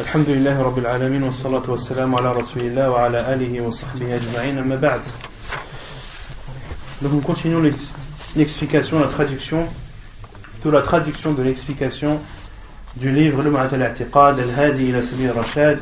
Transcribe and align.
الحمد 0.00 0.28
لله 0.28 0.62
رب 0.62 0.78
العالمين 0.78 1.22
والصلاة 1.22 1.62
والسلام 1.68 2.14
على 2.14 2.32
رسول 2.32 2.62
الله 2.62 2.90
وعلى 2.90 3.34
آله 3.34 3.60
وصحبه 3.60 4.14
أجمعين 4.14 4.58
أما 4.58 4.76
بعد 4.76 5.00
Donc 7.02 7.12
nous 7.12 7.20
continuons 7.20 7.62
l'explication, 8.36 9.00
la 9.00 9.08
traduction, 9.08 9.66
toute 10.62 10.72
la 10.72 10.82
traduction 10.82 11.32
de 11.32 11.42
l'explication 11.42 12.20
du 12.96 13.10
livre 13.10 13.42
Le 13.42 13.50
Ma'at 13.50 13.74
al-I'tiqad 13.74 14.38
al-Hadi 14.40 14.84
ila 14.90 15.02
Sabil 15.02 15.28
al-Rashad, 15.28 15.78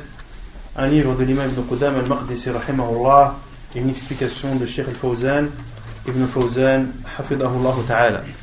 un 0.76 0.86
livre 0.86 1.14
de 1.14 1.24
l'imam 1.24 1.48
Ibn 1.50 1.62
Qudam 1.68 1.94
al-Maqdisi 1.96 2.50
rahimahullah, 2.50 3.34
une 3.76 3.90
explication 3.90 4.56
de 4.56 4.66
Sheikh 4.66 4.88
al-Fawzan, 4.88 5.48
Ibn 6.06 6.26
Fawzan, 6.26 6.86
hafidahullah 7.18 7.74
ta'ala. 7.86 8.41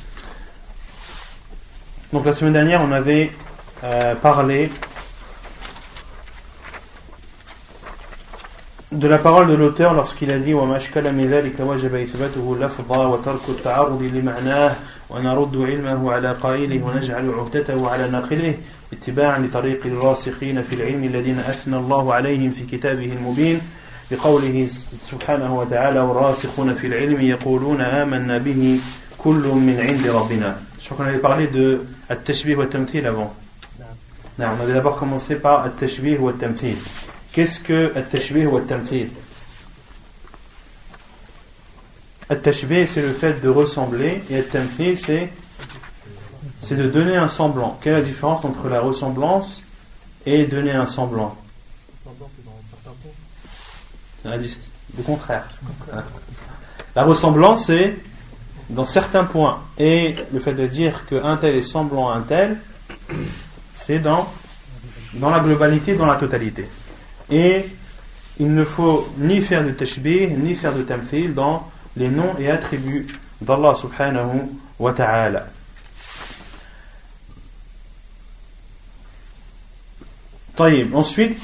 Donc 2.13 2.27
la 2.27 2.33
semaine 2.33 2.53
dernière, 2.53 2.81
on 2.83 2.93
avait 2.93 3.31
euh, 3.83 4.15
parlé 4.15 4.71
de 8.93 9.09
la 9.09 9.19
parole 9.19 9.49
de 9.49 9.55
l'auteur 9.55 9.93
lorsqu'il 9.95 10.31
a 10.31 10.39
dit 10.39 10.55
وما 10.55 10.77
أشكل 10.77 11.13
من 11.13 11.27
ذلك 11.27 11.61
وجب 11.61 11.95
إثباته 11.95 12.57
لفظا 12.61 13.07
وترك 13.07 13.49
التعرض 13.49 14.03
لمعناه 14.03 14.73
ونرد 15.11 15.57
علمه 15.57 16.13
على 16.13 16.33
قائله 16.33 16.85
ونجعل 16.87 17.31
عهدته 17.31 17.91
على 17.91 18.09
ناقله 18.11 18.55
اتباعا 18.93 19.39
لطريق 19.39 19.87
الراسخين 19.87 20.63
في 20.63 20.75
العلم 20.75 21.05
الذين 21.05 21.39
أثنى 21.39 21.77
الله 21.77 22.15
عليهم 22.15 22.51
في 22.51 22.77
كتابه 22.77 23.13
المبين 23.13 23.61
بقوله 24.11 24.69
سبحانه 25.11 25.59
وتعالى 25.59 26.01
والراسخون 26.01 26.75
في 26.75 26.87
العلم 26.87 27.21
يقولون 27.21 27.81
آمنا 27.81 28.39
به 28.39 28.81
كل 29.19 29.45
من 29.67 29.87
عند 29.91 30.07
ربنا 30.07 30.57
je 30.90 30.96
crois 30.96 31.06
qu'on 31.06 31.12
avait 31.12 31.22
parlé 31.22 31.46
de 31.46 31.86
At-Tashbih 32.10 32.56
wa 32.56 32.66
Tamthil 32.66 33.06
avant. 33.06 33.32
Non, 34.40 34.48
on 34.58 34.64
avait 34.64 34.74
d'abord 34.74 34.98
commencé 34.98 35.36
par 35.36 35.64
At-Tashbih 35.64 36.18
wa 36.18 36.34
Tamthil. 36.34 36.78
Qu'est-ce 37.32 37.60
que 37.60 37.96
At-Tashbih 37.96 38.48
wa 38.48 38.62
Tamthil 38.62 39.10
At-Tashbih, 42.28 42.88
c'est 42.88 43.04
le 43.04 43.14
fait 43.14 43.40
de 43.40 43.50
ressembler, 43.50 44.24
et 44.32 44.40
At-Tamthil, 44.40 44.98
c'est 44.98 45.32
c'est 46.64 46.76
de 46.76 46.88
donner 46.88 47.18
un 47.18 47.28
semblant. 47.28 47.78
Quelle 47.82 47.94
est 47.94 48.00
la 48.00 48.06
différence 48.06 48.44
entre 48.44 48.68
la 48.68 48.82
ressemblance 48.82 49.62
et 50.26 50.46
donner 50.48 50.72
un 50.72 50.88
semblant? 50.88 51.38
Le 54.26 55.04
contraire. 55.06 55.48
La 56.96 57.04
ressemblance, 57.04 57.68
c'est 57.68 57.96
dans 58.70 58.86
certains 58.86 59.24
points. 59.24 59.62
Et 59.78 60.16
le 60.32 60.40
fait 60.40 60.54
de 60.54 60.68
dire 60.68 61.06
qu'un 61.06 61.38
tel 61.38 61.56
est 61.56 61.62
semblant 61.62 62.10
à 62.10 62.16
un 62.16 62.22
tel, 62.22 62.58
c'est 63.76 64.00
dans, 64.00 64.32
dans 65.14 65.30
la 65.30 65.40
globalité, 65.40 65.96
dans 65.96 66.06
la 66.06 66.16
totalité. 66.16 66.68
Et 67.30 67.66
il 68.40 68.54
ne 68.54 68.64
faut 68.64 69.08
ni 69.18 69.42
faire 69.42 69.66
de 69.66 69.72
tashbih, 69.72 70.28
ni 70.28 70.56
faire 70.56 70.74
de 70.74 70.84
tamthil 70.84 71.34
dans 71.34 71.70
les 71.98 72.10
noms 72.10 72.36
et 72.40 72.50
attributs 72.50 73.08
d'Allah 73.42 73.76
subhanahu 73.76 74.48
wa 74.80 74.94
ta'ala. 74.94 75.48
Ensuite, 80.94 81.42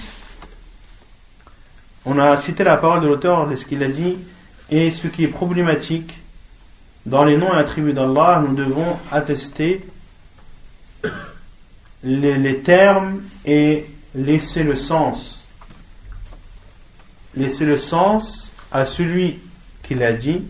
on 2.05 2.19
a 2.19 2.35
cité 2.37 2.65
la 2.65 2.75
parole 2.75 2.99
de 3.01 3.07
l'auteur, 3.07 3.47
ce 3.57 3.63
qu'il 3.63 3.81
a 3.81 3.87
dit, 3.87 4.17
et 4.69 4.91
ce 4.91 5.07
qui 5.07 5.23
est 5.23 5.29
problématique 5.29 6.13
dans 7.05 7.23
les 7.23 7.37
noms 7.37 7.53
et 7.53 7.57
attributs 7.57 7.93
d'Allah, 7.93 8.43
nous 8.47 8.55
devons 8.55 8.97
attester 9.11 9.85
les, 12.03 12.59
termes 12.59 13.21
et 13.45 13.85
laisser 14.15 14.63
le 14.63 14.75
sens. 14.75 15.45
Laisser 17.35 17.65
le 17.65 17.77
sens 17.77 18.51
à 18.71 18.85
celui 18.85 19.39
qui 19.83 19.95
l'a 19.95 20.13
dit 20.13 20.41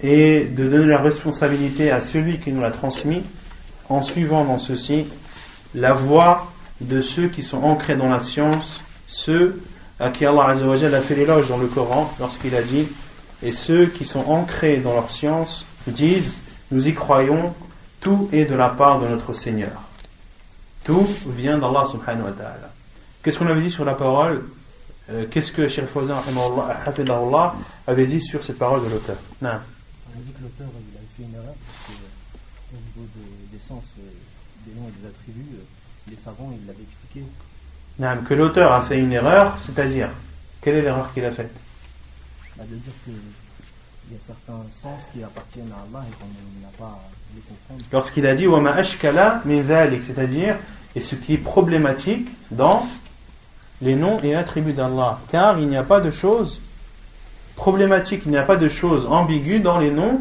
et 0.00 0.44
de 0.44 0.68
donner 0.68 0.86
la 0.86 0.98
responsabilité 0.98 1.90
à 1.90 2.00
celui 2.00 2.38
qui 2.38 2.52
nous 2.52 2.60
l'a 2.60 2.70
transmis 2.70 3.22
en 3.88 4.02
suivant 4.02 4.44
dans 4.44 4.58
ceci 4.58 5.06
la 5.74 5.92
voie 5.92 6.52
de 6.80 7.00
ceux 7.00 7.28
qui 7.28 7.42
sont 7.42 7.62
ancrés 7.62 7.96
dans 7.96 8.08
la 8.08 8.20
science, 8.20 8.80
ceux 9.06 9.60
à 10.00 10.10
qui 10.10 10.24
Allah 10.26 10.46
a 10.48 11.00
fait 11.00 11.14
l'éloge 11.14 11.48
dans 11.48 11.58
le 11.58 11.66
Coran 11.66 12.12
lorsqu'il 12.18 12.54
a 12.54 12.62
dit 12.62 12.86
et 13.44 13.52
ceux 13.52 13.86
qui 13.86 14.04
sont 14.06 14.24
ancrés 14.26 14.78
dans 14.78 14.94
leur 14.94 15.10
science 15.10 15.66
disent 15.86 16.34
Nous 16.70 16.88
y 16.88 16.94
croyons, 16.94 17.54
tout 18.00 18.28
est 18.32 18.46
de 18.46 18.54
la 18.54 18.70
part 18.70 19.00
de 19.00 19.06
notre 19.06 19.34
Seigneur. 19.34 19.82
Tout 20.82 21.06
vient 21.36 21.58
d'Allah 21.58 21.84
subhanahu 21.90 22.24
wa 22.24 22.32
ta'ala. 22.32 22.72
Qu'est-ce 23.22 23.38
qu'on 23.38 23.46
avait 23.46 23.60
dit 23.60 23.70
sur 23.70 23.84
la 23.84 23.94
parole? 23.94 24.44
Euh, 25.10 25.26
Qu'est-ce 25.30 25.52
que 25.52 25.68
Cheikh 25.68 25.86
Fawzan 25.86 26.16
avait 27.86 28.06
dit 28.06 28.20
sur 28.20 28.42
cette 28.42 28.58
parole 28.58 28.82
de 28.82 28.88
l'auteur? 28.88 29.16
On 29.42 29.46
a 29.46 29.60
dit 30.18 30.32
que 30.32 30.42
l'auteur 30.42 30.68
il 30.72 30.96
a 30.96 31.00
fait 31.14 31.22
une 31.22 31.34
erreur 31.34 31.54
parce 31.66 31.88
que, 31.88 32.76
au 32.76 33.02
niveau 33.02 33.08
des 33.52 33.58
sens 33.58 33.84
euh, 33.98 34.10
des 34.66 34.74
noms 34.74 34.88
et 34.88 35.00
des 35.02 35.06
attributs, 35.06 35.54
euh, 35.54 36.10
les 36.10 36.16
savants 36.16 36.50
ils 36.58 36.66
l'avaient 36.66 36.82
expliqué. 36.82 37.26
que 38.26 38.34
l'auteur 38.34 38.72
a 38.72 38.80
fait 38.82 38.98
une 38.98 39.12
erreur, 39.12 39.58
c'est-à-dire, 39.64 40.08
quelle 40.62 40.76
est 40.76 40.82
l'erreur 40.82 41.12
qu'il 41.12 41.24
a 41.26 41.30
faite? 41.30 41.63
Bah, 42.56 42.64
y 44.12 44.16
a 44.16 44.20
certains 44.20 44.62
sens 44.70 45.08
qui 45.12 45.22
appartiennent 45.22 45.72
à 45.72 45.98
Allah 45.98 46.06
et 46.08 46.12
qu'on 46.14 46.26
n'a 46.62 46.72
pas 46.78 46.94
à 46.94 47.40
comprendre. 47.48 47.84
Lorsqu'il 47.92 48.26
a 48.26 48.34
dit 48.34 48.46
ashkala 48.46 49.42
c'est-à-dire, 50.06 50.56
et 50.94 51.00
ce 51.00 51.14
qui 51.14 51.34
est 51.34 51.38
problématique 51.38 52.28
dans 52.50 52.86
les 53.80 53.94
noms 53.94 54.20
et 54.22 54.34
attributs 54.34 54.72
d'Allah, 54.72 55.20
car 55.30 55.58
il 55.58 55.68
n'y 55.68 55.76
a 55.76 55.82
pas 55.82 56.00
de 56.00 56.10
choses 56.10 56.60
problématiques, 57.56 58.22
il 58.26 58.30
n'y 58.30 58.36
a 58.36 58.42
pas 58.42 58.56
de 58.56 58.68
choses 58.68 59.06
ambiguës 59.06 59.62
dans 59.62 59.78
les 59.78 59.90
noms 59.90 60.20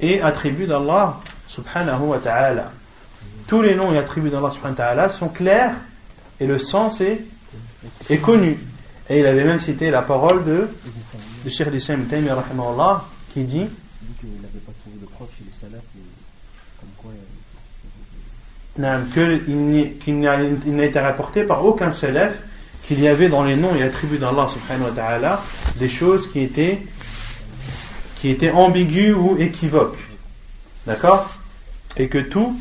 et 0.00 0.22
attributs 0.22 0.66
d'Allah 0.66 1.20
subhanahu 1.46 2.08
wa 2.08 2.18
ta'ala. 2.18 2.72
Tous 3.46 3.62
les 3.62 3.74
noms 3.74 3.92
et 3.92 3.98
attributs 3.98 4.30
d'Allah 4.30 4.50
subhanahu 4.50 4.78
wa 4.78 4.84
ta'ala 4.84 5.08
sont 5.08 5.28
clairs 5.28 5.74
et 6.40 6.46
le 6.46 6.58
sens 6.58 7.00
est 7.00 8.18
connu. 8.18 8.58
Et 9.08 9.20
il 9.20 9.26
avait 9.26 9.44
même 9.44 9.58
cité 9.58 9.90
la 9.90 10.02
parole 10.02 10.44
de 10.44 10.68
de 11.44 11.50
Cheikh 11.50 11.68
l'Islam 11.72 12.06
Allah 12.12 13.04
qui 13.32 13.44
dit 13.44 13.66
qu'il 20.04 20.20
n'a 20.20 20.84
été 20.84 21.00
rapporté 21.00 21.44
par 21.44 21.64
aucun 21.64 21.92
salaf 21.92 22.32
qu'il 22.84 23.00
y 23.00 23.08
avait 23.08 23.28
dans 23.28 23.44
les 23.44 23.56
noms 23.56 23.74
et 23.76 23.82
attributs 23.82 24.18
d'Allah 24.18 24.48
subhanahu 24.48 24.90
wa 24.90 24.92
ta'ala 24.92 25.42
des 25.76 25.88
choses 25.88 26.30
qui 26.30 26.40
étaient 26.40 26.80
qui 28.16 28.28
étaient 28.28 28.50
ambiguës 28.50 29.16
ou 29.16 29.36
équivoques. 29.38 29.98
D'accord? 30.86 31.30
Et 31.96 32.08
que 32.08 32.18
tout 32.18 32.58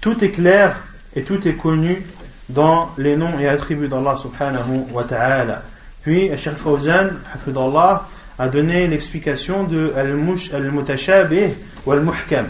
tout 0.00 0.22
est 0.24 0.30
clair 0.30 0.76
et 1.14 1.22
tout 1.22 1.46
est 1.46 1.54
connu 1.54 2.04
dans 2.48 2.90
les 2.98 3.16
noms 3.16 3.38
et 3.38 3.48
attributs 3.48 3.88
d'Allah 3.88 4.16
subhanahu 4.16 4.86
wa 4.92 5.04
ta'ala 5.04 5.62
puis, 6.02 6.36
Cheikh 6.36 6.56
Fawzan, 6.56 7.10
a 8.38 8.48
donné 8.48 8.88
l'explication 8.88 9.64
de 9.64 9.92
Al-Mutashabih 9.96 11.54
ou 11.86 11.92
Al-Muhkam. 11.92 12.48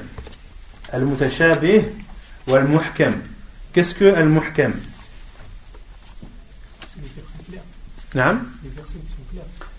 Al-Mutashabih 0.90 1.82
ou 2.48 2.54
Al-Muhkam. 2.54 3.14
Qu'est-ce 3.72 3.94
que 3.94 4.06
Al-Muhkam? 4.06 4.72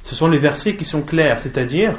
Ce 0.05 0.15
sont 0.15 0.27
les 0.27 0.39
versets 0.39 0.75
qui 0.75 0.85
sont 0.85 1.01
clairs, 1.01 1.39
c'est-à-dire 1.39 1.93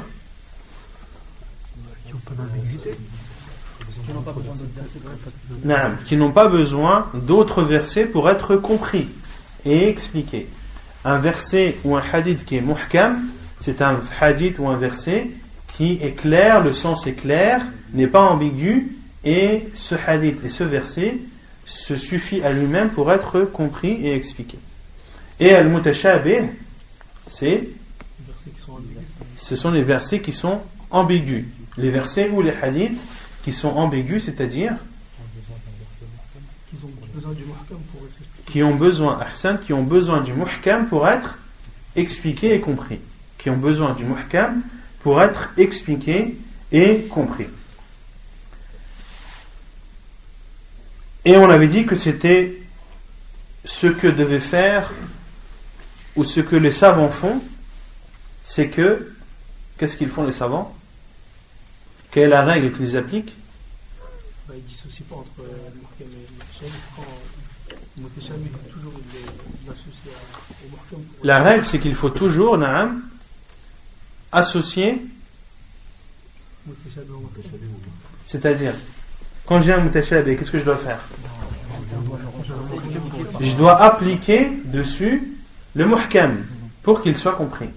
qui 6.05 6.15
n'ont 6.15 6.31
pas 6.31 6.47
besoin 6.47 7.09
d'autres 7.13 7.63
versets 7.63 8.05
pour 8.05 8.29
être 8.29 8.55
compris 8.55 9.07
et 9.65 9.89
expliqués 9.89 10.47
un 11.05 11.19
verset 11.19 11.77
ou 11.85 11.95
un 11.95 12.03
hadith 12.11 12.43
qui 12.45 12.57
est 12.57 12.61
muhkam, 12.61 13.21
c'est 13.61 13.81
un 13.81 14.01
hadith 14.19 14.59
ou 14.59 14.67
un 14.67 14.75
verset 14.75 15.29
qui 15.77 15.99
est 16.01 16.11
clair, 16.11 16.63
le 16.63 16.73
sens 16.73 17.05
est 17.05 17.13
clair, 17.13 17.61
n'est 17.93 18.07
pas 18.07 18.21
ambigu, 18.21 18.97
et 19.23 19.67
ce 19.75 19.95
hadith 19.95 20.43
et 20.43 20.49
ce 20.49 20.63
verset 20.63 21.17
se 21.65 21.95
suffit 21.95 22.41
à 22.43 22.51
lui-même 22.51 22.89
pour 22.89 23.11
être 23.11 23.41
compris 23.41 24.05
et 24.05 24.13
expliqué. 24.13 24.57
Et 25.39 25.53
al-mutashabih, 25.53 26.49
c'est 27.27 27.69
ce 29.35 29.55
sont 29.55 29.71
les 29.71 29.83
versets 29.83 30.21
qui 30.21 30.33
sont 30.33 30.59
ambigus. 30.89 31.45
Les 31.77 31.91
versets 31.91 32.29
ou 32.29 32.41
les 32.41 32.53
hadiths 32.61 33.03
qui 33.43 33.51
sont 33.51 33.69
ambigus, 33.69 34.25
c'est-à-dire 34.25 34.75
qui 38.55 38.63
ont 38.63 38.73
besoin, 38.73 39.19
ahsan, 39.19 39.57
qui 39.57 39.73
ont 39.73 39.83
besoin 39.83 40.21
du 40.21 40.31
muhkam 40.31 40.87
pour 40.87 41.09
être 41.09 41.37
expliqué 41.97 42.53
et 42.53 42.61
compris. 42.61 43.01
Qui 43.37 43.49
ont 43.49 43.57
besoin 43.57 43.93
du 43.93 44.05
muhkam 44.05 44.61
pour 45.01 45.21
être 45.21 45.49
expliqué 45.57 46.37
et 46.71 47.01
compris. 47.09 47.47
Et 51.25 51.35
on 51.35 51.49
avait 51.49 51.67
dit 51.67 51.85
que 51.85 51.95
c'était 51.95 52.57
ce 53.65 53.87
que 53.87 54.07
devaient 54.07 54.39
faire 54.39 54.93
ou 56.15 56.23
ce 56.23 56.39
que 56.39 56.55
les 56.55 56.71
savants 56.71 57.11
font, 57.11 57.41
c'est 58.41 58.69
que, 58.69 59.13
qu'est-ce 59.77 59.97
qu'ils 59.97 60.07
font 60.07 60.23
les 60.23 60.31
savants? 60.31 60.73
Quelle 62.09 62.23
est 62.23 62.27
la 62.29 62.45
règle 62.45 62.71
qu'ils 62.71 62.95
appliquent? 62.95 63.33
Bah, 64.47 64.53
Ils 64.55 64.63
dissocient 64.63 65.07
pas 65.09 65.15
entre 65.15 65.41
euh, 65.41 65.69
le 65.73 65.81
muhkam 65.81 66.07
et 66.13 66.25
le 66.25 66.33
mutashabih. 66.35 66.71
Quand 66.95 67.03
le 67.03 67.09
mutashabih, 67.09 67.53
il 67.67 67.73
faut 67.73 67.81
toujours 67.85 67.85
l'associer 67.85 67.97
au 67.97 68.01
muhkam. 68.01 68.04
La 71.23 71.43
règle, 71.43 71.65
c'est 71.65 71.79
qu'il 71.79 71.95
faut 71.95 72.09
toujours, 72.09 72.57
naam, 72.57 73.01
associer, 74.31 75.01
c'est-à-dire, 78.25 78.73
quand 79.45 79.61
j'ai 79.61 79.73
un 79.73 79.79
mutashabih, 79.79 80.35
qu'est-ce 80.35 80.51
que 80.51 80.59
je 80.59 80.65
dois 80.65 80.77
faire 80.77 80.99
Je 83.39 83.53
dois 83.55 83.79
appliquer 83.81 84.49
dessus 84.65 85.35
le 85.75 85.85
muhkam 85.85 86.43
pour 86.81 87.01
qu'il 87.01 87.15
soit 87.15 87.33
compris. 87.33 87.69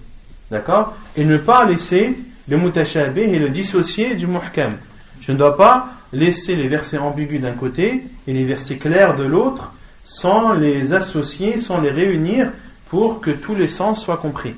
D'accord 0.50 0.96
Et 1.16 1.24
ne 1.24 1.36
pas 1.36 1.66
laisser 1.66 2.16
le 2.48 2.56
mutashabih 2.56 3.20
et 3.20 3.38
le 3.38 3.50
dissocier 3.50 4.14
du 4.14 4.26
muhkam. 4.26 4.74
Je 5.20 5.32
ne 5.32 5.36
dois 5.36 5.56
pas 5.56 5.90
laisser 6.12 6.56
les 6.56 6.68
versets 6.68 6.98
ambigus 6.98 7.40
d'un 7.40 7.52
côté 7.52 8.04
et 8.26 8.32
les 8.32 8.44
versets 8.44 8.76
clairs 8.76 9.14
de 9.14 9.24
l'autre 9.24 9.72
sans 10.08 10.54
les 10.54 10.94
associer, 10.94 11.58
sans 11.58 11.82
les 11.82 11.90
réunir 11.90 12.50
pour 12.88 13.20
que 13.20 13.30
tous 13.30 13.54
les 13.54 13.68
sens 13.68 14.02
soient 14.02 14.16
compris. 14.16 14.54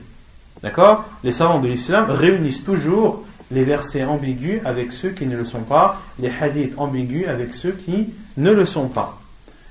D'accord? 0.62 1.04
Les 1.24 1.32
savants 1.32 1.58
de 1.58 1.66
l'islam 1.66 2.08
réunissent 2.08 2.62
toujours 2.62 3.24
les 3.50 3.64
versets 3.64 4.04
ambigus 4.04 4.60
avec 4.64 4.92
ceux 4.92 5.10
qui 5.10 5.26
ne 5.26 5.36
le 5.36 5.44
sont 5.44 5.62
pas, 5.62 6.00
les 6.20 6.30
hadiths 6.40 6.78
ambigus 6.78 7.26
avec 7.26 7.52
ceux 7.52 7.72
qui 7.72 8.10
ne 8.36 8.52
le 8.52 8.64
sont 8.64 8.86
pas. 8.86 9.20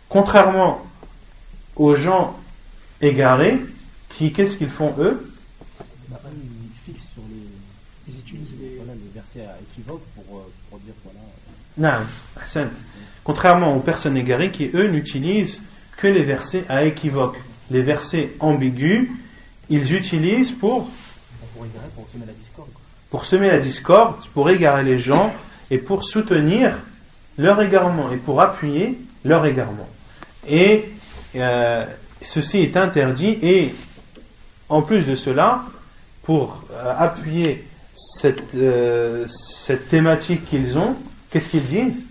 Contrairement 0.09 0.85
aux 1.77 1.95
gens 1.95 2.35
égarés, 2.99 3.61
qui, 4.09 4.33
qu'est-ce 4.33 4.57
qu'ils 4.57 4.69
font 4.69 4.93
eux? 4.99 5.31
Ils 5.79 6.93
fixent 6.93 7.07
sur 7.13 7.21
les, 7.29 8.13
Ils 8.13 8.19
utilisent 8.19 8.55
les. 8.59 8.75
voilà, 8.75 8.93
les 8.95 9.11
versets 9.13 9.45
à 9.45 9.57
équivoque 9.61 10.01
pour, 10.13 10.39
euh, 10.39 10.51
pour 10.69 10.79
dire 10.79 10.93
voilà. 11.05 12.01
Ahsant. 12.35 12.67
Contrairement 13.23 13.77
aux 13.77 13.79
personnes 13.79 14.17
égarées 14.17 14.51
qui, 14.51 14.69
eux, 14.73 14.87
n'utilisent 14.87 15.61
que 15.99 16.07
les 16.07 16.23
versets 16.23 16.63
à 16.69 16.85
équivoque. 16.85 17.37
Les 17.69 17.81
versets 17.81 18.31
ambigus, 18.39 19.09
ils 19.69 19.93
utilisent 19.93 20.53
pour, 20.53 20.89
semer 23.23 23.47
la 23.47 23.59
discorde, 23.59 24.15
pour 24.33 24.49
égarer 24.49 24.83
les 24.83 24.97
gens 24.97 25.33
et 25.69 25.77
pour 25.77 26.05
soutenir 26.05 26.77
leur 27.37 27.61
égarement 27.61 28.11
et 28.11 28.17
pour 28.17 28.41
appuyer 28.41 28.97
leur 29.25 29.45
égarement. 29.45 29.87
Et 30.47 30.85
euh, 31.35 31.85
ceci 32.21 32.59
est 32.59 32.77
interdit 32.77 33.37
et 33.41 33.75
en 34.69 34.81
plus 34.81 35.05
de 35.05 35.15
cela, 35.15 35.63
pour 36.23 36.63
euh, 36.71 36.93
appuyer 36.97 37.65
cette, 37.93 38.55
euh, 38.55 39.27
cette 39.27 39.89
thématique 39.89 40.45
qu'ils 40.45 40.77
ont, 40.77 40.95
qu'est-ce 41.29 41.49
qu'ils 41.49 41.65
disent? 41.65 42.05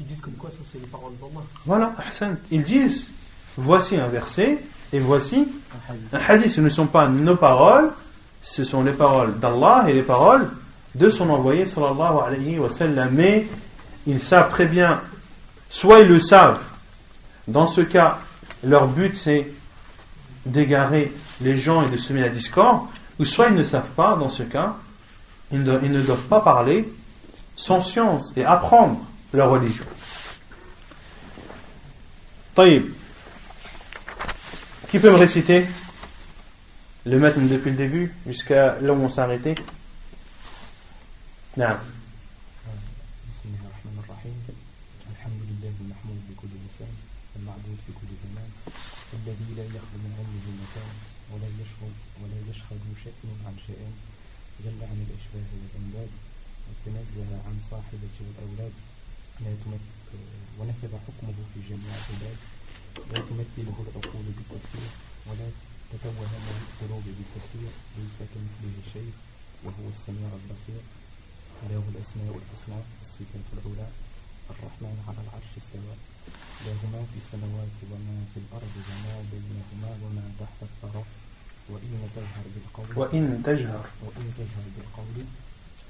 Ils 0.00 0.06
disent 0.06 0.20
comme 0.20 0.34
quoi 0.34 0.50
ça 0.50 0.58
c'est 0.70 0.78
les 0.78 0.86
paroles 0.86 1.12
d'Allah. 1.20 1.44
Voilà. 1.66 1.92
Ils 2.50 2.62
disent 2.62 3.10
voici 3.56 3.96
un 3.96 4.06
verset 4.08 4.58
et 4.92 4.98
voici 5.00 5.36
Un 5.88 5.92
hadith. 5.92 6.14
un 6.14 6.32
hadith. 6.32 6.50
Ce 6.52 6.60
ne 6.60 6.68
sont 6.68 6.86
pas 6.86 7.08
nos 7.08 7.36
paroles, 7.36 7.90
ce 8.40 8.64
sont 8.64 8.82
les 8.82 8.92
paroles 8.92 9.38
d'Allah 9.38 9.86
et 9.88 9.92
les 9.92 10.02
paroles 10.02 10.50
de 10.94 11.10
son 11.10 11.28
envoyé 11.30 11.64
sallallahu 11.64 12.16
alayhi 12.26 12.58
wa 12.58 12.70
sallam. 12.70 13.10
Mais 13.12 13.46
ils 14.06 14.20
savent 14.20 14.48
très 14.48 14.66
bien, 14.66 15.00
soit 15.68 16.00
ils 16.00 16.08
le 16.08 16.20
savent, 16.20 16.62
dans 17.46 17.66
ce 17.66 17.80
cas, 17.80 18.18
leur 18.64 18.86
but 18.86 19.14
c'est 19.14 19.50
d'égarer 20.46 21.12
les 21.40 21.56
gens 21.56 21.86
et 21.86 21.90
de 21.90 21.96
semer 21.96 22.22
la 22.22 22.28
discorde, 22.28 22.82
ou 23.18 23.24
soit 23.24 23.48
ils 23.48 23.54
ne 23.54 23.64
savent 23.64 23.90
pas, 23.90 24.16
dans 24.16 24.28
ce 24.28 24.42
cas, 24.42 24.76
ils 25.52 25.62
ne, 25.62 25.78
ils 25.82 25.92
ne 25.92 26.00
doivent 26.02 26.26
pas 26.28 26.40
parler 26.40 26.88
sans 27.56 27.80
science 27.80 28.32
et 28.36 28.44
apprendre 28.44 28.98
leur 29.33 29.49
religion. 29.51 29.85
طيب. 32.55 32.91
Qui 34.89 34.99
peut 34.99 35.11
me 35.11 35.17
réciter 35.17 35.65
le 37.05 37.17
matin 37.19 37.41
depuis 37.41 37.71
le 37.71 37.77
début 37.77 38.13
jusqu'à 38.27 38.79
là 38.79 38.93
où 38.93 39.01
on 39.01 39.09
s'est 39.09 39.21
arrêté 39.21 39.55
نعم 41.57 41.77
بسم 43.29 43.45
الله 43.45 43.61
الرحمن 43.69 43.97
الرحيم 44.03 44.37
الحمد 45.13 45.41
لله 45.49 45.73
المحمود 45.81 46.19
بكل 46.29 46.51
لسان 46.65 46.93
المعبود 47.37 47.77
في 47.85 47.91
كل 47.99 48.09
زمان 48.25 48.49
الذي 49.17 49.49
لا 49.57 49.65
يخلو 49.77 49.97
من 50.05 50.11
علمه 50.17 50.45
مكان 50.63 50.93
ولا 51.31 51.49
يشغل 51.61 51.93
ولا 52.21 52.39
يشغل 52.49 52.81
شيء 53.03 53.21
عن 53.45 53.55
شيء 53.67 53.81
جل 54.65 54.79
عن 54.89 54.97
الاشباه 55.05 55.49
والانداد 55.59 56.11
وتنزه 56.67 57.29
عن 57.45 57.55
صاحبه 57.71 58.15
والاولاد 58.25 58.73
لا 59.44 59.52
تمثل 59.64 60.18
ونفذ 60.58 60.92
حكمه 61.06 61.38
في 61.54 61.58
جميع 61.70 61.92
العباد 61.94 62.38
لا 63.12 63.18
تمثله 63.28 63.76
العقول 63.84 64.26
بالتفكير 64.36 64.90
ولا 65.26 65.48
تتوهم 65.92 66.44
القلوب 66.58 67.04
بالتسوير 67.16 67.72
ليس 67.98 68.18
كمثله 68.32 68.76
شيء 68.92 69.12
وهو 69.64 69.88
السميع 69.88 70.28
البصير. 70.40 70.82
له 71.70 71.82
الأسماء 71.94 72.38
الحسنى 72.40 72.80
الصفات 73.00 73.46
العلى 73.52 73.88
الرحمن 74.50 74.96
على 75.08 75.20
العرش 75.24 75.50
استوى. 75.58 75.94
له 76.66 76.80
ما 76.92 77.02
في 77.10 77.18
السماوات 77.22 77.76
وما 77.90 78.16
في 78.34 78.38
الأرض 78.44 78.74
وما 78.88 79.14
بينهما 79.32 79.90
وما 80.02 80.24
تحت 80.40 80.60
الثرى. 80.62 81.04
وإن 81.70 82.10
تجهر 82.16 82.44
بالقول 82.54 82.98
وإن 82.98 83.42
تجهر. 83.48 83.86
وإن 84.04 84.26
تجهر 84.38 84.66
بالقول 84.76 85.16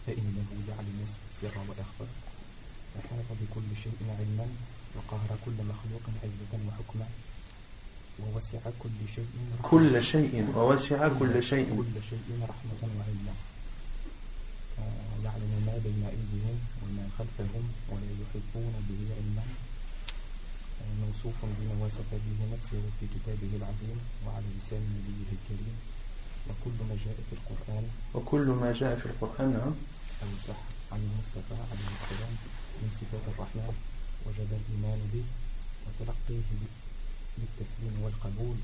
فإنه 0.07 0.49
يعلم 0.69 0.99
السر 1.09 1.59
وأخفى 1.69 2.07
أحاط 2.97 3.29
بكل 3.41 3.69
شيء 3.83 3.99
علما 4.19 4.47
وقهر 4.97 5.31
كل 5.45 5.59
مخلوق 5.73 6.05
عزة 6.25 6.53
وحكما 6.69 7.09
ووسع 8.19 8.59
كل 8.83 8.99
شيء 9.15 9.27
رحمة. 9.55 9.71
كل 9.71 10.03
شيء 10.03 10.35
ووسع 10.55 11.09
كل 11.19 11.43
شيء. 11.43 11.69
كل 11.77 11.97
شيء 12.11 12.27
رحمة 12.43 12.81
وعلما. 12.83 13.35
يعلم 15.25 15.53
ما 15.67 15.77
بين 15.85 16.03
أيديهم 16.15 16.59
وما 16.83 17.05
خلفهم 17.19 17.65
ولا 17.91 18.11
يحيطون 18.23 18.75
به 18.89 19.01
علما. 19.19 19.45
موصوف 21.01 21.35
بما 21.45 21.85
وصف 21.87 22.11
به 22.13 22.39
نفسه 22.55 22.83
في 23.01 23.07
كتابه 23.15 23.53
العظيم 23.57 23.99
وعلى 24.27 24.45
لسان 24.59 24.81
نبيه 24.81 25.31
الكريم. 25.37 25.77
وكل 26.49 26.79
ما 26.89 26.97
جاء 27.05 27.17
في 27.31 27.33
القرآن 27.39 27.85
وكل 28.15 28.47
ما 28.47 28.73
جاء 28.73 28.97
في 28.97 29.07
القرآن 29.07 29.51
نعم. 29.53 29.75
أو 30.23 30.29
صح. 30.49 30.78
عن 30.93 31.01
المصطفى 31.09 31.55
عليه 31.71 31.91
السلام 32.01 32.35
من 32.83 32.89
صفات 33.01 33.25
الرحمن 33.35 33.75
وجب 34.27 34.51
الإيمان 34.61 35.01
به 35.13 35.25
وتلقيه 35.87 36.49
بالتسليم 37.39 37.95
والقبول 38.03 38.57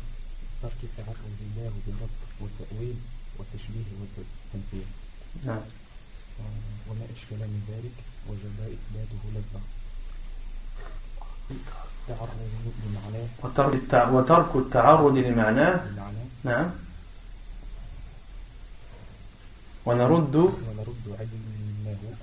ترك 0.63 0.81
التعرض 0.83 1.27
الله 1.41 1.73
برد 1.87 2.15
وتأويل 2.41 2.97
وتشبيه 3.39 3.89
وتنفيذ 4.01 4.87
نعم. 5.45 5.57
آه، 6.41 6.91
وما 6.91 7.05
أشكل 7.17 7.37
من 7.37 7.63
ذلك 7.69 7.97
وجب 8.29 8.57
إثباته 8.77 9.23
لفظا 9.35 9.61
تعرض 12.09 12.39
بمعناه 12.83 13.29
وترك 13.43 13.75
التع- 13.75 14.09
وترك 14.09 14.57
التعرض 14.57 15.17
لمعناه. 15.17 15.75
نعم. 16.45 16.71
ونرد 19.87 20.35
ونرد 20.37 21.05
علمه 21.87 22.15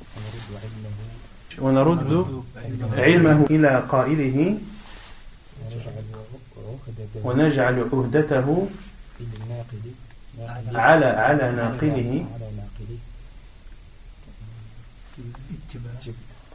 ونرد 1.59 1.99
علمه. 1.99 2.43
ونرد 2.87 2.97
علمه. 2.97 3.45
إلى 3.49 3.71
قائله. 3.89 4.57
ونجعل 7.23 7.77
عهدته 7.93 8.67
على 10.75 11.05
على 11.05 11.51
ناقله. 11.51 12.25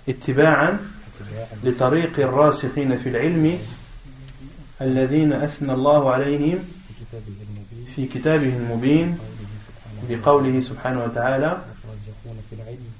اتباعا. 0.08 0.78
لطريق 1.64 2.18
الراسخين 2.18 2.96
في 2.96 3.08
العلم 3.08 3.58
الذين 4.80 5.32
أثنى 5.32 5.72
الله 5.72 6.10
عليهم 6.10 6.58
في 7.94 8.06
كتابه 8.06 8.56
المبين 8.56 9.18
بقوله 10.08 10.60
سبحانه 10.60 11.04
وتعالى 11.04 11.62
والرازقون 12.26 12.42
في 12.50 12.54
العلم. 12.56 12.92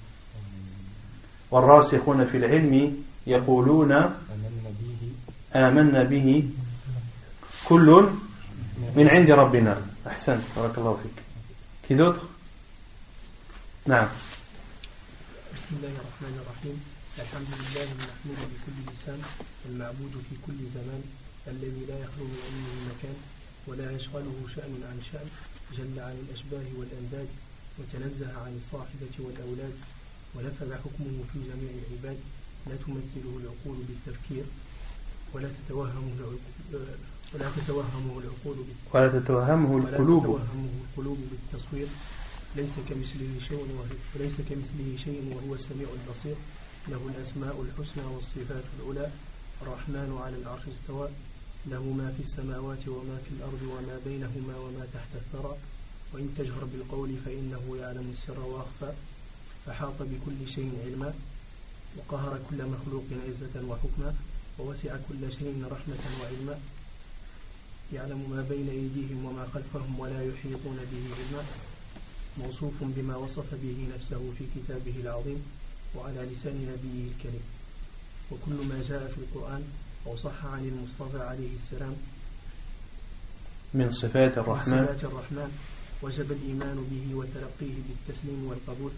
والراسخون 1.51 2.27
في 2.27 2.37
العلم 2.37 3.05
يقولون 3.27 3.93
آمنا 3.93 4.71
به. 4.81 5.03
آمنا 5.55 6.03
به. 6.03 6.49
كل 7.65 8.09
من 8.97 9.09
عند 9.09 9.31
ربنا. 9.31 9.83
أحسنت. 10.07 10.43
بارك 10.57 10.79
الله 10.79 10.99
فيك. 11.03 11.17
Qui 11.87 11.95
d'autre? 11.95 12.21
نعم 13.87 14.09
بسم 15.55 15.73
الله 15.79 15.95
الرحمن 15.95 16.35
الرحيم 16.43 16.77
الحمد 17.23 17.51
لله 17.55 17.87
المحمود 17.95 18.41
بكل 18.51 18.77
لسان 18.91 19.21
المعبود 19.69 20.15
في 20.27 20.35
كل 20.47 20.59
زمان 20.75 21.03
الذي 21.47 21.83
لا 21.89 21.99
يخلو 21.99 22.27
من 22.27 22.41
علمه 22.47 22.75
مكان 22.91 23.17
ولا 23.67 23.87
يشغله 23.97 24.37
شأن 24.55 24.75
عن 24.91 24.99
شأن 25.13 25.29
جل 25.79 26.01
عن 26.03 26.17
الأشباه 26.27 26.67
والأنداد 26.79 27.29
وتنزه 27.79 28.39
عن 28.45 28.57
الصاحبة 28.57 29.15
والأولاد 29.19 29.75
ونفذ 30.35 30.75
حكمه 30.75 31.17
في 31.33 31.39
جميع 31.51 31.71
العباد 31.83 32.19
لا 32.67 32.77
تمثله 32.77 33.33
العقول 33.41 33.79
بالتفكير 33.89 34.45
ولا 35.35 35.49
تتوهمه 35.59 36.13
ولا 37.35 37.51
تتوهمه 37.57 38.19
العقول 38.19 38.57
ولا 38.95 39.09
تتوهمه 39.21 39.73
ولا 39.73 39.89
القلوب. 39.89 40.23
تتوهمه 40.23 40.71
القلوب 40.85 41.19
بالتصوير. 41.31 41.89
ليس 42.57 42.73
كمثله 42.89 43.33
شيء 43.49 43.59
وهو 43.59 43.85
وليس 44.15 44.37
كمثله 44.49 44.97
شيء 45.05 45.37
وهو 45.37 45.55
السميع 45.55 45.89
البصير. 45.99 46.37
له 46.89 47.03
الأسماء 47.15 47.63
الحسنى 47.63 48.05
والصفات 48.05 48.65
العلى. 48.79 49.11
الرحمن 49.63 50.19
على 50.23 50.37
العرش 50.37 50.63
استوى. 50.73 51.09
له 51.67 51.83
ما 51.83 52.13
في 52.17 52.23
السماوات 52.23 52.89
وما 52.89 53.19
في 53.25 53.31
الأرض 53.37 53.63
وما 53.63 54.01
بينهما 54.05 54.57
وما 54.57 54.87
تحت 54.95 55.13
الثرى. 55.15 55.57
وإن 56.17 56.35
تجهر 56.39 56.65
بالقول 56.65 57.17
فإنه 57.25 57.77
يعلم 57.81 58.11
السر 58.13 58.41
وأخفى 58.41 58.93
فحاط 59.67 59.99
بكل 60.01 60.49
شيء 60.49 60.73
علما 60.85 61.15
وقهر 61.97 62.41
كل 62.51 62.65
مخلوق 62.65 63.05
عزة 63.29 63.65
وحكما 63.69 64.15
ووسع 64.59 64.97
كل 65.09 65.33
شيء 65.33 65.65
رحمة 65.71 66.05
وعلما. 66.23 66.59
يعلم 67.93 68.31
ما 68.31 68.47
بين 68.49 68.69
أيديهم 68.69 69.25
وما 69.25 69.47
خلفهم 69.55 70.01
ولا 70.01 70.25
يحيطون 70.25 70.79
به 70.93 71.05
علما. 71.19 71.45
موصوف 72.39 72.75
بما 72.81 73.17
وصف 73.17 73.55
به 73.55 73.89
نفسه 73.95 74.33
في 74.39 74.45
كتابه 74.57 75.01
العظيم 75.01 75.43
وعلى 75.97 76.21
لسان 76.33 76.57
نبيه 76.57 77.11
الكريم. 77.11 77.45
وكل 78.31 78.67
ما 78.69 78.85
جاء 78.89 79.09
في 79.09 79.19
القرآن 79.19 79.65
أو 80.07 80.17
صح 80.17 80.45
عن 80.45 80.65
المصطفى 80.69 81.23
عليه 81.23 81.57
السلام 81.63 81.97
من 83.75 83.91
صفات 83.91 84.39
من 84.39 84.45
الرحمن. 84.45 84.87
صفات 84.87 85.05
الرحمن. 85.05 85.76
وجب 86.03 86.33
الإيمان 86.33 86.77
به 86.91 87.15
وتلقيه 87.19 87.77
بالتسليم 87.89 88.41
والقبول 88.49 88.93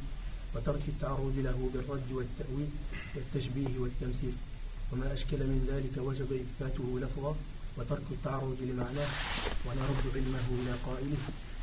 وترك 0.54 0.82
التعرض 0.88 1.34
له 1.48 1.58
بالرد 1.74 2.08
والتأويل 2.12 2.70
والتشبيه 3.14 3.78
والتمثيل. 3.78 4.34
وما 4.92 5.12
أشكل 5.12 5.36
من 5.52 5.60
ذلك 5.72 5.94
وجب 6.06 6.30
إثباته 6.44 6.86
لفظا 7.02 7.36
وترك 7.76 8.06
التعرض 8.10 8.56
لمعناه 8.60 9.10
ونرد 9.66 10.04
علمه 10.16 10.46
إلى 10.62 10.74
قائله. 10.86 11.22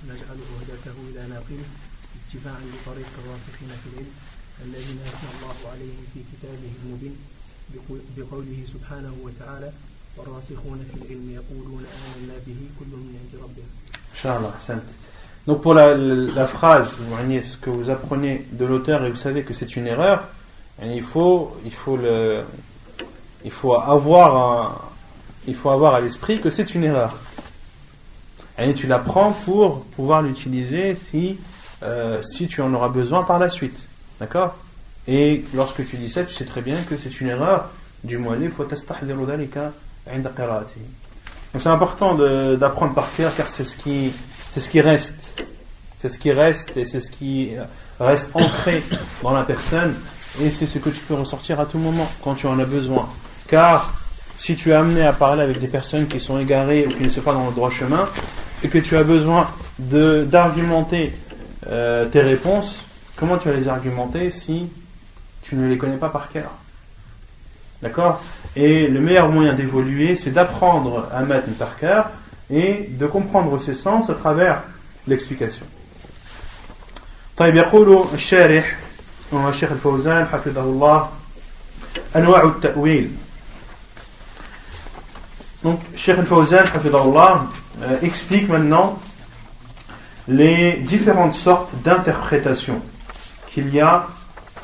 نجعل 0.09 0.37
عهدته 0.51 0.95
إلى 1.09 1.27
ناقله 1.33 1.67
اتباعا 2.19 2.61
لطريق 2.73 3.11
الراسخين 3.21 3.69
في 3.81 3.87
العلم 3.93 4.13
الذين 4.65 4.99
أثنى 5.01 5.29
الله 5.35 5.57
عليهم 5.71 6.03
في 6.13 6.19
كتابه 6.31 6.71
المبين 6.83 7.15
بقو- 7.73 8.05
بقوله 8.17 8.59
سبحانه 8.73 9.13
وتعالى 9.23 9.73
والراسخون 10.17 10.79
في 10.89 10.95
العلم 11.01 11.29
يقولون 11.39 11.83
آمنا 11.85 12.35
به 12.47 12.59
كل 12.79 12.91
من 13.05 13.13
عند 13.21 13.33
ربنا. 13.43 13.69
Inch'Allah, 14.15 14.53
ahsant. 14.59 14.87
Donc 15.47 15.61
pour 15.61 15.75
la, 15.75 16.47
phrase, 16.47 16.95
ce 16.95 17.57
que 17.57 17.69
vous 17.69 17.89
apprenez 17.89 18.45
de 18.51 18.65
l'auteur 18.65 19.05
et 19.05 19.09
vous 19.11 19.15
savez 19.15 19.43
que 19.43 19.53
c'est 19.53 19.75
une 19.75 19.85
erreur, 19.85 20.27
il 20.83 21.03
faut, 21.03 21.55
il 21.65 21.73
faut, 21.73 21.99
il 23.43 23.51
faut, 23.51 23.75
avoir, 23.75 24.91
il 25.47 25.55
faut 25.55 25.69
à 25.69 25.99
l'esprit 26.01 26.41
que 26.41 26.49
c'est 26.49 26.73
une 26.73 26.83
erreur. 26.83 27.15
Et 28.57 28.73
tu 28.73 28.87
l'apprends 28.87 29.33
pour 29.33 29.81
pouvoir 29.81 30.21
l'utiliser 30.21 30.95
si, 30.95 31.37
euh, 31.83 32.21
tu 32.49 32.61
en 32.61 32.73
auras 32.73 32.89
besoin 32.89 33.23
par 33.23 33.37
la 33.37 33.49
suite. 33.49 33.87
D'accord? 34.19 34.55
Et 35.07 35.43
lorsque 35.53 35.85
tu 35.85 35.97
dis 35.97 36.09
ça, 36.09 36.23
tu 36.23 36.33
sais 36.33 36.45
très 36.45 36.61
bien 36.61 36.77
que 36.89 36.97
c'est 36.97 37.21
une 37.21 37.27
erreur 37.27 37.69
du 38.03 38.17
dhalika 38.17 39.73
'inda 40.07 40.29
qira'atihi. 40.29 40.85
Donc 41.53 41.61
c'est 41.61 41.69
important 41.69 42.15
d'apprendre 42.55 42.93
par 42.93 43.13
cœur 43.15 43.35
car 43.35 43.47
c'est 43.47 43.63
ce 43.63 43.75
qui, 43.75 44.11
c'est 44.55 44.61
ce 44.61 44.69
qui 44.69 44.79
reste. 44.79 45.43
C'est 45.99 46.07
ce 46.07 46.17
qui 46.17 46.31
reste 46.31 46.77
et 46.77 46.85
c'est 46.85 47.01
ce 47.01 47.11
qui 47.11 47.51
reste 47.99 48.29
ancré 48.33 48.81
dans 49.21 49.33
la 49.33 49.43
personne 49.43 49.95
et 50.41 50.49
c'est 50.49 50.65
ce 50.65 50.79
que 50.79 50.89
tu 50.89 51.01
peux 51.01 51.13
ressortir 51.13 51.59
à 51.59 51.65
tout 51.65 51.77
moment 51.77 52.09
quand 52.23 52.35
tu 52.35 52.47
en 52.47 52.57
as 52.59 52.65
besoin. 52.65 53.09
Car 53.49 53.93
si 54.37 54.55
tu 54.55 54.69
es 54.69 54.73
amené 54.73 55.01
à 55.01 55.11
parler 55.11 55.41
avec 55.41 55.59
des 55.59 55.67
personnes 55.67 56.07
qui 56.07 56.21
sont 56.21 56.39
égarées 56.39 56.87
ou 56.87 56.89
qui 56.89 57.03
ne 57.03 57.09
sont 57.09 57.19
pas 57.19 57.33
dans 57.33 57.47
le 57.47 57.51
droit 57.51 57.69
chemin 57.69 58.07
et 58.63 58.69
que 58.69 58.77
tu 58.77 58.95
as 58.95 59.03
besoin 59.03 59.49
d'argumenter 59.77 61.13
euh, 61.67 62.05
tes 62.05 62.21
réponses, 62.21 62.85
comment 63.17 63.37
tu 63.37 63.49
vas 63.49 63.55
les 63.55 63.67
argumenter 63.67 64.31
si 64.31 64.69
tu 65.41 65.57
ne 65.57 65.67
les 65.67 65.77
connais 65.77 65.97
pas 65.97 66.07
par 66.07 66.29
cœur? 66.29 66.51
D'accord? 67.81 68.23
Et 68.55 68.87
le 68.87 69.01
meilleur 69.01 69.27
moyen 69.27 69.53
d'évoluer, 69.53 70.15
c'est 70.15 70.31
d'apprendre 70.31 71.09
à 71.13 71.23
mettre 71.23 71.49
par 71.59 71.77
cœur 71.77 72.09
et 72.50 72.88
de 72.88 73.06
comprendre 73.06 73.58
ses 73.58 73.74
sens 73.74 74.10
à 74.10 74.14
travers 74.14 74.62
l'explication. 75.06 75.66
طيب 77.36 77.56
يقول 77.56 78.04
الشارح 78.14 78.76
وهو 79.32 79.48
الشيخ 79.48 79.72
الفوزان 79.72 80.26
حفظه 80.26 80.60
الله 80.60 81.08
أنواع 82.16 82.42
التأويل 82.42 83.10
Donc, 85.62 85.80
Cheikh 85.94 86.18
Al-Fawzan, 86.18 86.64
hafidahullah, 86.74 87.44
euh, 87.82 87.98
explique 88.00 88.48
maintenant 88.48 88.98
les 90.26 90.72
différentes 90.76 91.34
sortes 91.34 91.74
d'interprétations 91.84 92.80
qu'il 93.50 93.68
y 93.74 93.80
a 93.80 94.06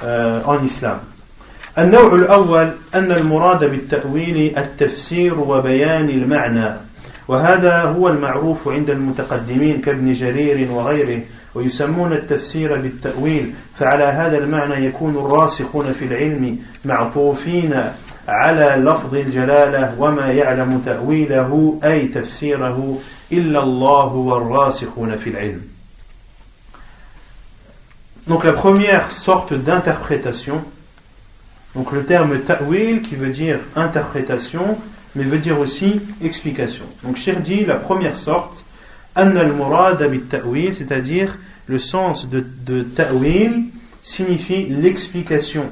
euh, 0.02 0.40
en 0.46 0.62
islam. 0.64 1.00
النوع 1.78 2.14
الأول 2.14 2.70
أن 2.94 3.12
المراد 3.12 3.64
بالتأويل 3.64 4.58
التفسير 4.58 5.38
وبيان 5.38 6.08
المعنى 6.08 6.74
وهذا 7.31 7.81
هو 7.81 8.07
المعروف 8.07 8.67
عند 8.67 8.89
المتقدمين 8.89 9.81
كابن 9.81 10.11
جرير 10.11 10.71
وغيره 10.71 11.21
ويسمون 11.55 12.13
التفسير 12.13 12.77
بالتأويل 12.77 13.53
فعلى 13.75 14.03
هذا 14.03 14.37
المعنى 14.37 14.85
يكون 14.85 15.15
الراسخون 15.15 15.93
في 15.93 16.05
العلم 16.05 16.59
معطوفين 16.85 17.83
على 18.27 18.83
لفظ 18.85 19.15
الجلالة 19.15 19.95
وما 19.99 20.31
يعلم 20.31 20.81
تأويله 20.85 21.79
أي 21.83 22.07
تفسيره 22.07 22.99
إلا 23.31 23.63
الله 23.63 24.13
والراسخون 24.13 25.17
في 25.17 25.29
العلم. 25.29 25.61
Donc 28.27 28.43
la 28.43 28.53
première 28.53 29.09
sorte 29.09 29.53
d'interprétation 29.53 30.61
Donc 31.75 31.93
le 31.93 32.03
terme 32.03 32.39
ta'wil 32.39 33.01
qui 33.01 33.15
veut 33.15 33.29
dire 33.29 33.59
interprétation, 33.75 34.77
mais 35.15 35.23
veut 35.23 35.39
dire 35.39 35.59
aussi 35.59 36.01
explication. 36.23 36.85
Donc 37.03 37.17
Cheikh 37.17 37.41
dit 37.41 37.65
la 37.65 37.75
première 37.75 38.15
sorte, 38.15 38.63
c'est-à-dire 40.73 41.37
le 41.67 41.79
sens 41.79 42.29
de, 42.29 42.45
de 42.65 42.83
ta'wil 42.83 43.65
signifie 44.01 44.65
l'explication 44.67 45.69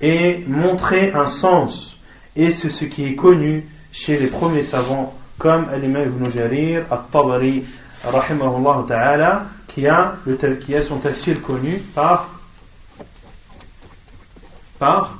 et 0.00 0.44
montrer 0.46 1.12
un 1.12 1.26
sens. 1.26 1.96
Et 2.36 2.50
c'est 2.50 2.70
ce 2.70 2.84
qui 2.84 3.04
est 3.04 3.14
connu 3.14 3.66
chez 3.90 4.18
les 4.18 4.28
premiers 4.28 4.62
savants 4.62 5.14
comme 5.38 5.66
Al-Imam 5.72 6.02
Ibn 6.02 6.30
Jarir, 6.30 6.84
At-Tabari, 6.90 7.64
rahimahullah 8.04 8.84
ta'ala, 8.86 9.46
qui 9.68 9.86
a, 9.86 10.16
le, 10.26 10.36
qui 10.36 10.74
a 10.74 10.82
son 10.82 10.98
tafsir 10.98 11.40
connu 11.40 11.78
par 11.94 12.28
par 14.78 15.18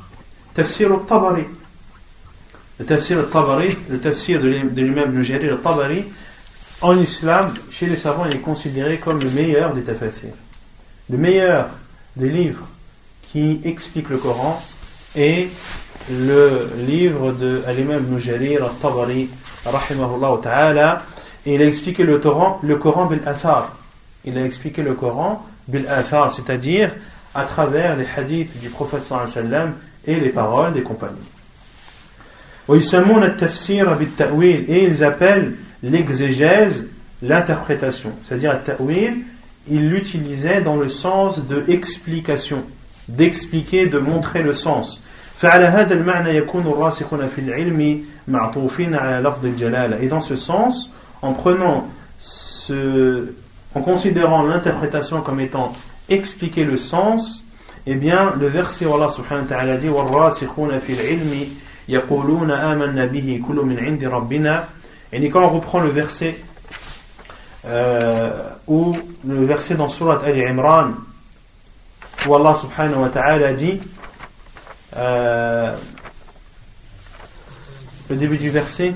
Tafsir 0.54 0.92
al-Tabari. 0.92 1.44
Le 2.78 2.84
Tafsir 2.84 3.18
al-Tabari, 3.18 3.76
le 3.90 3.98
Tafsir 3.98 4.40
de 4.40 4.48
l'im- 4.48 4.70
de 4.72 4.82
l'imam 4.82 5.10
Ibn 5.20 5.50
al-Tabari, 5.50 6.04
en 6.80 6.96
islam, 6.96 7.52
chez 7.70 7.86
les 7.86 7.96
savants, 7.96 8.24
il 8.26 8.36
est 8.36 8.40
considéré 8.40 8.98
comme 8.98 9.18
le 9.20 9.28
meilleur 9.30 9.74
des 9.74 9.82
tafsirs. 9.82 10.34
Le 11.10 11.16
meilleur 11.18 11.70
des 12.14 12.28
livres 12.28 12.66
qui 13.32 13.60
expliquent 13.64 14.10
le 14.10 14.18
Coran 14.18 14.62
est 15.16 15.48
le 16.08 16.70
livre 16.86 17.32
de 17.32 17.62
l'imam 17.76 18.04
Ibn 18.16 18.62
al-Tabari, 18.62 19.28
ta'ala, 20.42 21.02
et 21.46 21.54
il 21.54 21.62
a 21.62 21.66
expliqué 21.66 22.04
le 22.04 22.18
Coran, 22.18 22.60
le 22.62 22.76
Coran 22.76 23.06
bil-Athar. 23.06 23.74
Il 24.24 24.38
a 24.38 24.44
expliqué 24.44 24.82
le 24.82 24.94
Coran 24.94 25.44
bil-Athar, 25.66 26.32
c'est-à-dire 26.32 26.92
à 27.34 27.44
travers 27.44 27.96
les 27.96 28.06
hadiths 28.16 28.60
du 28.60 28.68
prophète 28.68 29.02
sallallahu 29.02 29.72
et 30.06 30.14
les 30.20 30.30
paroles 30.30 30.72
des 30.72 30.82
compagnons. 30.82 31.16
Et 32.70 32.76
ils 34.84 35.04
appellent 35.04 35.54
l'exégèse 35.82 36.86
l'interprétation. 37.22 38.12
C'est-à-dire, 38.26 38.62
ta'wil, 38.64 39.18
ils 39.70 39.88
l'utilisaient 39.88 40.60
dans 40.60 40.76
le 40.76 40.88
sens 40.88 41.46
de 41.46 41.64
explication, 41.68 42.64
d'expliquer, 43.08 43.86
de 43.86 43.98
montrer 43.98 44.42
le 44.42 44.54
sens. 44.54 45.00
Et 45.42 45.46
dans 50.08 50.20
ce 50.20 50.36
sens, 50.36 50.90
en 51.22 51.32
prenant 51.32 51.88
ce, 52.18 53.32
en 53.74 53.80
considérant 53.80 54.42
l'interprétation 54.42 55.20
comme 55.20 55.40
étant 55.40 55.72
expliquer 56.08 56.64
le 56.64 56.76
sens, 56.76 57.44
eh 57.86 57.94
bien, 57.94 58.34
le 58.38 58.48
verset 58.48 58.84
où 58.84 58.94
Allah 58.94 59.08
subhanahu 59.08 59.44
wa 59.44 59.48
ta'ala 59.48 59.76
dit 59.76 59.88
يَقُولُونَ 61.88 62.50
آمَنَّا 62.50 63.04
بِهِ 63.06 63.42
كُلُّ 63.48 63.56
مِنْ 63.56 63.78
عِنْدِ 63.78 64.04
رَبِّنَا 64.04 64.68
Et 65.12 65.30
quand 65.30 65.42
on 65.42 65.48
reprend 65.48 65.80
le 65.80 65.88
verset 65.88 66.38
euh, 67.64 68.50
ou 68.66 68.94
le 69.26 69.44
verset 69.44 69.74
dans 69.74 69.88
Surat 69.88 70.20
Ali 70.24 70.44
Imran 70.44 70.92
où 72.26 72.34
Allah 72.34 72.54
subhanahu 72.54 73.00
wa 73.02 73.08
ta'ala 73.08 73.52
dit 73.52 73.80
euh, 74.96 75.74
le 78.10 78.16
début 78.16 78.38
du 78.38 78.50
verset 78.50 78.94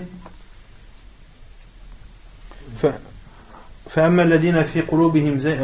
فأما 3.89 4.23
الذين 4.23 4.63
في 4.63 4.81
قلوبهم 4.81 5.39
زي 5.39 5.55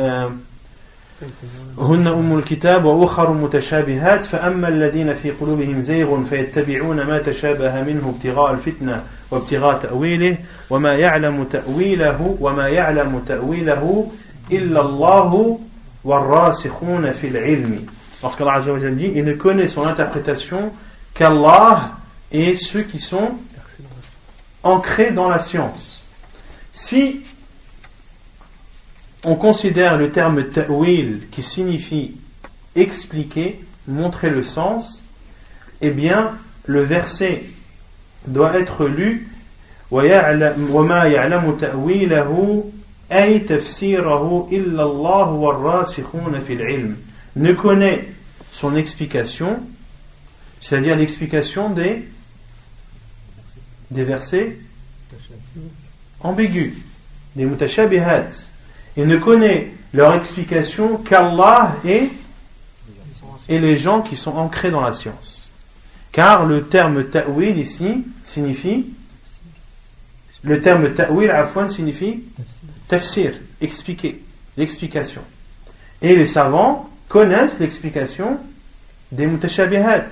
هن 1.78 2.06
أم 2.06 2.38
الكتاب 2.38 2.84
وأخر 2.84 3.32
متشابهات 3.32 4.24
فأما 4.24 4.68
الذين 4.68 5.14
في 5.14 5.30
قلوبهم 5.30 5.80
زيغ 5.80 6.24
فيتبعون 6.24 6.96
ما 7.02 7.18
تشابه 7.18 7.82
منه 7.82 8.14
ابتغاء 8.16 8.52
الفتنة 8.52 9.04
وابتغاء 9.30 9.78
تأويله 9.78 10.36
وما 10.70 10.94
يعلم 10.94 11.44
تأويله 11.44 12.36
وما 12.40 12.68
يعلم 12.68 13.22
تأويله 13.26 14.10
إلا 14.52 14.80
الله 14.80 15.58
والراسخون 16.04 17.12
في 17.12 17.28
العلم 17.28 17.86
Parce 18.20 18.34
qu'Allah 18.34 18.54
Azza 18.54 18.72
wa 18.72 18.78
dit, 18.80 19.12
il 19.14 19.24
ne 19.24 19.32
connaît 19.34 19.68
son 19.68 19.86
interprétation 19.86 20.72
qu'Allah 21.14 21.92
et 22.32 22.56
ceux 22.56 22.82
qui 22.82 22.98
sont 22.98 23.30
ancrés 24.64 25.12
dans 25.12 25.28
la 25.28 25.38
science. 25.38 26.02
Si 26.72 27.22
on 29.27 29.35
considère 29.35 29.97
le 29.97 30.11
terme 30.11 30.49
ta'wil 30.49 31.21
qui 31.31 31.41
signifie 31.41 32.15
expliquer, 32.75 33.63
montrer 33.87 34.29
le 34.29 34.43
sens, 34.43 35.07
eh 35.81 35.91
bien, 35.91 36.33
le 36.65 36.81
verset 36.81 37.43
doit 38.27 38.57
être 38.57 38.87
lu 38.87 39.27
وما 39.93 41.03
يعلم 41.03 41.57
تأويله 41.57 42.63
أي 43.11 43.39
تفسيره 43.39 44.49
إلا 44.51 44.83
الله 44.83 45.29
والراسخون 45.29 46.39
في 46.39 46.53
العلم 46.53 46.97
ne 47.35 47.51
connaît 47.51 48.07
son 48.51 48.75
explication 48.75 49.59
c'est-à-dire 50.61 50.95
l'explication 50.95 51.69
des 51.69 52.07
des 53.91 54.03
versets 54.03 54.57
ambigus 56.21 56.73
des 57.35 57.45
mutashabihat 57.45 58.29
il 58.98 59.06
ne 59.06 59.16
connaît 59.16 59.70
leur 59.94 60.14
explication 60.14 60.96
qu'Allah 60.96 61.76
et, 61.84 62.10
et 63.48 63.60
les 63.60 63.78
gens 63.78 64.02
qui 64.02 64.16
sont 64.16 64.36
ancrés 64.36 64.72
dans 64.72 64.80
la 64.80 64.92
science. 64.92 65.48
Car 66.10 66.44
le 66.44 66.66
terme 66.66 67.04
ta'wil 67.04 67.56
ici 67.58 68.04
signifie 68.24 68.86
le 70.42 70.60
terme 70.60 70.94
ta'wil 70.94 71.30
afwan 71.30 71.70
signifie 71.70 72.24
tafsir, 72.88 73.34
expliquer, 73.60 74.20
l'explication. 74.56 75.22
Et 76.02 76.16
les 76.16 76.26
savants 76.26 76.90
connaissent 77.08 77.58
l'explication 77.60 78.38
des 79.12 79.26
mutashabihat. 79.26 80.06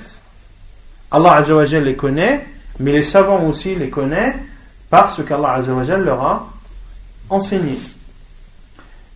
Allah 1.10 1.34
Azza 1.34 1.80
les 1.80 1.96
connaît, 1.96 2.46
mais 2.78 2.92
les 2.92 3.02
savants 3.02 3.44
aussi 3.44 3.74
les 3.74 3.90
connaissent 3.90 4.36
parce 4.90 5.24
qu'Allah 5.24 5.54
Azza 5.54 5.96
leur 5.96 6.22
a 6.22 6.52
enseigné. 7.30 7.78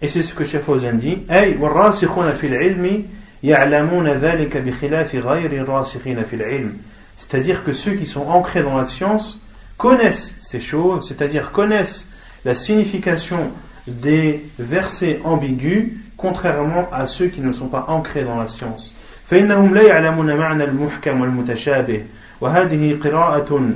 Et 0.02 0.08
c'est 0.08 0.24
ce 0.24 0.34
que 0.34 0.46
Cheikh 0.46 0.62
Fawzan 0.62 0.94
dit 0.94 1.20
أي 1.32 1.58
والراسخون 1.58 2.32
في 2.32 2.48
العلم 2.48 3.06
يعلمون 3.44 4.08
ذلك 4.08 4.58
بخلاف 4.58 5.16
غير 5.16 5.52
الراسخين 5.52 6.24
في 6.24 6.36
العلم 6.36 6.74
c'est-à-dire 7.18 7.64
que 7.64 7.72
ceux 7.72 7.94
qui 7.94 8.06
sont 8.06 8.28
ancrés 8.28 8.62
dans 8.62 8.78
la 8.78 8.86
science 8.86 9.40
connaissent 9.78 10.36
ces 10.40 10.60
choses 10.60 11.08
c'est-à-dire 11.08 11.52
connaissent 11.52 12.08
la 12.44 12.56
signification 12.56 13.52
des 13.88 14.44
versets 14.60 15.20
ambigus 15.24 15.94
contrairement 16.18 16.88
à 16.92 17.08
ceux 17.08 17.28
qui 17.28 17.42
ne 17.42 17.54
sont 17.54 17.68
pas 17.68 17.86
ancrés 17.88 18.24
dans 18.24 18.38
la 18.38 18.48
science 18.48 18.94
فإنهم 19.26 19.74
لا 19.74 19.82
يعلمون 19.82 20.36
معنى 20.36 20.64
المحكم 20.64 21.22
والمتشابه 21.22 22.04
وهذه 22.42 22.98
قراءة 23.04 23.70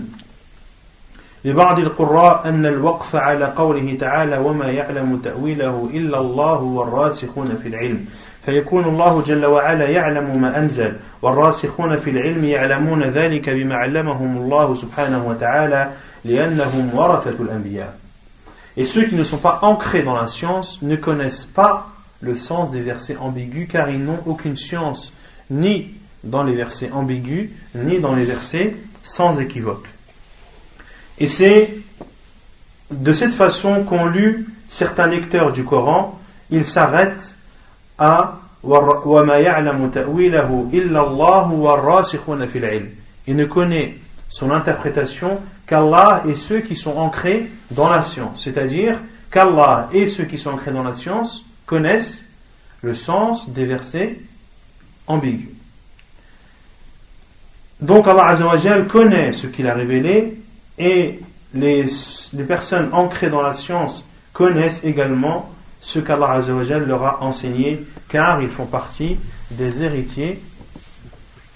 لبعض 1.44 1.78
القراء 1.78 2.48
أن 2.48 2.66
الوقف 2.66 3.16
على 3.16 3.44
قوله 3.44 3.96
تعالى 4.00 4.38
وما 4.38 4.66
يعلم 4.66 5.18
تأويله 5.18 5.90
إلا 5.94 6.18
الله 6.18 6.61
والراسخون 6.61 7.59
في 7.62 7.68
العلم 7.68 8.04
فيكون 8.46 8.85
الله 8.85 9.22
جل 9.26 9.46
وعلا 9.46 9.88
يعلم 9.88 10.40
ما 10.40 10.59
أنزل 10.59 10.96
والراسخون 11.22 11.96
في 11.96 12.11
العلم 12.11 12.44
يعلمون 12.44 13.02
ذلك 13.02 13.50
بما 13.50 13.74
علمهم 13.74 14.37
الله 14.37 14.74
سبحانه 14.74 15.28
وتعالى 15.28 15.90
لأنهم 16.24 16.90
ورثة 16.94 17.42
الأنبياء 17.42 17.94
Et 18.76 18.87
ceux 18.87 19.04
qui 19.04 19.14
ne 19.14 19.22
sont 19.22 19.38
pas 19.38 19.61
ancrés 19.62 20.02
dans 20.02 20.16
la 20.16 20.26
science 20.26 20.83
ne 20.83 20.96
connaissent 20.96 21.46
pas 21.46 21.90
le 22.20 22.35
sens 22.35 22.72
des 22.72 22.80
versets 22.80 23.16
ambigus 23.16 23.68
car 23.68 23.88
ils 23.88 24.02
n'ont 24.02 24.18
aucune 24.26 24.57
science 24.57 25.12
ni 25.50 25.90
dans 26.24 26.42
les 26.42 26.57
versets 26.57 26.90
ambigus 26.90 27.50
ni 27.76 28.00
dans 28.00 28.14
les 28.14 28.24
versets 28.24 28.74
sans 29.04 29.38
équivoque. 29.38 29.93
Et 31.18 31.27
c'est 31.27 31.77
de 32.90 33.12
cette 33.12 33.33
façon 33.33 33.85
qu'ont 33.85 34.07
lu 34.07 34.46
certains 34.68 35.07
lecteurs 35.07 35.53
du 35.53 35.64
Coran, 35.64 36.20
ils 36.50 36.64
s'arrêtent 36.64 37.37
à 37.98 38.40
il 43.27 43.37
ne 43.37 43.44
connaît 43.44 43.98
son 44.29 44.50
interprétation 44.50 45.40
qu'Allah 45.66 46.22
et 46.27 46.35
ceux 46.35 46.61
qui 46.61 46.74
sont 46.74 46.96
ancrés 46.96 47.50
dans 47.70 47.90
la 47.90 48.03
science. 48.03 48.42
C'est-à-dire 48.42 48.98
qu'Allah 49.31 49.90
et 49.92 50.07
ceux 50.07 50.24
qui 50.24 50.38
sont 50.38 50.50
ancrés 50.50 50.72
dans 50.72 50.83
la 50.83 50.94
science 50.94 51.44
connaissent 51.66 52.22
le 52.83 52.94
sens 52.94 53.50
des 53.50 53.66
versets 53.66 54.18
ambigus. 55.07 55.50
Donc 57.81 58.09
Allah 58.09 58.35
connaît 58.88 59.33
ce 59.33 59.46
qu'il 59.46 59.66
a 59.66 59.74
révélé 59.74 60.38
et 60.78 61.20
les, 61.54 61.84
personnes 62.46 62.88
ancrées 62.92 63.30
dans 63.30 63.42
la 63.42 63.52
science 63.52 64.04
connaissent 64.32 64.80
également 64.84 65.50
ce 65.80 65.98
qu'Allah 65.98 66.40
leur 66.87 67.04
a 67.04 67.22
enseigné, 67.22 67.84
car 68.08 68.42
ils 68.42 68.48
font 68.48 68.66
partie 68.66 69.18
des 69.50 69.82
héritiers 69.82 70.42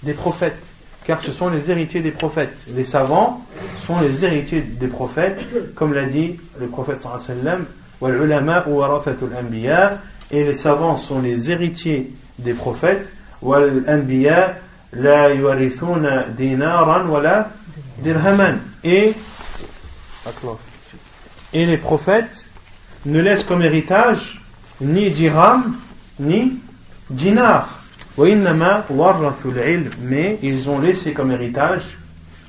des 0.03 0.13
prophètes. 0.13 0.63
Car 1.03 1.21
ce 1.21 1.31
sont 1.31 1.49
les 1.49 1.71
héritiers 1.71 2.01
des 2.01 2.11
prophètes. 2.11 2.67
Les 2.75 2.83
savants 2.83 3.43
sont 3.77 3.99
les 3.99 4.23
héritiers 4.23 4.61
des 4.61 4.87
prophètes, 4.87 5.45
comme 5.75 5.93
l'a 5.93 6.05
dit 6.05 6.39
le 6.59 6.67
prophète 6.67 6.99
sallam, 6.99 7.65
et 10.31 10.43
les 10.43 10.53
savants 10.53 10.95
sont 10.95 11.21
les 11.21 11.51
héritiers 11.51 12.13
des 12.37 12.53
prophètes, 12.53 13.09
la 14.93 15.29
dinaran 16.35 17.07
wala 17.07 17.49
dirhaman. 17.98 18.58
Et, 18.82 19.12
et 21.52 21.66
les 21.66 21.76
prophètes 21.76 22.48
ne 23.06 23.20
laissent 23.20 23.44
comme 23.44 23.62
héritage 23.62 24.40
ni 24.80 25.10
dirham 25.10 25.76
ni 26.18 26.58
dinar. 27.10 27.84
Mais 28.16 28.30
ils 30.42 30.70
ont 30.70 30.78
laissé 30.78 31.12
comme 31.12 31.32
héritage 31.32 31.98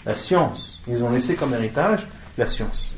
la 0.06 0.16
science. 0.16 0.80
Ils 0.88 1.04
ont 1.04 1.10
laissé 1.10 1.36
comme 1.36 1.54
héritage 1.54 2.08
la 2.38 2.48
science. 2.48 2.92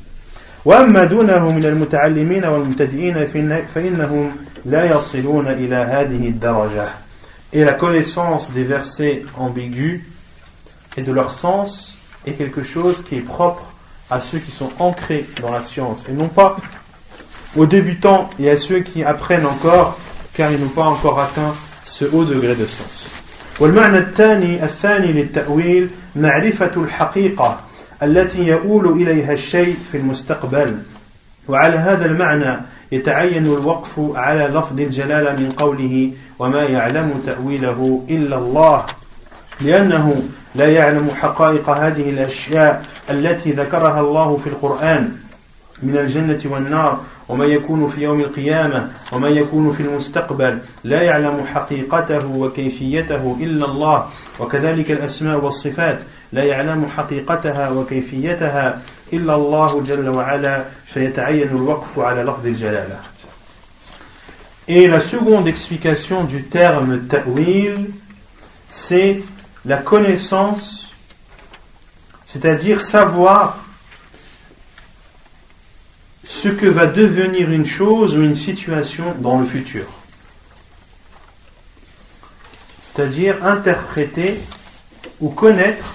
وأما 0.65 1.05
دونه 1.05 1.51
من 1.51 1.65
المتعلمين 1.65 2.45
والمبتدئين 2.45 3.27
فإنهم 3.75 4.31
لا 4.65 4.97
يصلون 4.97 5.47
إلى 5.47 5.75
هذه 5.75 6.27
الدرجة. 6.27 6.87
Et 7.53 7.63
la 7.63 7.73
connaissance 7.73 8.51
des 8.51 8.65
versets 8.65 9.23
ambigus 9.37 10.03
et 10.97 11.01
de 11.01 11.13
leur 11.13 11.31
sens 11.31 11.97
est 12.25 12.33
quelque 12.33 12.63
chose 12.63 13.03
qui 13.03 13.15
est 13.17 13.21
propre 13.21 13.63
à 14.09 14.19
ceux 14.19 14.39
qui 14.39 14.51
sont 14.51 14.71
ancrés 14.79 15.25
dans 15.41 15.51
la 15.51 15.63
science 15.63 16.05
et 16.09 16.13
non 16.13 16.27
pas 16.27 16.57
aux 17.55 17.65
débutants 17.65 18.29
et 18.39 18.49
à 18.49 18.57
ceux 18.57 18.79
qui 18.79 19.03
apprennent 19.03 19.45
encore 19.45 19.97
car 20.33 20.51
ils 20.51 20.59
n'ont 20.59 20.67
pas 20.69 20.83
encore 20.83 21.19
atteint 21.19 21.55
ce 21.83 22.05
haut 22.05 22.25
degré 22.25 22.55
de 22.55 22.65
sens. 22.65 23.07
والمعنى 23.59 23.97
الثاني 23.97 24.63
الثاني 24.63 25.11
للتأويل 25.11 25.89
معرفة 26.15 26.71
الحقيقة 26.77 27.59
التي 28.03 28.41
يؤول 28.41 29.01
إليها 29.01 29.33
الشيء 29.33 29.75
في 29.91 29.97
المستقبل 29.97 30.79
وعلى 31.47 31.75
هذا 31.77 32.05
المعنى 32.05 32.61
يتعين 32.91 33.45
الوقف 33.45 33.99
على 34.15 34.43
لفظ 34.43 34.81
الجلالة 34.81 35.31
من 35.31 35.51
قوله 35.51 36.11
وما 36.39 36.63
يعلم 36.63 37.21
تأويله 37.25 38.03
إلا 38.09 38.37
الله 38.37 38.85
لأنه 39.61 40.23
لا 40.54 40.68
يعلم 40.68 41.10
حقائق 41.20 41.70
هذه 41.70 42.10
الأشياء 42.10 42.84
التي 43.10 43.52
ذكرها 43.52 44.00
الله 44.00 44.36
في 44.36 44.46
القرآن 44.46 45.16
من 45.82 45.96
الجنة 45.98 46.40
والنار 46.44 47.00
وما 47.28 47.44
يكون 47.44 47.88
في 47.88 48.02
يوم 48.02 48.20
القيامة 48.20 48.88
وما 49.12 49.28
يكون 49.28 49.72
في 49.72 49.80
المستقبل. 49.80 50.58
لا 50.84 51.02
يعلم 51.02 51.46
حقيقته 51.54 52.26
وكيفيته 52.26 53.36
إلا 53.40 53.64
الله 53.64 54.08
وكذلك 54.40 54.90
الأسماء 54.90 55.44
والصفات. 55.44 55.98
لا 56.32 56.44
يعلم 56.44 56.86
حقيقتها 56.96 57.70
وكيفيتها 57.70 58.80
إلا 59.12 59.34
الله 59.34 59.82
جل 59.82 60.08
وعلا. 60.08 60.64
فيتعين 60.86 61.48
الوقف 61.48 61.98
على 61.98 62.22
لفظ 62.22 62.46
الجلالة. 62.46 62.98
Et 64.68 64.86
la 64.86 65.00
seconde 65.00 65.48
explication 65.48 66.24
du 66.24 66.42
terme 66.44 67.00
ta'wil, 67.08 67.90
c'est 68.68 69.22
la 69.64 69.76
connaissance, 69.76 70.94
c'est-à-dire 72.24 72.80
savoir 72.80 73.58
ce 76.24 76.48
que 76.48 76.66
va 76.66 76.86
devenir 76.86 77.50
une 77.50 77.64
chose 77.64 78.16
ou 78.16 78.22
une 78.22 78.34
situation 78.34 79.14
dans 79.18 79.38
le 79.38 79.46
futur. 79.46 79.84
C'est-à-dire 82.82 83.44
interpréter 83.44 84.40
ou 85.20 85.30
connaître 85.30 85.94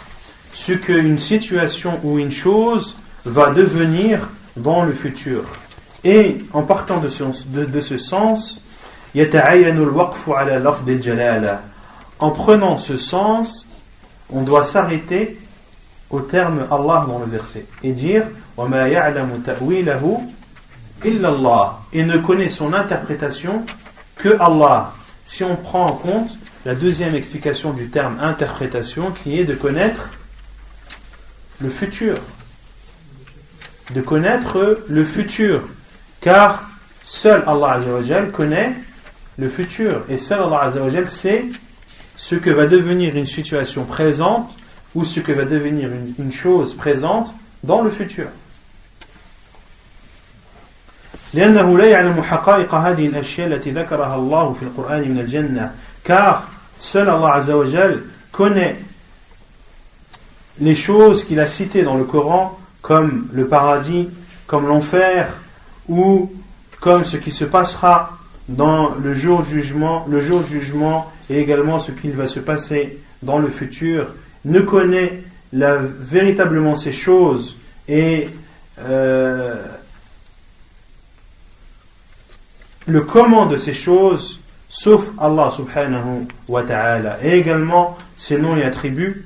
ce 0.54 0.72
qu'une 0.72 1.20
situation 1.20 2.00
ou 2.04 2.20
une 2.20 2.32
chose 2.32 2.98
va 3.26 3.52
devenir 3.52 4.30
dans 4.56 4.84
le 4.84 4.94
futur. 4.94 5.44
Et 6.04 6.38
en 6.54 6.64
partant 6.64 7.00
de 7.00 7.10
ce, 7.10 7.24
de, 7.48 7.66
de 7.66 7.80
ce 7.82 7.98
sens, 7.98 8.62
en 12.20 12.32
prenant 12.32 12.78
ce 12.78 12.98
sens, 12.98 13.68
on 14.32 14.42
doit 14.42 14.64
s'arrêter 14.64 15.40
au 16.10 16.22
terme 16.22 16.66
Allah 16.72 17.06
dans 17.08 17.20
le 17.20 17.26
verset 17.26 17.66
et 17.84 17.92
dire 17.92 18.24
et 21.94 22.04
ne 22.04 22.18
connaît 22.18 22.50
son 22.50 22.74
interprétation 22.74 23.64
que 24.16 24.36
Allah. 24.40 24.94
Si 25.26 25.44
on 25.44 25.56
prend 25.56 25.88
en 25.88 25.94
compte 25.94 26.32
la 26.66 26.74
deuxième 26.74 27.16
explication 27.16 27.72
du 27.74 27.90
terme 27.90 28.18
interprétation 28.20 29.12
qui 29.12 29.40
est 29.40 29.46
de 29.46 29.54
connaître 29.54 30.10
le 31.60 31.70
futur. 31.70 32.16
De 33.94 34.02
connaître 34.02 34.80
le 34.88 35.06
futur. 35.06 35.62
Car 36.20 36.64
seul 37.04 37.44
Allah 37.46 37.80
connaît 38.34 38.74
le 39.38 39.50
futur. 39.50 40.04
Et 40.10 40.18
seul 40.18 40.42
Allah 40.42 40.72
sait 41.08 41.46
ce 42.17 42.35
que 42.35 42.51
va 42.51 42.67
devenir 42.67 43.17
une 43.17 43.27
situation 43.27 43.85
présente 43.85 44.51
ou 44.95 45.05
ce 45.05 45.21
que 45.21 45.33
va 45.33 45.45
devenir 45.45 45.91
une, 45.91 46.15
une 46.19 46.33
chose 46.33 46.75
présente 46.75 47.35
dans 47.63 47.83
le 47.83 47.91
futur. 47.91 48.29
لأنه 51.35 51.79
لا 51.79 51.85
يعلم 51.85 52.23
حقائق 52.23 52.75
هذه 52.75 53.07
الأشياء 53.07 53.47
التي 53.47 53.71
ذكرها 53.71 54.17
الله 54.17 54.53
في 54.53 54.63
القرآن 54.63 55.09
من 55.09 55.19
الجنة 55.19 55.73
car 56.05 56.49
seul 56.77 57.09
Allah 57.09 57.35
Azza 57.35 57.57
wa 57.57 57.65
Jal 57.65 58.03
connaît 58.31 58.77
les 60.61 60.75
choses 60.75 61.25
qu'il 61.25 61.41
a 61.41 61.47
citées 61.47 61.83
dans 61.83 61.97
le 61.97 62.05
Coran 62.05 62.59
comme 62.83 63.29
le 63.33 63.47
paradis, 63.47 64.09
comme 64.47 64.67
l'enfer 64.67 65.33
ou 65.89 66.31
comme 66.81 67.05
ce 67.05 67.17
qui 67.17 67.31
se 67.31 67.45
passera 67.45 68.19
dans 68.49 68.91
le 69.03 69.15
jour 69.15 69.43
du 69.43 69.63
jugement, 69.63 70.05
le 70.11 70.21
jour 70.21 70.41
du 70.43 70.61
jugement 70.61 71.11
et 71.30 71.40
également 71.40 71.80
ce 71.80 71.92
qu'il 71.92 72.12
va 72.12 72.28
se 72.28 72.40
passer 72.40 73.00
dans 73.22 73.40
le 73.40 73.50
futur, 73.50 74.14
ne 74.46 74.60
connaît 74.62 75.24
la, 75.54 75.78
véritablement 75.78 76.76
ces 76.76 76.92
choses 76.92 77.58
et 77.88 78.30
euh, 78.80 79.56
le 82.86 83.02
comment 83.02 83.46
de 83.46 83.58
ces 83.58 83.74
choses, 83.74 84.40
sauf 84.70 85.12
Allah 85.18 85.52
subhanahu 85.52 86.28
wa 86.48 86.64
ta'ala, 86.64 87.18
et 87.24 87.38
également 87.38 87.98
ses 88.16 88.38
noms 88.38 88.56
et 88.56 88.64
attributs, 88.64 89.26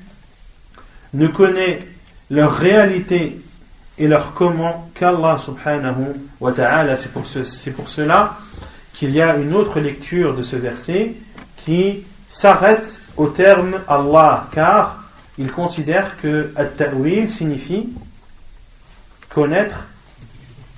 ne 1.14 1.28
connaît 1.28 1.80
leur 2.30 2.54
réalité 2.54 3.42
et 3.98 4.08
leur 4.08 4.34
comment 4.34 4.90
qu'Allah 4.96 5.38
subhanahu 5.38 6.16
wa 6.40 6.52
ta'ala. 6.52 6.98
C'est 6.98 7.12
pour, 7.12 7.24
pour 7.76 7.90
cela 7.90 8.38
qu'il 8.94 9.14
y 9.14 9.22
a 9.22 9.36
une 9.36 9.54
autre 9.54 9.80
lecture 9.80 10.34
de 10.34 10.42
ce 10.42 10.56
verset 10.56 11.16
qui 11.66 12.04
s'arrête 12.28 13.00
au 13.18 13.28
terme 13.28 13.82
Allah, 13.88 14.48
car 14.54 15.04
il 15.38 15.52
considère 15.52 16.18
que 16.18 16.52
at-ta'wil 16.56 17.30
signifie 17.30 17.90
connaître 19.30 19.80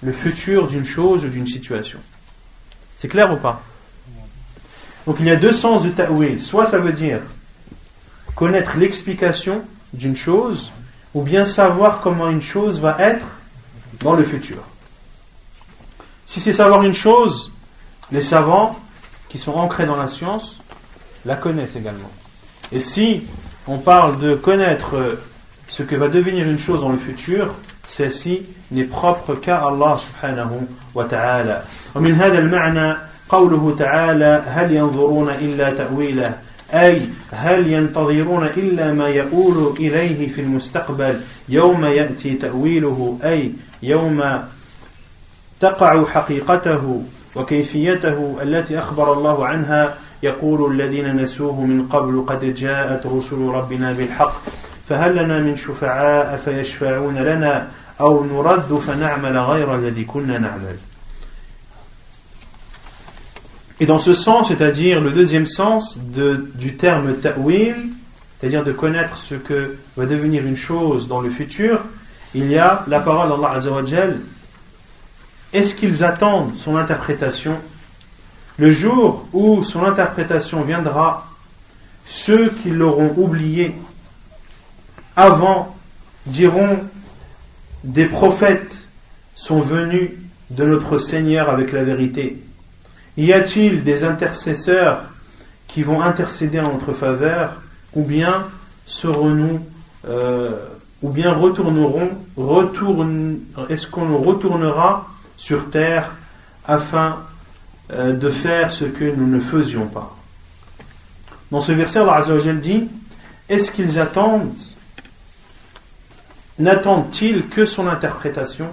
le 0.02 0.12
futur 0.12 0.68
d'une 0.68 0.86
chose 0.86 1.26
ou 1.26 1.30
d'une 1.30 1.48
situation. 1.48 2.00
C'est 2.96 3.08
clair 3.08 3.32
ou 3.34 3.38
pas? 3.38 3.62
Donc 5.06 5.18
il 5.20 5.26
y 5.26 5.32
a 5.32 5.36
deux 5.36 5.54
sens 5.54 5.84
de 5.84 5.90
ta'wil. 5.90 6.42
Soit 6.42 6.66
ça 6.66 6.80
veut 6.80 6.94
dire 6.94 7.20
connaître 8.36 8.78
l'explication 8.78 9.64
d'une 9.94 10.16
chose, 10.16 10.72
ou 11.14 11.22
bien 11.22 11.46
savoir 11.46 12.02
comment 12.02 12.30
une 12.30 12.42
chose 12.42 12.80
va 12.80 12.98
être 13.00 13.26
dans 14.00 14.14
le 14.14 14.24
futur. 14.24 14.58
Si 16.26 16.40
c'est 16.40 16.54
savoir 16.54 16.84
une 16.84 16.96
chose, 16.96 17.52
les 18.12 18.22
savants 18.22 18.80
qui 19.30 19.38
sont 19.38 19.54
ancrés 19.54 19.86
dans 19.86 19.96
la 19.96 20.08
science 20.08 20.58
la 21.25 21.37
connaissent 21.37 21.77
également. 21.77 22.11
Et 22.73 22.81
si 22.81 23.23
on 23.67 23.79
parle 23.79 24.19
de 24.19 24.35
connaître 24.35 25.19
ce 25.69 25.83
que 25.83 25.97
va 25.97 26.09
devenir 26.09 26.49
une 26.49 26.59
chose 26.59 26.81
dans 26.81 26.91
le 26.91 26.99
futur, 26.99 27.55
celle-ci 27.87 28.43
n'est 28.71 28.85
propre 28.85 29.35
qu'à 29.35 29.65
Allah 29.67 29.99
subhanahu 29.99 30.67
wa 30.95 31.05
ta'ala. 31.05 31.65
ومن 31.95 32.15
هذا 32.15 32.39
المعنى 32.39 32.97
قوله 33.29 33.77
تعالى 33.79 34.45
هل 34.47 34.73
ينظرون 34.73 35.31
إلا 35.31 35.71
تأويله 35.71 36.35
أي 36.73 37.01
هل 37.33 37.73
ينتظرون 37.73 38.47
إلا 38.47 38.93
ما 38.93 39.09
يقول 39.09 39.75
إليه 39.79 40.29
في 40.29 40.41
المستقبل 40.41 41.21
يوم 41.49 41.85
يأتي 41.85 42.35
تأويله 42.35 43.19
أي 43.25 43.53
يوم 43.83 44.43
تقع 45.61 46.05
حقيقته 46.05 47.03
وكيفيته 47.37 48.37
التي 48.43 48.79
أخبر 48.79 49.13
الله 49.13 49.47
عنها 49.47 49.95
يقول 50.23 50.73
الذين 50.73 51.17
نسوه 51.17 51.61
من 51.61 51.89
قبل 51.89 52.25
قد 52.27 52.55
جاءت 52.55 53.07
رسل 53.07 53.37
ربنا 53.37 53.93
بالحق 53.93 54.33
فهل 54.89 55.17
لنا 55.17 55.39
من 55.39 55.57
شفعاء 55.57 56.37
فيشفعون 56.45 57.19
لنا 57.19 57.69
أو 58.01 58.25
نرد 58.25 58.75
فنعمل 58.75 59.39
غير 59.39 59.75
الذي 59.75 60.05
كنا 60.05 60.39
نعمل 60.39 60.77
Et 63.81 63.87
dans 63.87 64.01
ce 64.01 64.13
sens, 64.13 64.49
c'est-à-dire 64.49 65.01
le 65.01 65.13
deuxième 65.13 65.47
sens 65.47 66.01
de, 66.01 66.51
du 66.57 66.75
terme 66.75 67.15
ta'wil, 67.15 67.77
c'est-à-dire 68.39 68.65
de 68.65 68.73
connaître 68.73 69.17
ce 69.19 69.37
que 69.37 69.77
va 69.97 70.05
devenir 70.05 70.45
une 70.45 70.57
chose 70.57 71.07
dans 71.07 71.21
le 71.21 71.31
futur, 71.31 71.81
il 72.35 72.51
y 72.51 72.59
a 72.59 72.85
la 72.89 72.99
parole 72.99 73.29
d'Allah 73.29 73.53
Azzawajal. 73.57 74.21
Est-ce 75.53 75.77
qu'ils 75.77 76.03
attendent 76.03 76.55
son 76.57 76.77
interprétation 76.77 77.57
le 78.58 78.72
jour 78.72 79.28
où 79.34 79.64
son 79.64 79.84
interprétation 79.84 80.62
viendra, 80.64 81.28
ceux 82.06 82.50
qui 82.50 82.70
l'auront 82.70 83.14
oublié 83.18 83.76
avant 85.16 85.76
diront 86.26 86.80
des 87.84 88.06
prophètes 88.06 88.88
sont 89.36 89.60
venus 89.60 90.12
de 90.52 90.66
notre 90.66 91.00
Seigneur 91.00 91.50
avec 91.50 91.72
la 91.72 91.84
vérité. 91.84 92.42
Y 93.18 93.34
a-t-il 93.34 93.84
des 93.84 94.04
intercesseurs 94.04 95.04
qui 95.68 95.84
vont 95.84 96.02
intercéder 96.02 96.60
en 96.60 96.74
notre 96.74 96.94
faveur 96.94 97.62
ou 97.96 98.04
bien 98.04 98.48
serons-nous 98.86 99.60
euh, 100.08 100.52
ou 101.02 101.10
bien 101.10 101.34
retournerons 101.34 102.12
retourne, 102.38 103.40
est-ce 103.70 103.88
qu'on 103.88 104.18
retournera 104.18 105.08
sur 105.38 105.70
terre 105.70 106.16
afin 106.66 107.18
euh, 107.92 108.14
de 108.14 108.30
faire 108.30 108.72
ce 108.72 108.86
que 108.86 109.04
nous 109.04 109.28
ne 109.28 109.40
faisions 109.40 109.88
pas. 109.88 110.16
Dans 111.52 111.62
ce 111.62 111.72
verset, 111.74 112.00
Allah 112.00 112.24
dit 112.54 112.88
Est-ce 113.50 113.72
qu'ils 113.72 114.00
attendent 114.00 114.56
N'attendent-ils 116.60 117.48
que 117.48 117.66
son 117.66 117.88
interprétation? 117.88 118.70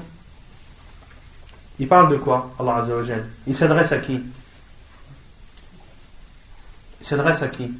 Il 1.79 1.89
parle 1.89 2.11
de 2.11 2.17
quoi, 2.19 2.55
Allah 2.59 2.85
Il 3.47 3.57
s'adresse 3.57 3.91
à 3.91 3.99
qui? 3.99 4.23
Il 7.01 7.07
s'adresse 7.07 7.43
à 7.43 7.49
qui? 7.49 7.73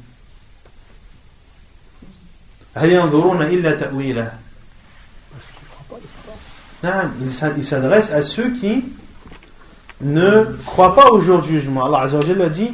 il 7.57 7.65
s'adresse 7.65 8.11
à 8.11 8.23
ceux 8.23 8.51
qui 8.51 8.83
ne 10.01 10.45
croient 10.65 10.95
pas 10.95 11.09
au 11.11 11.19
jour 11.19 11.39
du 11.41 11.49
jugement. 11.49 11.85
Allah 11.85 12.01
Azza 12.01 12.19
wa 12.19 12.45
a 12.45 12.49
dit 12.49 12.71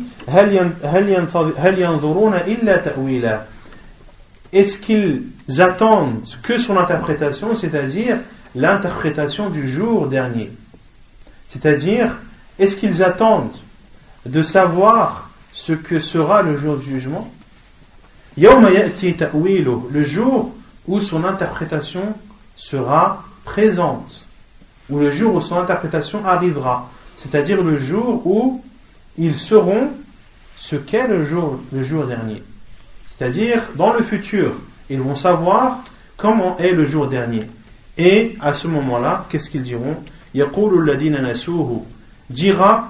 Est-ce 4.54 4.78
qu'ils 4.78 5.24
attendent 5.60 6.24
que 6.42 6.58
son 6.58 6.78
interprétation, 6.78 7.56
c'est-à-dire 7.56 8.18
l'interprétation 8.56 9.50
du 9.50 9.70
jour 9.70 10.08
dernier? 10.08 10.52
C'est-à-dire, 11.50 12.12
est-ce 12.60 12.76
qu'ils 12.76 13.04
attendent 13.04 13.56
de 14.26 14.44
savoir 14.44 15.30
ce 15.54 15.74
que 15.74 16.00
sera 16.00 16.42
le 16.42 16.58
jour 16.58 16.78
du 16.78 16.86
jugement? 16.86 17.32
Le 18.38 20.04
jour 20.04 20.54
où 20.88 21.00
son 21.00 21.24
interprétation 21.24 22.14
sera 22.56 23.24
présente, 23.44 24.26
ou 24.90 25.00
le 25.00 25.12
jour 25.12 25.36
où 25.36 25.42
son 25.42 25.58
interprétation 25.58 26.26
arrivera, 26.26 26.90
c'est-à-dire 27.18 27.62
le 27.62 27.78
jour 27.80 28.22
où 28.26 28.64
ils 29.18 29.36
sauront 29.36 29.90
ce 30.56 30.76
qu'est 30.76 31.08
le 31.08 31.26
jour, 31.26 31.60
le 31.74 31.84
jour 31.84 32.06
dernier. 32.06 32.44
C'est-à-dire, 33.18 33.64
dans 33.76 33.92
le 33.92 34.04
futur, 34.04 34.54
ils 34.90 35.02
vont 35.02 35.16
savoir 35.16 35.80
comment 36.16 36.58
est 36.58 36.72
le 36.72 36.86
jour 36.86 37.08
dernier. 37.08 37.44
Et 37.98 38.38
à 38.40 38.54
ce 38.54 38.68
moment-là, 38.68 39.26
qu'est-ce 39.30 39.50
qu'ils 39.50 39.64
diront? 39.64 39.98
dira 42.30 42.90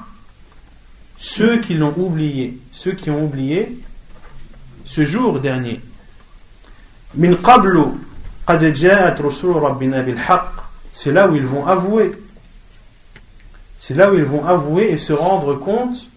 ceux 1.18 1.60
qui 1.62 1.74
l'ont 1.76 1.94
oublié, 1.98 2.60
ceux 2.72 2.92
qui 2.92 3.10
ont 3.10 3.24
oublié 3.24 3.80
ce 4.86 5.06
jour 5.06 5.40
dernier. 5.40 5.80
C'est 10.92 11.12
là 11.12 11.28
où 11.28 11.36
ils 11.36 11.46
vont 11.46 11.66
avouer. 11.66 12.12
C'est 13.80 13.94
là 13.94 14.12
où 14.12 14.16
ils 14.16 14.24
vont 14.24 14.46
avouer 14.46 14.92
et 14.92 14.98
se 14.98 15.14
rendre 15.14 15.56
compte 15.56 16.10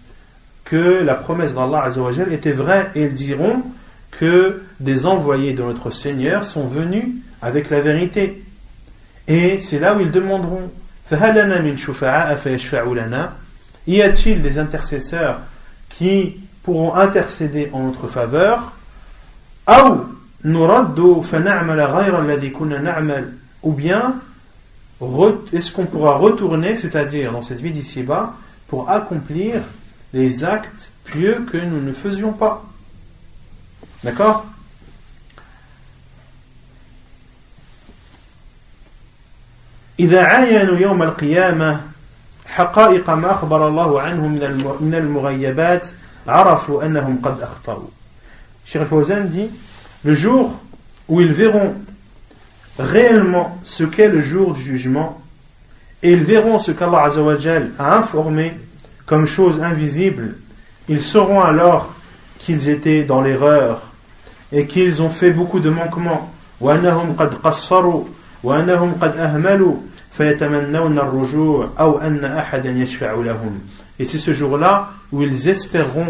que 0.64 1.02
la 1.02 1.14
promesse 1.14 1.54
d'Allah 1.54 1.88
était 2.30 2.52
vraie. 2.52 2.90
Et 2.94 3.02
ils 3.02 3.14
diront 3.14 3.62
que 4.10 4.62
des 4.80 5.06
envoyés 5.06 5.52
de 5.52 5.62
notre 5.62 5.90
Seigneur 5.90 6.44
sont 6.44 6.66
venus 6.66 7.06
avec 7.42 7.70
la 7.70 7.80
vérité. 7.80 8.42
Et 9.28 9.58
c'est 9.58 9.78
là 9.78 9.94
où 9.94 10.00
ils 10.00 10.10
demanderont 10.10 10.70
Y 13.86 14.02
a-t-il 14.02 14.40
des 14.40 14.58
intercesseurs 14.58 15.40
qui 15.88 16.40
pourront 16.62 16.94
intercéder 16.94 17.70
en 17.72 17.84
notre 17.84 18.06
faveur? 18.06 18.72
Ou 23.62 23.72
bien, 23.72 24.14
est-ce 25.53 25.71
qu'on 25.71 25.85
pourra 25.85 26.15
retourner, 26.15 26.77
c'est-à-dire 26.77 27.31
dans 27.31 27.41
cette 27.41 27.59
vie 27.59 27.71
d'ici-bas, 27.71 28.33
pour 28.67 28.89
accomplir 28.89 29.61
les 30.13 30.43
actes 30.43 30.91
pieux 31.05 31.45
que 31.51 31.57
nous 31.57 31.81
ne 31.81 31.93
faisions 31.93 32.33
pas 32.33 32.63
D'accord 34.03 34.45
إذا 39.99 40.23
عاينوا 40.23 40.77
يوم 40.77 41.03
القيامة 41.03 41.81
حقائق 42.45 43.09
ما 43.09 43.31
أخبر 43.31 43.67
الله 43.67 44.01
عنه 44.01 44.27
من 44.79 44.93
المغيبات 44.93 45.87
عرفوا 46.27 46.85
أنهم 46.85 47.19
قد 47.23 47.41
أخطأوا 47.41 47.87
Cheikh 48.65 48.87
Fawzan 48.87 49.25
dit 49.29 49.47
le 50.03 50.13
jour 50.15 50.59
où 51.07 51.21
ils 51.21 51.31
verront 51.31 51.75
réellement 52.80 53.58
ce 53.64 53.84
qu'est 53.84 54.08
le 54.08 54.20
jour 54.20 54.52
du 54.52 54.62
jugement 54.62 55.20
et 56.02 56.12
ils 56.12 56.24
verront 56.24 56.58
ce 56.58 56.72
qu'Allah 56.72 57.10
a 57.78 57.96
informé 57.96 58.54
comme 59.04 59.26
chose 59.26 59.60
invisible, 59.60 60.36
ils 60.88 61.02
sauront 61.02 61.40
alors 61.40 61.92
qu'ils 62.38 62.68
étaient 62.68 63.02
dans 63.02 63.20
l'erreur 63.20 63.82
et 64.52 64.66
qu'ils 64.66 65.02
ont 65.02 65.10
fait 65.10 65.30
beaucoup 65.30 65.60
de 65.60 65.68
manquements. 65.68 66.32
Et 73.98 74.04
c'est 74.04 74.18
ce 74.18 74.32
jour-là 74.32 74.90
où 75.12 75.22
ils 75.22 75.48
espéreront 75.48 76.06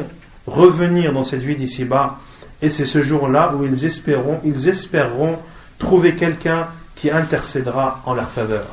revenir 0.46 1.12
dans 1.12 1.22
cette 1.22 1.42
vie 1.42 1.56
d'ici-bas. 1.56 2.18
Et 2.62 2.70
c'est 2.70 2.84
ce 2.84 3.02
jour-là 3.02 3.54
où 3.56 3.64
ils 3.64 3.84
espéreront, 3.84 4.40
ils 4.44 4.68
espéreront 4.68 5.38
trouver 5.80 6.14
quelqu'un 6.14 6.68
qui 6.94 7.10
intercédera 7.10 8.00
en 8.06 8.14
leur 8.14 8.28
faveur. 8.28 8.66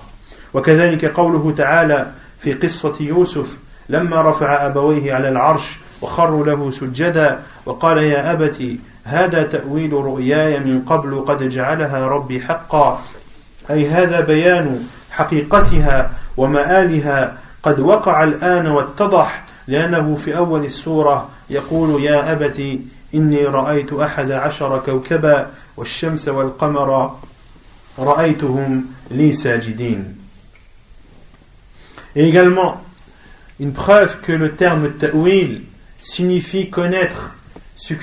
وكذلك 0.53 1.05
قوله 1.05 1.53
تعالى 1.57 2.11
في 2.39 2.53
قصة 2.53 2.93
يوسف 2.99 3.57
لما 3.89 4.21
رفع 4.21 4.65
أبويه 4.65 5.13
على 5.13 5.29
العرش 5.29 5.77
وخروا 6.01 6.45
له 6.45 6.71
سجدا 6.71 7.39
وقال 7.65 7.97
يا 7.97 8.31
أبتي 8.31 8.79
هذا 9.03 9.43
تأويل 9.43 9.93
رؤياي 9.93 10.59
من 10.59 10.81
قبل 10.81 11.25
قد 11.27 11.49
جعلها 11.49 12.07
ربي 12.07 12.41
حقا 12.41 13.01
أي 13.71 13.89
هذا 13.89 14.19
بيان 14.19 14.87
حقيقتها 15.11 16.11
ومآلها 16.37 17.37
قد 17.63 17.79
وقع 17.79 18.23
الآن 18.23 18.67
واتضح 18.67 19.43
لأنه 19.67 20.15
في 20.15 20.37
أول 20.37 20.65
السورة 20.65 21.29
يقول 21.49 22.03
يا 22.03 22.31
أبتي 22.31 22.81
إني 23.15 23.45
رأيت 23.45 23.93
أحد 23.93 24.31
عشر 24.31 24.81
كوكبا 24.85 25.47
والشمس 25.76 26.28
والقمر 26.28 27.16
رأيتهم 27.98 28.84
لي 29.10 29.32
ساجدين 29.32 30.16
Et 32.14 32.28
également, 32.28 32.82
une 33.58 33.72
preuve 33.72 34.20
que 34.20 34.32
le 34.32 34.52
terme 34.52 34.90
ta'wil 34.92 35.62
signifie 35.98 36.68
connaître 36.68 37.30
ce 37.76 37.94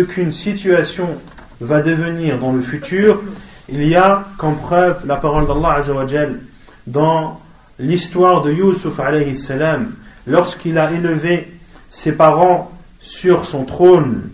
qu'une 0.00 0.32
situation 0.32 1.18
va 1.60 1.82
devenir 1.82 2.38
dans 2.38 2.52
le 2.52 2.62
futur, 2.62 3.22
il 3.68 3.86
y 3.86 3.94
a 3.94 4.26
comme 4.38 4.56
preuve 4.56 5.04
la 5.06 5.16
parole 5.16 5.46
d'Allah 5.46 5.74
Azzawajal 5.74 6.40
dans 6.86 7.40
l'histoire 7.78 8.40
de 8.40 8.52
Yusuf 8.52 8.98
alayhi 8.98 9.34
salam 9.34 9.94
lorsqu'il 10.26 10.78
a 10.78 10.90
élevé 10.90 11.52
ses 11.90 12.12
parents 12.12 12.70
sur 13.00 13.44
son 13.44 13.64
trône 13.64 14.30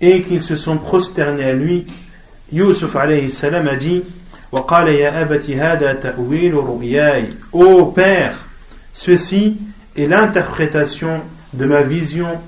et 0.00 0.22
qu'ils 0.22 0.42
se 0.42 0.56
sont 0.56 0.76
prosternés 0.76 1.44
à 1.44 1.52
lui 1.52 1.86
Yusuf 2.51 2.95
alayhi 2.95 3.29
salam 3.29 3.67
a 3.67 3.75
dit 3.75 4.03
Ô 7.53 7.85
père, 7.85 8.45
ceci 8.93 9.57
est 9.95 10.07
l'interprétation 10.07 11.21
de 11.53 11.65
ma 11.65 11.83
vision 11.83 12.41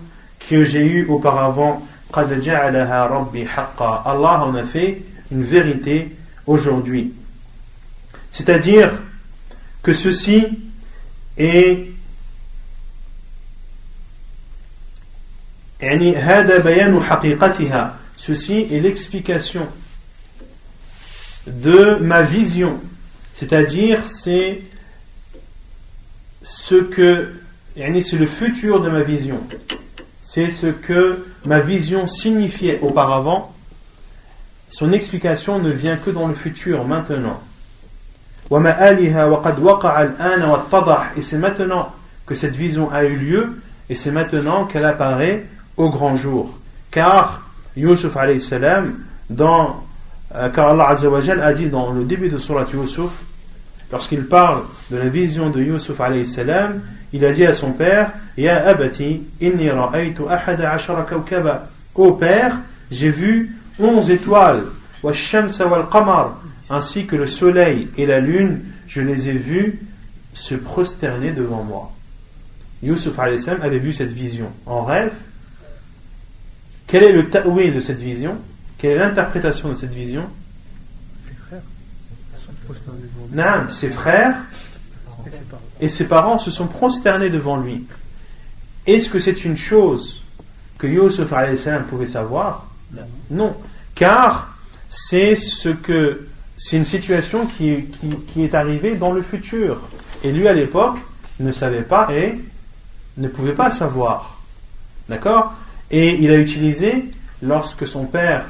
que 0.50 0.64
j'ai 0.64 0.86
eue 0.86 1.06
auparavant. 1.08 1.82
Allah 2.14 4.44
en 4.44 4.54
a 4.54 4.64
fait 4.64 5.02
une 5.32 5.44
vérité 5.44 6.14
aujourd'hui. 6.46 7.14
C'est-à-dire 8.32 8.92
que 9.82 9.94
ceci 9.94 10.46
est 11.38 11.88
ceci 18.18 18.68
est 18.72 18.80
l'explication 18.80 19.68
de 21.48 21.96
ma 21.96 22.24
vision 22.24 22.80
c'est-à-dire 23.34 24.06
c'est 24.06 24.62
ce 26.42 26.76
que 26.76 27.34
c'est 27.76 28.18
le 28.18 28.28
futur 28.28 28.82
de 28.82 28.90
ma 28.90 29.02
vision 29.02 29.42
c'est 30.34 30.50
ce 30.50 30.66
que 30.66 31.28
ma 31.46 31.60
vision 31.60 32.08
signifiait 32.08 32.80
auparavant, 32.82 33.54
son 34.68 34.92
explication 34.92 35.60
ne 35.60 35.70
vient 35.70 35.96
que 35.96 36.10
dans 36.10 36.28
le 36.28 36.34
futur, 36.34 36.86
maintenant. 36.86 37.40
Et 41.16 41.22
c'est 41.22 41.38
maintenant 41.38 41.94
que 42.26 42.34
cette 42.34 42.56
vision 42.56 42.92
a 42.92 43.04
eu 43.04 43.16
lieu, 43.16 43.62
et 43.92 43.96
c'est 43.96 44.10
maintenant 44.10 44.66
qu'elle 44.66 44.86
apparaît 44.86 45.46
au 45.78 45.92
grand 45.92 46.16
jour. 46.16 46.58
Car 46.90 47.48
Yusuf 47.78 48.18
dans, 49.30 49.83
euh, 50.36 50.50
car 50.50 50.70
Allah 50.70 50.90
a 50.90 51.54
dit 51.54 51.68
dans 51.68 51.92
le 51.92 52.04
début 52.06 52.30
de 52.30 52.38
Surat 52.38 52.66
Yusuf, 52.74 53.12
lorsqu'il 53.92 54.26
parle 54.26 54.64
de 54.90 54.98
la 54.98 55.10
vision 55.10 55.50
de 55.50 55.62
Yusuf 55.62 56.02
salam, 56.24 56.82
il 57.12 57.24
a 57.26 57.32
dit 57.32 57.46
à 57.46 57.54
son 57.54 57.72
père 57.72 58.12
Ya 58.36 58.66
abati, 58.68 59.22
inni 59.40 59.70
ra'aytu 59.70 60.24
ahada 60.28 60.72
ashara 60.72 61.04
kawkaba. 61.04 61.70
Ô 61.94 62.14
père, 62.14 62.60
j'ai 62.90 63.12
vu 63.12 63.56
onze 63.80 64.10
étoiles, 64.10 64.64
wa 65.04 65.14
shamsa 65.14 65.68
wal 65.68 65.88
qamar, 65.92 66.40
ainsi 66.70 67.06
que 67.06 67.16
le 67.16 67.28
soleil 67.28 67.90
et 67.98 68.08
la 68.08 68.20
lune, 68.20 68.62
je 68.88 69.02
les 69.02 69.30
ai 69.30 69.34
vus 69.34 69.80
se 70.34 70.56
prosterner 70.56 71.32
devant 71.32 71.64
moi. 71.64 71.92
Yusuf 72.82 73.18
avait 73.20 73.80
vu 73.80 73.94
cette 73.94 74.12
vision 74.12 74.48
en 74.66 74.84
rêve. 74.84 75.14
Quel 76.88 77.04
est 77.04 77.12
le 77.12 77.30
ta'wil 77.30 77.74
de 77.74 77.80
cette 77.80 78.00
vision? 78.00 78.38
Quelle 78.84 78.98
est 78.98 79.00
l'interprétation 79.00 79.70
de 79.70 79.76
cette 79.76 79.94
vision 79.94 80.28
Ses 83.70 83.90
frères 83.90 84.36
et 85.80 85.88
ses 85.88 86.04
parents 86.04 86.38
se 86.38 86.52
sont 86.52 86.68
prosternés 86.68 87.30
devant 87.30 87.56
lui. 87.56 87.86
Est-ce 88.86 89.08
que 89.08 89.20
c'est 89.20 89.46
une 89.46 89.56
chose 89.56 90.22
que 90.78 90.86
Yusuf 90.86 91.34
pouvait 91.88 92.08
savoir? 92.08 92.68
Non. 93.32 93.56
Car 93.96 94.54
c'est 94.90 95.38
ce 95.38 95.70
que 95.70 96.28
c'est 96.58 96.76
une 96.76 96.86
situation 96.86 97.46
qui, 97.46 97.86
qui, 98.34 98.44
est 98.44 98.54
arrivée 98.54 98.96
dans 98.96 99.14
le 99.14 99.22
futur. 99.22 99.80
Et 100.26 100.32
lui, 100.34 100.46
à 100.46 100.54
l'époque, 100.54 100.98
ne 101.40 101.54
savait 101.54 101.84
pas 101.84 102.10
et 102.14 102.38
ne 103.16 103.30
pouvait 103.30 103.56
pas 103.56 103.70
savoir. 103.70 104.42
D'accord? 105.08 105.54
Et 105.90 106.22
il 106.22 106.30
a 106.32 106.38
utilisé, 106.38 107.06
lorsque 107.42 107.88
son 107.88 108.08
père, 108.08 108.44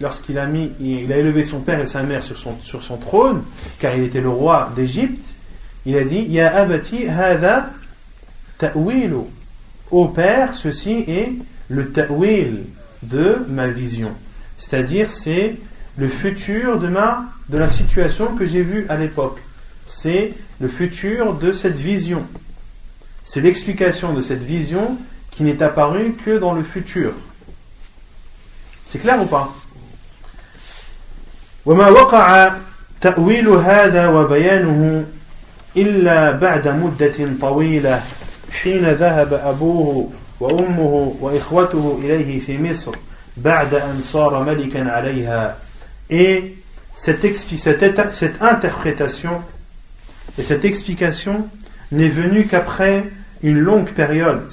lorsqu'il 0.00 0.38
a 0.38 0.46
élevé 0.48 1.42
son 1.42 1.60
père 1.60 1.80
et 1.80 1.86
sa 1.86 2.02
mère 2.02 2.22
sur 2.22 2.38
son, 2.38 2.96
trône, 2.96 3.42
car 3.78 3.94
il 3.94 4.04
était 4.04 4.20
le 4.20 4.28
roi 4.28 4.72
d'Égypte, 4.76 5.34
il 5.86 5.96
a 5.96 6.04
dit 6.04 6.22
Ya 6.28 6.54
abati 6.54 7.08
hada 7.08 7.70
ta'wilu. 8.58 9.24
Ô 9.90 10.08
père, 10.08 10.54
ceci 10.54 11.04
est 11.08 11.32
le 11.68 11.90
ta'wil 11.90 12.64
de 13.02 13.44
ma 13.48 13.68
vision. 13.68 14.12
C'est-à-dire, 14.56 15.10
c'est 15.10 15.56
le 15.96 16.08
futur 16.08 16.78
de, 16.78 16.88
de 17.48 17.58
la 17.58 17.68
situation 17.68 18.34
que 18.36 18.44
j'ai 18.44 18.62
vue 18.62 18.86
à 18.88 18.96
l'époque. 18.96 19.38
C'est 19.86 20.34
le 20.60 20.68
futur 20.68 21.34
de 21.34 21.52
cette 21.52 21.76
vision. 21.76 22.26
C'est 23.24 23.40
l'explication 23.40 24.12
de 24.12 24.22
cette 24.22 24.42
vision 24.42 24.98
qui 25.30 25.42
n'est 25.42 25.62
apparue 25.62 26.12
que 26.24 26.38
dans 26.38 26.52
le 26.52 26.62
futur. 26.62 27.12
C'est 28.84 28.98
clair 28.98 29.22
ou 29.22 29.26
pas? 29.26 29.54
وما 31.67 31.89
وقع 31.89 32.51
تأويل 33.01 33.47
هذا 33.49 34.07
وبيانه 34.07 35.05
إلا 35.77 36.31
بعد 36.31 36.67
مدة 36.67 37.29
طويلة 37.41 38.03
حين 38.51 38.89
ذهب 38.89 39.33
أبوه 39.33 40.09
وأمه 40.39 41.15
وإخوته 41.19 41.99
إليه 42.03 42.39
في 42.39 42.57
مصر 42.57 42.95
بعد 43.37 43.73
أن 43.73 44.01
صار 44.03 44.43
ملكا 44.43 44.91
عليها 44.91 45.57
et 46.09 46.55
cette, 46.93 47.35
cette, 47.35 48.11
cette 48.11 48.41
interprétation 48.41 49.41
et 50.37 50.43
cette 50.43 50.65
explication 50.65 51.47
n'est 51.91 52.09
venue 52.09 52.45
qu'après 52.45 53.05
une 53.41 53.59
longue 53.59 53.91
période 53.91 54.47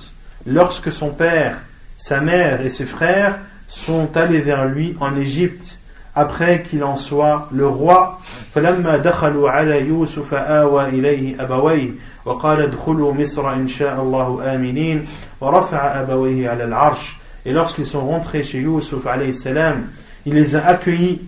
lorsque 0.47 0.93
son 0.93 1.11
père, 1.11 1.59
sa 1.97 2.21
mère 2.21 2.61
et 2.63 2.71
ses 2.71 2.85
frères 2.85 3.39
sont 3.69 4.17
allés 4.17 4.41
vers 4.41 4.65
lui 4.65 4.97
en 5.01 5.17
Égypte 5.17 5.79
après 6.15 6.63
qu'il 6.63 6.83
en 6.85 6.97
soit 6.97 7.49
le 7.53 7.67
roi 7.67 8.21
فلما 8.55 8.97
دخلوا 8.97 9.51
على 9.51 9.87
يوسف 9.87 10.35
آوى 10.35 10.89
إليه 10.89 11.43
أبويه 11.43 11.91
وقال 12.25 12.61
ادخلوا 12.61 13.15
مصر 13.15 13.55
إن 13.55 13.69
شاء 13.69 14.03
الله 14.03 14.55
آمنين 14.55 15.07
ورفع 15.41 16.01
أبويه 16.01 16.51
على 16.51 16.65
العرش 16.65 17.17
et 17.47 17.53
lorsqu'ils 17.53 17.87
sont 17.87 18.07
rentrés 18.07 18.45
chez 18.45 18.59
Yusuf 18.59 19.07
alayhi 19.07 19.33
salam 19.33 19.87
il 20.27 20.35
les 20.35 20.55
a 20.55 20.67
accueillis 20.67 21.21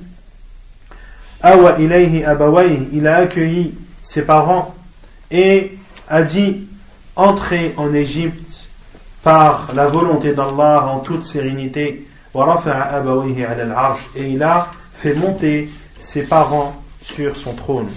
Awa 1.43 1.79
ilayhi 1.81 2.25
abawayh 2.25 2.89
il 2.93 3.07
a 3.07 3.17
accueilli 3.17 3.75
ses 4.03 4.23
parents 4.23 4.75
et 5.31 5.77
a 6.09 6.23
dit 6.23 6.69
entrez 7.17 7.75
en 7.77 7.93
Égypte 7.93 8.69
par 9.23 9.69
la 9.75 9.87
volonté 9.87 10.35
d'Allah 10.35 10.87
en 10.87 11.01
toute 11.01 11.25
sérénité 11.25 12.07
et 14.16 14.30
il 14.30 14.44
a 14.44 14.72
fait 14.94 15.14
monter 15.14 15.70
ses 16.00 16.24
parents 16.24 16.82
sur 17.02 17.36
son 17.36 17.54
trône. 17.54 17.88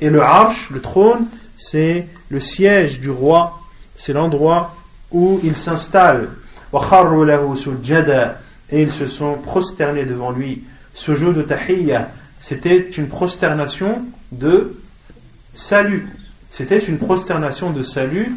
Et 0.00 0.10
le 0.10 0.20
arsh, 0.20 0.70
le 0.70 0.80
trône, 0.80 1.26
c'est 1.56 2.06
le 2.28 2.40
siège 2.40 3.00
du 3.00 3.10
roi, 3.10 3.60
c'est 3.94 4.12
l'endroit 4.12 4.74
où 5.10 5.40
il 5.44 5.54
s'installe. 5.54 6.28
Et 8.70 8.82
ils 8.82 8.90
se 8.90 9.06
sont 9.06 9.34
prosternés 9.34 10.04
devant 10.04 10.30
lui. 10.30 10.64
Ce 10.94 11.14
jeu 11.14 11.32
de 11.32 11.42
tahiyya, 11.42 12.10
c'était 12.38 12.80
une 12.90 13.08
prosternation 13.08 14.02
de 14.32 14.76
salut. 15.54 16.08
C'était 16.48 16.78
une 16.78 16.98
prosternation 16.98 17.70
de 17.70 17.82
salut 17.82 18.36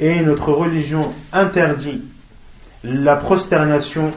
et 0.00 0.20
notre 0.20 0.52
religion 0.52 1.12
interdit 1.32 2.02
la 2.82 3.16
prosternation, 3.16 4.10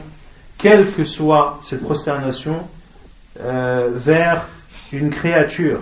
quelle 0.58 0.90
que 0.90 1.04
soit 1.04 1.58
cette 1.62 1.82
prosternation, 1.82 2.66
euh, 3.40 3.90
vers 3.92 4.48
une 4.92 5.10
créature. 5.10 5.80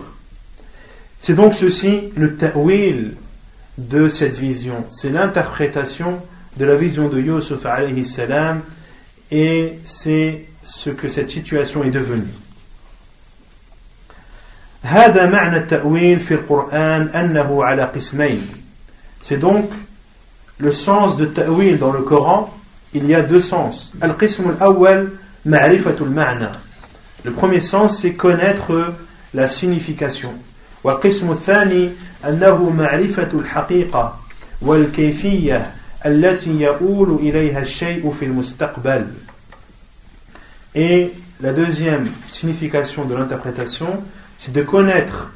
C'est 1.21 1.35
donc 1.35 1.55
ceci 1.55 2.13
le 2.17 2.37
ta'wil 2.37 3.15
de 3.79 4.09
cette 4.09 4.37
vision. 4.37 4.85
C'est 4.91 5.11
l'interprétation 5.11 6.21
de 6.57 6.65
la 6.65 6.77
vision 6.77 7.09
de 7.09 7.21
Yusuf 7.21 7.67
alayhi 7.67 8.05
salam 8.05 8.63
et 9.31 9.79
c'est 9.85 10.45
ce 10.63 10.91
que 10.91 11.09
cette 11.09 11.31
situation 11.31 11.83
est 11.85 11.91
devenue. 11.91 12.25
C'est 19.23 19.39
donc 19.39 19.71
le 20.58 20.72
sens 20.72 21.18
de 21.18 21.26
ta'wil 21.26 21.78
dans 21.78 21.92
le 21.92 22.02
Coran, 22.02 22.54
il 22.94 23.08
y 23.08 23.16
a 23.16 23.22
deux 23.22 23.40
sens. 23.40 23.94
Al-qism 24.02 24.50
al-awwal 24.50 25.12
ma'rifatul 25.46 26.10
ma'na. 26.10 26.52
Le 27.24 27.32
premier 27.32 27.62
sens 27.62 28.00
c'est 28.00 28.14
connaître 28.14 28.94
la 29.34 29.48
signification. 29.48 30.34
والقسم 30.84 31.32
الثاني 31.32 31.90
أنه 32.26 32.70
معرفة 32.70 33.30
الحقيقة 33.34 34.20
والكيفية 34.62 35.72
التي 36.06 36.50
يؤول 36.50 37.16
إليها 37.16 37.62
الشيء 37.62 38.12
في 38.12 38.26
المستقبل. 38.26 39.08
Et 40.74 41.12
la 41.42 41.54
deuxième 41.54 42.10
signification 42.30 43.06
de 43.06 43.16
l'interprétation, 43.16 44.04
c'est 44.38 44.54
de 44.54 44.62
connaître 44.64 45.32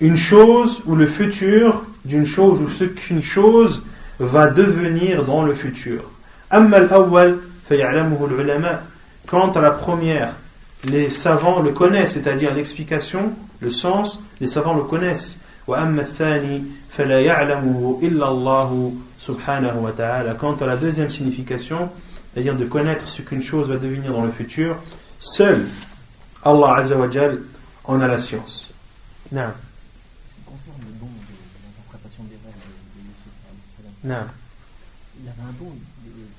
une 0.00 0.16
chose 0.16 0.80
ou 0.86 0.94
le 0.94 1.06
futur 1.06 1.84
d'une 2.05 2.25
chose 2.25 2.61
ou 2.61 2.69
ce 2.69 2.83
qu'une 2.85 3.23
chose 3.23 3.83
va 4.19 4.47
devenir 4.47 5.23
dans 5.25 5.43
le 5.43 5.53
futur. 5.53 6.09
Quant 9.27 9.51
à 9.51 9.61
la 9.61 9.71
première, 9.71 10.33
les 10.85 11.09
savants 11.09 11.61
le 11.61 11.71
connaissent, 11.71 12.13
c'est-à-dire 12.13 12.53
l'explication, 12.53 13.33
le 13.59 13.69
sens, 13.69 14.19
les 14.41 14.47
savants 14.47 14.75
le 14.75 14.83
connaissent. 14.83 15.37
Quant 15.67 15.75
à 20.55 20.65
la 20.65 20.75
deuxième 20.77 21.09
signification, 21.09 21.89
c'est-à-dire 22.33 22.55
de 22.55 22.65
connaître 22.65 23.07
ce 23.07 23.21
qu'une 23.21 23.43
chose 23.43 23.69
va 23.69 23.77
devenir 23.77 24.13
dans 24.13 24.23
le 24.23 24.31
futur, 24.31 24.77
seul 25.19 25.67
Allah 26.43 26.75
Azzawajal 26.77 27.39
en 27.83 28.01
a 28.01 28.07
la 28.07 28.17
science. 28.17 28.71
Non. 29.31 29.51
Non. 34.03 34.15
Il 35.19 35.25
y 35.25 35.29
avait 35.29 35.41
un 35.41 35.53
don 35.59 35.73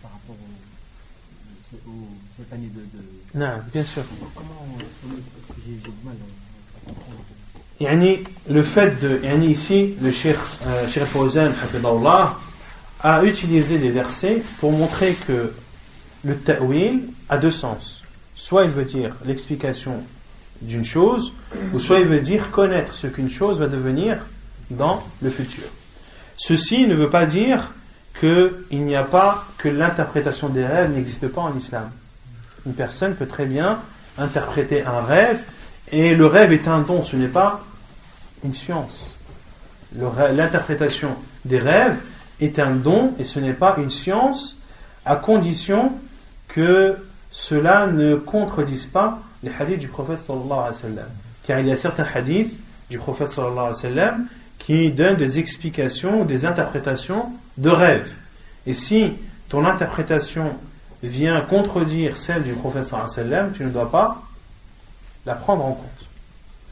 par 0.00 0.12
rapport 0.12 0.36
au, 0.36 1.90
au, 1.90 2.08
cette 2.36 2.52
année 2.52 2.70
de, 2.74 2.80
de, 2.80 3.04
Non, 3.34 3.60
bien 3.72 3.84
sûr. 3.84 4.02
Comment 4.34 4.78
Parce 5.02 5.58
que 5.58 5.62
j'ai 5.66 5.74
du 5.74 5.90
mal 6.04 6.14
à 6.14 6.88
comprendre. 6.88 7.24
Yani, 7.80 8.18
le 8.48 8.62
fait 8.62 9.00
de. 9.00 9.20
Yani, 9.22 9.50
ici, 9.50 9.94
le 10.02 10.12
Cheikh 10.12 10.36
euh, 10.66 10.86
Fawzan 11.06 11.50
a 13.02 13.24
utilisé 13.24 13.78
des 13.78 13.90
versets 13.90 14.42
pour 14.58 14.72
montrer 14.72 15.14
que 15.26 15.52
le 16.24 16.36
ta'wil 16.36 17.08
a 17.28 17.38
deux 17.38 17.50
sens. 17.50 18.02
Soit 18.34 18.64
il 18.64 18.70
veut 18.70 18.84
dire 18.84 19.16
l'explication 19.24 20.02
d'une 20.60 20.84
chose, 20.84 21.32
ou 21.72 21.78
soit 21.78 22.00
il 22.00 22.06
veut 22.06 22.20
dire 22.20 22.50
connaître 22.50 22.94
ce 22.94 23.06
qu'une 23.06 23.30
chose 23.30 23.58
va 23.58 23.66
devenir 23.66 24.18
dans 24.70 25.02
le 25.22 25.30
futur. 25.30 25.64
Ceci 26.40 26.86
ne 26.86 26.94
veut 26.94 27.10
pas 27.10 27.26
dire 27.26 27.74
qu'il 28.18 28.54
n'y 28.70 28.96
a 28.96 29.02
pas, 29.02 29.44
que 29.58 29.68
l'interprétation 29.68 30.48
des 30.48 30.64
rêves 30.64 30.90
n'existe 30.90 31.28
pas 31.28 31.42
en 31.42 31.54
islam. 31.54 31.90
Une 32.64 32.72
personne 32.72 33.14
peut 33.14 33.26
très 33.26 33.44
bien 33.44 33.80
interpréter 34.16 34.82
un 34.82 35.02
rêve, 35.02 35.42
et 35.92 36.14
le 36.14 36.24
rêve 36.24 36.52
est 36.52 36.66
un 36.66 36.80
don, 36.80 37.02
ce 37.02 37.14
n'est 37.14 37.28
pas 37.28 37.60
une 38.42 38.54
science. 38.54 39.14
L'interprétation 39.94 41.14
des 41.44 41.58
rêves 41.58 41.98
est 42.40 42.58
un 42.58 42.70
don, 42.70 43.12
et 43.18 43.24
ce 43.24 43.38
n'est 43.38 43.52
pas 43.52 43.74
une 43.76 43.90
science, 43.90 44.56
à 45.04 45.16
condition 45.16 45.92
que 46.48 46.96
cela 47.30 47.86
ne 47.86 48.14
contredise 48.14 48.86
pas 48.86 49.20
les 49.42 49.52
hadiths 49.60 49.80
du 49.80 49.88
prophète 49.88 50.20
sallallahu 50.20 50.52
alayhi 50.52 50.68
wa 50.68 50.72
sallam. 50.72 51.08
Car 51.46 51.60
il 51.60 51.66
y 51.66 51.70
a 51.70 51.76
certains 51.76 52.06
hadiths 52.14 52.58
du 52.88 52.96
prophète 52.96 53.30
sallallahu 53.30 53.58
alayhi 53.58 53.68
wa 53.68 53.74
sallam 53.74 54.26
qui 54.60 54.92
donnent 54.92 55.16
des 55.16 55.40
explications, 55.40 56.24
des 56.24 56.44
interprétations 56.44 57.32
de 57.58 57.70
rêves. 57.70 58.12
Et 58.66 58.74
si 58.74 59.14
ton 59.48 59.64
interprétation 59.64 60.54
vient 61.02 61.40
contredire 61.40 62.16
celle 62.16 62.44
du 62.44 62.52
wa 62.52 63.08
sallam, 63.08 63.52
tu 63.52 63.64
ne 63.64 63.70
dois 63.70 63.90
pas 63.90 64.22
la 65.26 65.34
prendre 65.34 65.64
en 65.64 65.72
compte. 65.72 66.06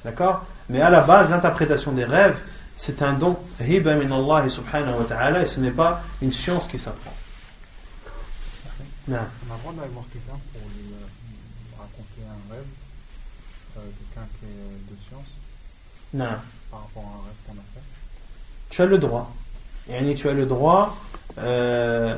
D'accord? 0.05 0.47
Mais 0.69 0.81
à 0.81 0.91
la 0.91 1.01
base, 1.01 1.31
l'interprétation 1.31 1.93
des 1.93 2.05
rêves, 2.05 2.39
c'est 2.77 3.03
un 3.03 3.15
don, 3.15 3.37
hiba 3.61 3.95
min 3.97 4.13
Allah 4.13 4.49
subhanahu 4.49 4.99
wa 4.99 5.05
ta'ala, 5.05 5.43
et 5.43 5.47
ce 5.47 5.59
n'est 5.59 5.73
pas 5.73 6.03
une 6.23 6.33
science 6.33 6.67
qui 6.69 6.79
s'apprend. 6.79 7.13
On 9.09 9.15
a 9.15 9.21
le 9.21 9.59
droit 9.61 9.73
d'aller 9.73 9.89
voir 9.93 10.05
quelqu'un 10.13 10.39
pour 10.53 10.61
lui 10.69 10.93
euh, 10.93 11.79
raconter 11.79 12.23
un 12.29 12.53
rêve, 12.53 12.67
euh, 13.79 13.81
quelqu'un 13.99 14.29
qui 14.39 14.45
est 14.45 14.93
de 14.95 15.01
science, 15.03 15.27
Non. 16.13 16.37
par 16.71 16.81
rapport 16.81 17.03
à 17.05 17.17
un 17.17 17.23
rêve 17.25 17.39
qu'on 17.47 17.55
a 17.55 17.65
fait? 17.75 17.78
Tu 18.71 18.83
as 18.83 18.87
le 18.87 18.99
droit. 18.99 19.31
Yani, 19.91 20.15
tu 20.15 20.29
as 20.29 20.35
le 20.35 20.47
droit, 20.47 20.97
euh, 21.39 22.17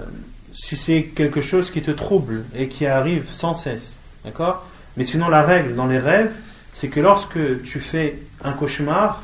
si 0.53 0.77
c'est 0.77 1.05
quelque 1.05 1.41
chose 1.41 1.71
qui 1.71 1.83
te 1.83 1.91
trouble 1.91 2.45
et 2.55 2.69
qui 2.69 2.87
arrive 2.87 3.31
sans 3.31 3.55
cesse. 3.55 3.99
D'accord? 4.25 4.67
Mais 4.97 5.05
sinon, 5.05 5.29
la 5.29 5.43
règle 5.43 5.75
dans 5.75 5.87
les 5.87 5.99
rêves, 5.99 6.33
c'est 6.73 6.89
que 6.89 7.01
lorsque 7.01 7.63
tu 7.63 7.81
fais 7.81 8.19
un 8.43 8.53
cauchemar, 8.53 9.23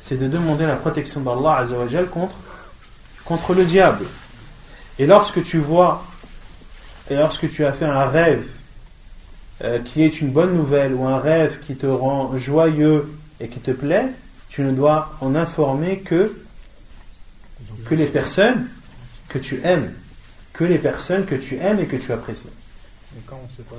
c'est 0.00 0.18
de 0.18 0.28
demander 0.28 0.66
la 0.66 0.76
protection 0.76 1.20
d'Allah 1.20 1.66
contre, 2.10 2.36
contre 3.24 3.54
le 3.54 3.64
diable. 3.64 4.04
Et 4.98 5.06
lorsque 5.06 5.42
tu 5.42 5.58
vois, 5.58 6.04
et 7.10 7.16
lorsque 7.16 7.48
tu 7.50 7.64
as 7.64 7.72
fait 7.72 7.86
un 7.86 8.06
rêve 8.06 8.46
euh, 9.62 9.78
qui 9.78 10.02
est 10.02 10.20
une 10.20 10.30
bonne 10.30 10.54
nouvelle 10.54 10.94
ou 10.94 11.06
un 11.06 11.18
rêve 11.18 11.58
qui 11.66 11.74
te 11.74 11.86
rend 11.86 12.36
joyeux 12.36 13.12
et 13.40 13.48
qui 13.48 13.60
te 13.60 13.70
plaît, 13.70 14.08
tu 14.48 14.62
ne 14.62 14.72
dois 14.72 15.16
en 15.20 15.34
informer 15.34 15.98
que, 15.98 16.43
que 17.86 17.94
les 17.94 18.06
personnes 18.06 18.68
que 19.28 19.38
tu 19.38 19.60
aimes, 19.64 19.92
que 20.52 20.64
les 20.64 20.78
personnes 20.78 21.24
que 21.24 21.34
tu 21.34 21.56
aimes 21.56 21.80
et 21.80 21.86
que 21.86 21.96
tu 21.96 22.12
apprécies. 22.12 22.46
Et 23.16 23.20
quand 23.26 23.38
on 23.40 23.46
ne 23.46 23.56
sait 23.56 23.62
pas, 23.62 23.76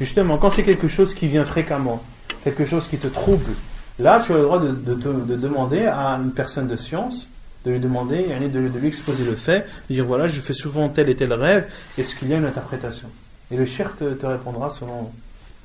justement, 0.00 0.38
quand 0.38 0.50
c'est 0.50 0.62
quelque 0.62 0.88
chose 0.88 1.14
qui 1.14 1.28
vient 1.28 1.44
fréquemment, 1.44 2.02
quelque 2.44 2.64
chose 2.64 2.88
qui 2.88 2.98
te 2.98 3.08
trouble, 3.08 3.52
là 3.98 4.22
tu 4.24 4.32
as 4.32 4.36
le 4.36 4.42
droit 4.42 4.60
de, 4.60 4.70
de 4.72 5.36
demander 5.36 5.86
à 5.86 6.20
une 6.22 6.32
personne 6.32 6.66
de 6.66 6.76
science, 6.76 7.28
de 7.64 7.72
lui 7.72 7.80
demander, 7.80 8.24
de, 8.24 8.58
lui 8.58 8.88
exposer 8.88 9.24
le 9.24 9.34
fait, 9.34 9.66
de 9.88 9.94
dire 9.94 10.06
voilà, 10.06 10.26
je 10.26 10.40
fais 10.40 10.52
souvent 10.52 10.88
tel 10.88 11.08
et 11.08 11.16
tel 11.16 11.32
rêve, 11.32 11.68
est-ce 11.96 12.14
qu'il 12.14 12.28
y 12.28 12.34
a 12.34 12.38
une 12.38 12.44
interprétation? 12.44 13.08
Et 13.50 13.56
le 13.56 13.66
shir 13.66 13.94
te, 13.96 14.14
te 14.14 14.26
répondra 14.26 14.70
selon, 14.70 15.10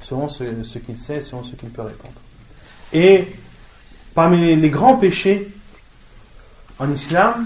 selon 0.01 0.27
ce, 0.27 0.43
ce 0.63 0.79
qu'il 0.79 0.97
sait, 0.97 1.21
selon 1.21 1.43
ce 1.43 1.55
qu'il 1.55 1.69
peut 1.69 1.81
répondre. 1.81 2.13
Et 2.91 3.27
parmi 4.13 4.55
les 4.55 4.69
grands 4.69 4.97
péchés 4.97 5.49
en 6.83 6.91
islam, 6.91 7.45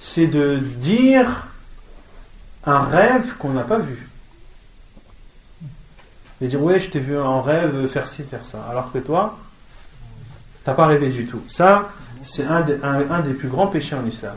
c'est 0.00 0.26
de 0.26 0.58
dire 0.58 1.46
un 2.64 2.80
rêve 2.80 3.34
qu'on 3.38 3.50
n'a 3.50 3.62
pas 3.62 3.78
vu. 3.78 4.08
Et 6.40 6.48
dire 6.48 6.62
ouais 6.62 6.78
je 6.78 6.90
t'ai 6.90 7.00
vu 7.00 7.18
en 7.18 7.40
rêve 7.40 7.86
faire 7.88 8.06
ci, 8.06 8.22
faire 8.22 8.44
ça. 8.44 8.66
Alors 8.70 8.92
que 8.92 8.98
toi, 8.98 9.38
t'as 10.64 10.74
pas 10.74 10.86
rêvé 10.86 11.08
du 11.08 11.26
tout. 11.26 11.42
Ça, 11.48 11.88
c'est 12.22 12.44
un, 12.44 12.64
un 12.82 13.20
des 13.20 13.32
plus 13.32 13.48
grands 13.48 13.68
péchés 13.68 13.96
en 13.96 14.04
islam. 14.04 14.36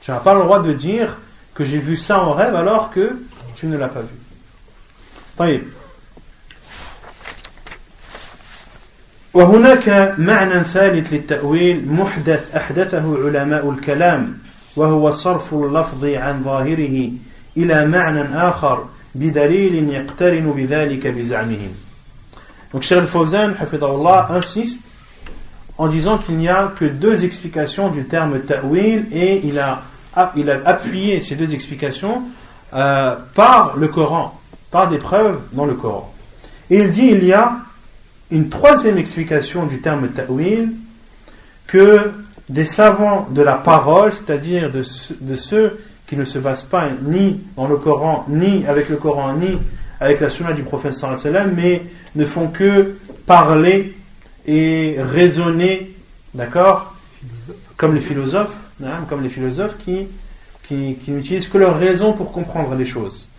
Tu 0.00 0.10
n'as 0.10 0.20
pas 0.20 0.34
le 0.34 0.40
droit 0.40 0.60
de 0.60 0.72
dire 0.72 1.16
que 1.54 1.64
j'ai 1.64 1.78
vu 1.78 1.96
ça 1.96 2.22
en 2.22 2.32
rêve 2.32 2.54
alors 2.54 2.90
que 2.90 3.16
tu 3.56 3.66
ne 3.66 3.76
l'as 3.76 3.88
pas 3.88 4.02
vu. 4.02 4.16
وهناك 9.33 10.15
معنى 10.17 10.63
ثالث 10.63 11.13
للتأويل 11.13 11.87
محدث 11.91 12.55
أحدثه 12.55 13.25
علماء 13.25 13.69
الكلام 13.69 14.37
وهو 14.75 15.11
صرف 15.11 15.53
اللفظ 15.53 16.05
عن 16.05 16.43
ظاهره 16.43 17.11
إلى 17.57 17.85
معنى 17.85 18.49
آخر 18.49 18.85
بدليل 19.15 19.89
يقترن 19.89 20.51
بذلك 20.51 21.07
بزعمهم 21.07 21.69
Donc 22.71 22.83
Cheikh 22.83 22.99
Al-Fawzan, 22.99 23.55
hafidahullah, 23.59 24.27
insiste 24.29 24.79
en 25.79 25.87
disant 25.87 26.19
qu'il 26.19 26.37
n'y 26.37 26.49
a 26.49 26.71
que 26.77 26.85
deux 26.85 27.23
explications 27.23 27.89
du 27.89 28.03
terme 28.03 28.39
ta'wil 28.41 29.07
et 29.11 29.41
il 29.43 29.57
a, 29.57 29.81
il 30.35 30.51
a 30.51 30.59
appuyé 30.65 31.21
ces 31.21 31.35
deux 31.35 31.53
explications 31.53 32.21
euh, 32.75 33.15
par 33.33 33.75
le 33.77 33.87
Coran, 33.87 34.39
par 34.69 34.87
des 34.87 34.99
preuves 34.99 35.39
dans 35.53 35.65
le 35.65 35.73
Coran. 35.73 36.13
Et 36.69 36.77
il 36.77 36.91
dit 36.91 37.07
il 37.07 37.23
y 37.23 37.33
a 37.33 37.53
une 38.34 38.48
troisième 38.48 38.98
explication 38.98 39.64
du 39.66 39.80
terme 39.80 40.08
ta'wil 40.08 40.70
que 41.66 42.10
des 42.48 42.64
savants 42.64 43.28
de 43.30 43.40
la 43.42 43.54
parole, 43.54 44.12
c'est-à-dire 44.12 44.70
de, 44.70 44.82
ceux- 44.82 45.78
qui 46.06 46.16
ne 46.16 46.24
se 46.24 46.38
basent 46.38 46.64
pas 46.64 46.88
ni 47.02 47.40
dans 47.56 47.66
le 47.66 47.76
Coran, 47.76 48.26
ni 48.28 48.66
avec 48.66 48.88
le 48.90 48.96
Coran, 48.96 49.34
ni 49.34 49.56
avec 50.00 50.20
la 50.20 50.28
sunna 50.28 50.52
du 50.52 50.62
prophète 50.62 50.94
mais 51.56 51.82
ne 52.14 52.24
font 52.26 52.48
que 52.48 52.96
parler 53.24 53.94
et 54.46 54.96
raisonner, 54.98 55.94
d'accord 56.34 56.94
Comme 57.76 57.94
les 57.94 58.02
philosophes, 58.02 58.56
hein, 58.84 59.06
comme 59.08 59.22
les 59.22 59.30
philosophes 59.30 59.76
qui, 59.78 60.08
qui, 60.68 60.96
qui 61.02 61.10
n'utilisent 61.12 61.48
que 61.48 61.56
leur 61.56 61.78
raison 61.78 62.12
pour 62.12 62.32
comprendre 62.32 62.74
les 62.74 62.84
choses. 62.84 63.30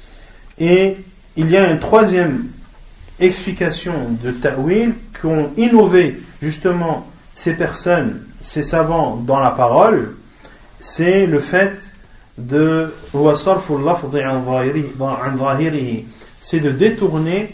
Et 0.57 0.97
il 1.37 1.49
y 1.51 1.57
a 1.57 1.69
une 1.69 1.79
troisième 1.79 2.45
explications 3.19 4.17
de 4.23 4.31
Ta'wil 4.31 4.95
qu'ont 5.19 5.51
innové 5.57 6.21
justement 6.41 7.07
ces 7.33 7.53
personnes, 7.53 8.21
ces 8.41 8.63
savants 8.63 9.15
dans 9.17 9.39
la 9.39 9.51
parole, 9.51 10.15
c'est 10.79 11.25
le 11.25 11.39
fait 11.39 11.91
de 12.37 12.93
c'est 16.39 16.59
de 16.59 16.69
détourner 16.69 17.53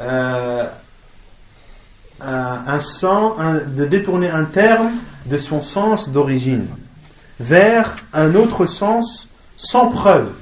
euh, 0.00 0.64
un, 2.20 2.80
sens, 2.80 3.36
de 3.66 3.84
détourner 3.84 4.30
un 4.30 4.44
terme 4.44 4.92
de 5.26 5.38
son 5.38 5.62
sens 5.62 6.10
d'origine 6.10 6.66
vers 7.40 7.96
un 8.12 8.34
autre 8.34 8.66
sens 8.66 9.28
sans 9.56 9.88
preuve. 9.88 10.32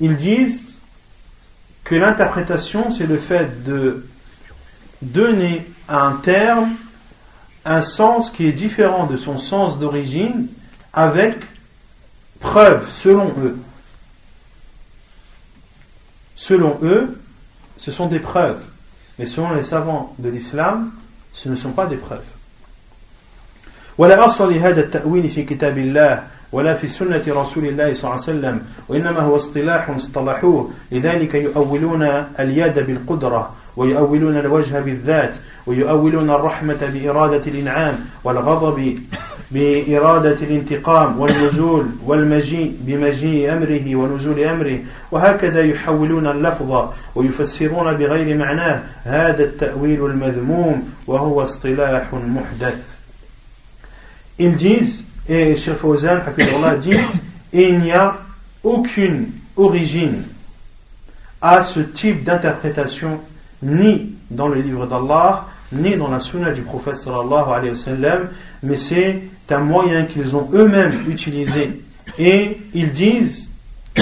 Ils 0.00 0.16
disent 0.16 0.68
que 1.84 1.94
l'interprétation, 1.94 2.90
c'est 2.90 3.06
le 3.06 3.18
fait 3.18 3.64
de 3.64 4.06
donner 5.02 5.66
à 5.88 6.06
un 6.06 6.12
terme 6.12 6.70
un 7.64 7.82
sens 7.82 8.30
qui 8.30 8.46
est 8.46 8.52
différent 8.52 9.06
de 9.06 9.16
son 9.16 9.36
sens 9.36 9.78
d'origine 9.78 10.46
avec 10.92 11.36
preuve, 12.38 12.90
selon 12.90 13.34
eux. 13.42 13.58
Selon 16.36 16.78
eux, 16.82 17.20
ce 17.76 17.92
sont 17.92 18.06
des 18.06 18.20
preuves. 18.20 18.62
Mais 19.18 19.26
selon 19.26 19.52
les 19.52 19.62
savants 19.62 20.14
de 20.18 20.28
l'islam, 20.30 20.92
ce 21.32 21.48
ne 21.48 21.56
sont 21.56 21.72
pas 21.72 21.86
des 21.86 21.96
preuves. 21.96 22.24
ولا 26.52 26.74
في 26.74 26.88
سنة 26.88 27.22
رسول 27.28 27.64
الله 27.64 27.94
صلى 27.94 28.10
الله 28.10 28.10
عليه 28.10 28.38
وسلم 28.38 28.60
وإنما 28.88 29.20
هو 29.20 29.36
اصطلاح 29.36 29.90
اصطلحوه. 29.90 30.70
لذلك 30.92 31.34
يؤولون 31.34 32.02
اليد 32.40 32.78
بالقدرة 32.78 33.50
ويؤولون 33.76 34.36
الوجه 34.36 34.80
بالذات 34.80 35.36
ويؤولون 35.66 36.30
الرحمة 36.30 36.78
بإرادة 36.94 37.42
الإنعام 37.46 37.94
والغضب 38.24 38.98
بإرادة 39.50 40.36
الانتقام 40.46 41.20
والنزول 41.20 41.86
والمجيء 42.06 42.76
بمجيء 42.80 43.52
أمره 43.52 43.96
ونزول 43.96 44.40
أمره. 44.40 44.78
وهكذا 45.12 45.62
يحولون 45.62 46.26
اللفظ 46.26 46.88
ويفسرون 47.14 47.94
بغير 47.94 48.36
معناه. 48.36 48.82
هذا 49.04 49.44
التأويل 49.44 50.06
المذموم 50.06 50.88
وهو 51.06 51.42
اصطلاح 51.42 52.14
محدث. 52.14 52.78
Ils 54.38 54.56
disent, 54.56 55.04
Et 55.30 55.54
Cheikh 55.54 55.76
Fawzan 55.76 56.18
dit 56.80 56.90
Et 57.52 57.68
il 57.68 57.78
n'y 57.78 57.92
a 57.92 58.16
aucune 58.64 59.28
origine 59.56 60.24
à 61.40 61.62
ce 61.62 61.80
type 61.80 62.24
d'interprétation, 62.24 63.20
ni 63.62 64.16
dans 64.28 64.48
le 64.48 64.60
livre 64.60 64.86
d'Allah, 64.86 65.46
ni 65.72 65.96
dans 65.96 66.08
la 66.08 66.18
sunna 66.18 66.50
du 66.50 66.62
prophète 66.62 66.96
sallallahu 66.96 67.48
alayhi 67.48 67.70
wa 67.70 67.74
sallam, 67.76 68.28
mais 68.64 68.76
c'est 68.76 69.22
un 69.50 69.58
moyen 69.58 70.04
qu'ils 70.04 70.34
ont 70.34 70.48
eux-mêmes 70.52 71.04
utilisé. 71.08 71.80
Et 72.18 72.58
ils 72.74 72.92
disent, 72.92 73.50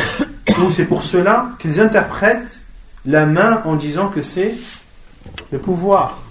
ou 0.61 0.71
c'est 0.71 0.85
pour 0.85 1.03
cela 1.03 1.51
qu'ils 1.59 1.79
interprètent 1.79 2.63
la 3.05 3.27
main 3.27 3.63
en 3.67 3.77
disant 3.77 4.09
que 4.09 4.23
c'est 4.23 4.55
le 5.53 5.59
pouvoir. 5.59 6.23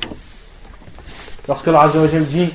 Lorsque 1.47 1.67
l'Azawajal 1.67 2.25
dit, 2.25 2.49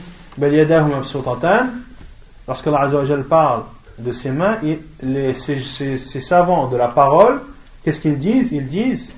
lorsque 2.47 2.67
Allah 2.67 2.81
Azza 2.81 2.97
wa 2.99 3.05
Jal 3.05 3.25
parle 3.25 3.63
de 3.99 4.13
ses 4.13 4.31
mains, 4.31 4.59
les, 5.03 5.35
ces, 5.35 6.21
savants 6.21 6.69
de 6.69 6.77
la 6.77 6.89
parole, 6.89 7.43
qu'est-ce 7.85 8.01
qu'ils 8.01 8.19
disent? 8.19 8.49
Ils 8.53 8.67
disent 8.67 9.15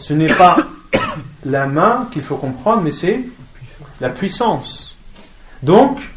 ce 0.00 0.12
n'est 0.12 0.34
pas 0.34 0.56
la 1.44 1.66
main 1.66 2.08
qu'il 2.12 2.22
faut 2.22 2.36
comprendre, 2.36 2.82
mais 2.82 2.92
c'est 2.92 3.20
la 4.00 4.10
puissance. 4.10 4.96
Donc, 5.62 6.10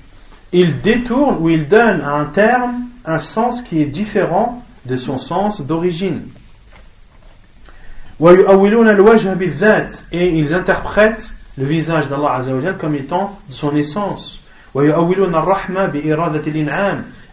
ils 0.51 0.81
détournent 0.81 1.37
ou 1.39 1.49
ils 1.49 1.67
donnent 1.67 2.01
à 2.01 2.15
un 2.15 2.25
terme 2.25 2.87
un 3.05 3.19
sens 3.19 3.61
qui 3.61 3.81
est 3.81 3.85
différent 3.85 4.63
de 4.85 4.97
son 4.97 5.17
sens 5.17 5.61
d'origine. 5.61 6.27
Et 10.11 10.29
ils 10.29 10.53
interprètent 10.53 11.33
le 11.57 11.65
visage 11.65 12.09
d'Allah 12.09 12.73
comme 12.79 12.95
étant 12.95 13.39
son 13.49 13.75
essence. 13.75 14.39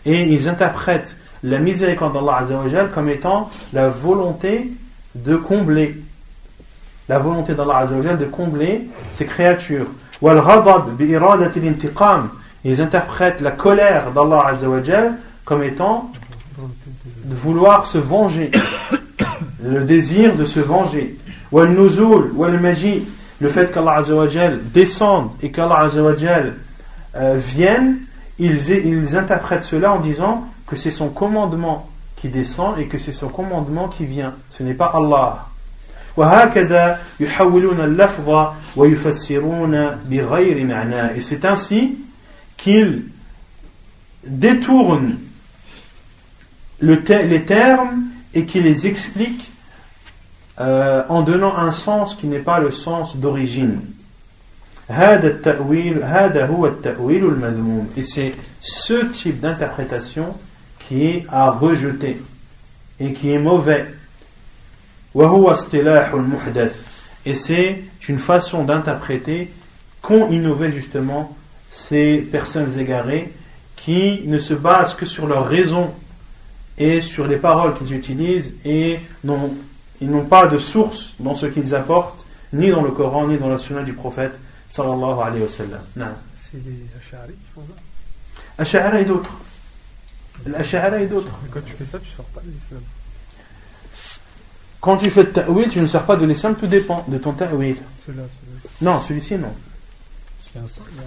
Et 0.07 0.20
ils 0.22 0.49
interprètent 0.49 1.16
la 1.42 1.59
miséricorde 1.59 2.14
d'Allah 2.14 2.47
comme 2.95 3.09
étant 3.09 3.51
la 3.72 3.88
volonté 3.88 4.72
de 5.14 5.36
combler. 5.36 6.01
La 7.09 7.18
volonté 7.18 7.55
d'Allah 7.55 7.86
de 7.86 8.24
combler 8.24 8.88
ses 9.11 9.26
créatures. 9.26 9.86
Ils 12.64 12.80
interprètent 12.80 13.40
la 13.42 13.51
colère 13.51 14.11
d'Allah 14.12 14.55
comme 15.45 15.62
étant 15.62 16.11
de 17.24 17.34
vouloir 17.34 17.84
se 17.84 17.99
venger, 17.99 18.51
le 19.62 19.84
désir 19.84 20.34
de 20.34 20.47
se 20.47 20.61
venger. 20.61 21.18
le 21.53 23.49
fait 23.49 23.72
qu'Allah 23.72 24.03
descende 24.72 25.30
et 25.42 25.51
qu'Allah 25.51 25.88
euh, 27.16 27.36
vienne, 27.36 27.98
ils, 28.38 28.70
ils 28.70 29.16
interprètent 29.16 29.62
cela 29.62 29.92
en 29.92 30.00
disant 30.00 30.46
que 30.66 30.76
c'est 30.76 30.90
son 30.90 31.08
commandement 31.08 31.88
qui 32.16 32.28
descend 32.28 32.78
et 32.78 32.86
que 32.86 32.98
c'est 32.98 33.12
son 33.12 33.28
commandement 33.28 33.88
qui 33.88 34.04
vient. 34.06 34.34
Ce 34.50 34.62
n'est 34.62 34.74
pas 34.74 34.92
Allah. 34.94 35.46
Et 41.16 41.20
c'est 41.20 41.44
ainsi 41.44 41.98
qu'ils 42.56 43.04
détournent 44.24 45.18
les 46.80 47.44
termes 47.44 48.04
et 48.32 48.46
qu'ils 48.46 48.62
les 48.62 48.86
expliquent 48.86 49.50
euh, 50.60 51.02
en 51.08 51.22
donnant 51.22 51.56
un 51.56 51.72
sens 51.72 52.14
qui 52.14 52.26
n'est 52.28 52.38
pas 52.38 52.60
le 52.60 52.70
sens 52.70 53.16
d'origine. 53.16 53.80
Et 54.91 54.95
c'est 58.03 58.35
ce 58.61 59.05
type 59.07 59.41
d'interprétation 59.41 60.37
qui 60.78 61.07
est 61.07 61.24
à 61.30 61.51
rejeter 61.51 62.20
et 63.01 63.14
qui 63.14 63.32
est 63.32 63.39
mauvais. 63.39 63.87
Et 67.24 67.35
c'est 67.35 67.82
une 68.09 68.18
façon 68.18 68.64
d'interpréter 68.64 69.51
qu'ont 70.03 70.30
innové 70.30 70.70
justement 70.70 71.35
ces 71.70 72.18
personnes 72.18 72.78
égarées 72.78 73.32
qui 73.76 74.22
ne 74.26 74.39
se 74.39 74.53
basent 74.55 74.95
que 74.95 75.07
sur 75.07 75.26
leur 75.26 75.47
raison 75.47 75.93
et 76.76 77.01
sur 77.01 77.26
les 77.26 77.37
paroles 77.37 77.78
qu'ils 77.78 77.95
utilisent 77.95 78.55
et 78.64 78.99
ils 79.24 80.11
n'ont 80.11 80.24
pas 80.24 80.47
de 80.47 80.59
source 80.59 81.14
dans 81.18 81.35
ce 81.35 81.47
qu'ils 81.47 81.74
apportent, 81.74 82.26
ni 82.53 82.70
dans 82.70 82.82
le 82.82 82.91
Coran, 82.91 83.28
ni 83.28 83.39
dans 83.39 83.49
la 83.49 83.59
Sunna 83.59 83.82
du 83.82 83.95
prophète 83.95 84.39
sallallahu 84.75 85.20
alayhi 85.20 85.43
wa 85.43 85.49
sallam. 85.49 85.81
C'est 86.37 86.59
les 86.64 86.87
Ash'ari 86.99 87.33
qui 87.33 87.51
font 87.55 87.62
ça 87.68 88.62
Ash'ari 88.62 89.03
et 89.03 89.05
d'autres. 89.05 89.31
L'Ash'ari 90.47 91.05
et 91.05 91.07
d'autres. 91.07 91.31
Quand 91.51 91.61
tu 91.64 91.72
fais 91.72 91.85
ça, 91.85 91.99
tu 91.99 92.09
ne 92.09 92.16
sors 92.16 92.25
pas 92.27 92.41
de 92.41 92.51
l'islam. 92.51 92.81
Quand 94.81 94.97
tu 94.97 95.11
fais 95.11 95.25
ta'wil, 95.27 95.68
tu 95.68 95.81
ne 95.81 95.87
sors 95.87 96.03
pas 96.03 96.16
de 96.16 96.27
l'islam, 96.27 96.57
tout 96.57 96.66
dépend 96.66 97.05
de 97.09 97.18
ton 97.18 97.33
ta'wil. 97.33 97.77
Celui-là, 98.05 98.25
Non, 98.83 99.01
celui-ci, 99.01 99.37
non. 99.37 99.53
Parce 100.39 100.51
qu'il 100.51 100.61
y 100.61 101.01
a, 101.01 101.05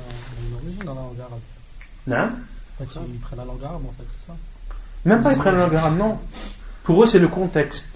une 0.47 0.55
origine 0.55 0.83
dans 0.83 0.95
la 0.95 1.01
langue 1.01 1.19
arabe. 1.19 1.39
Non 2.07 2.31
En 2.79 2.85
fait, 2.85 2.99
ils 3.13 3.19
prennent 3.19 3.39
la 3.39 3.45
langue 3.45 3.63
arabe, 3.63 3.85
en 3.85 3.91
fait, 3.91 4.07
c'est 4.19 4.27
ça 4.27 4.37
Même 5.05 5.21
pas 5.21 5.33
ils 5.33 5.37
prennent 5.37 5.55
la 5.55 5.63
langue 5.65 5.75
arabe, 5.75 5.97
non. 5.97 6.19
Pour 6.83 7.03
eux, 7.03 7.05
c'est 7.05 7.19
le 7.19 7.27
contexte. 7.27 7.87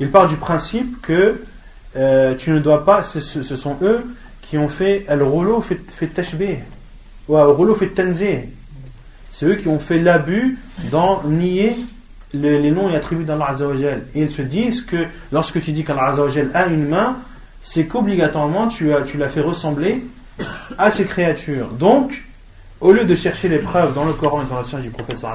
Ils 0.00 0.10
parlent 0.10 0.28
du 0.28 0.36
principe 0.36 1.02
que 1.02 1.44
euh, 1.96 2.34
tu 2.34 2.50
ne 2.50 2.58
dois 2.58 2.84
pas, 2.84 3.04
ce, 3.04 3.20
sont 3.42 3.76
eux 3.82 4.04
qui 4.52 4.58
ont 4.58 4.68
fait 4.68 5.06
le 5.08 5.24
rouleau 5.24 5.62
fait, 5.62 6.08
tashbih, 6.08 6.58
ou 7.26 7.36
le 7.36 7.44
rouleau 7.44 7.74
fait 7.74 7.86
tanzih. 7.86 8.40
C'est 9.30 9.46
eux 9.46 9.54
qui 9.54 9.66
ont 9.66 9.78
fait 9.78 9.98
l'abus 9.98 10.58
dans 10.90 11.22
nier 11.24 11.74
les, 12.34 12.70
noms 12.70 12.90
et 12.90 12.96
attributs 12.96 13.24
d'Allah 13.24 13.46
Azzawajal. 13.48 14.02
Et 14.14 14.20
ils 14.20 14.30
se 14.30 14.42
disent 14.42 14.82
que 14.82 15.06
lorsque 15.32 15.58
tu 15.62 15.72
dis 15.72 15.84
qu'Allah 15.84 16.08
Azzawajal 16.08 16.50
a 16.52 16.66
une 16.66 16.86
main, 16.86 17.16
c'est 17.62 17.86
qu'obligatoirement 17.86 18.66
tu, 18.68 18.90
tu 19.06 19.16
l'as 19.16 19.30
fait 19.30 19.40
ressembler 19.40 20.04
à 20.76 20.90
ces 20.90 21.06
créatures. 21.06 21.68
Donc, 21.68 22.22
au 22.82 22.92
lieu 22.92 23.06
de 23.06 23.14
chercher 23.14 23.48
les 23.48 23.58
preuves 23.58 23.94
dans 23.94 24.04
le 24.04 24.12
Coran 24.12 24.42
et 24.42 24.50
dans 24.50 24.58
la 24.58 24.64
science 24.64 24.82
du 24.82 24.90
professeur 24.90 25.34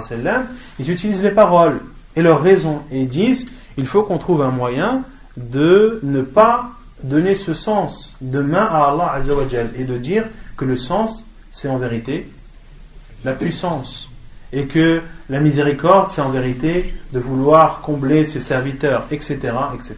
ils 0.77 0.91
utilisent 0.91 1.23
les 1.23 1.31
paroles 1.31 1.79
et 2.15 2.21
leurs 2.21 2.43
raisons. 2.43 2.83
Et 2.91 3.01
ils 3.01 3.07
disent 3.07 3.47
il 3.77 3.87
faut 3.87 4.03
qu'on 4.03 4.19
trouve 4.19 4.43
un 4.43 4.51
moyen 4.51 5.01
de 5.37 5.99
ne 6.03 6.21
pas 6.21 6.76
donner 7.02 7.34
ce 7.34 7.54
sens 7.54 8.16
de 8.20 8.40
main 8.40 8.64
à 8.64 8.90
Allah 8.90 9.12
Azzawajal 9.12 9.70
et 9.76 9.84
de 9.84 9.96
dire 9.98 10.24
que 10.56 10.64
le 10.64 10.76
sens, 10.76 11.24
c'est 11.50 11.68
en 11.68 11.78
vérité 11.78 12.28
la 13.24 13.32
puissance. 13.32 14.08
Et 14.52 14.66
que 14.66 15.00
la 15.30 15.40
miséricorde, 15.40 16.10
c'est 16.10 16.20
en 16.20 16.28
vérité 16.28 16.94
de 17.12 17.18
vouloir 17.18 17.80
combler 17.80 18.22
ses 18.22 18.40
serviteurs, 18.40 19.06
etc. 19.10 19.38
etc. 19.74 19.96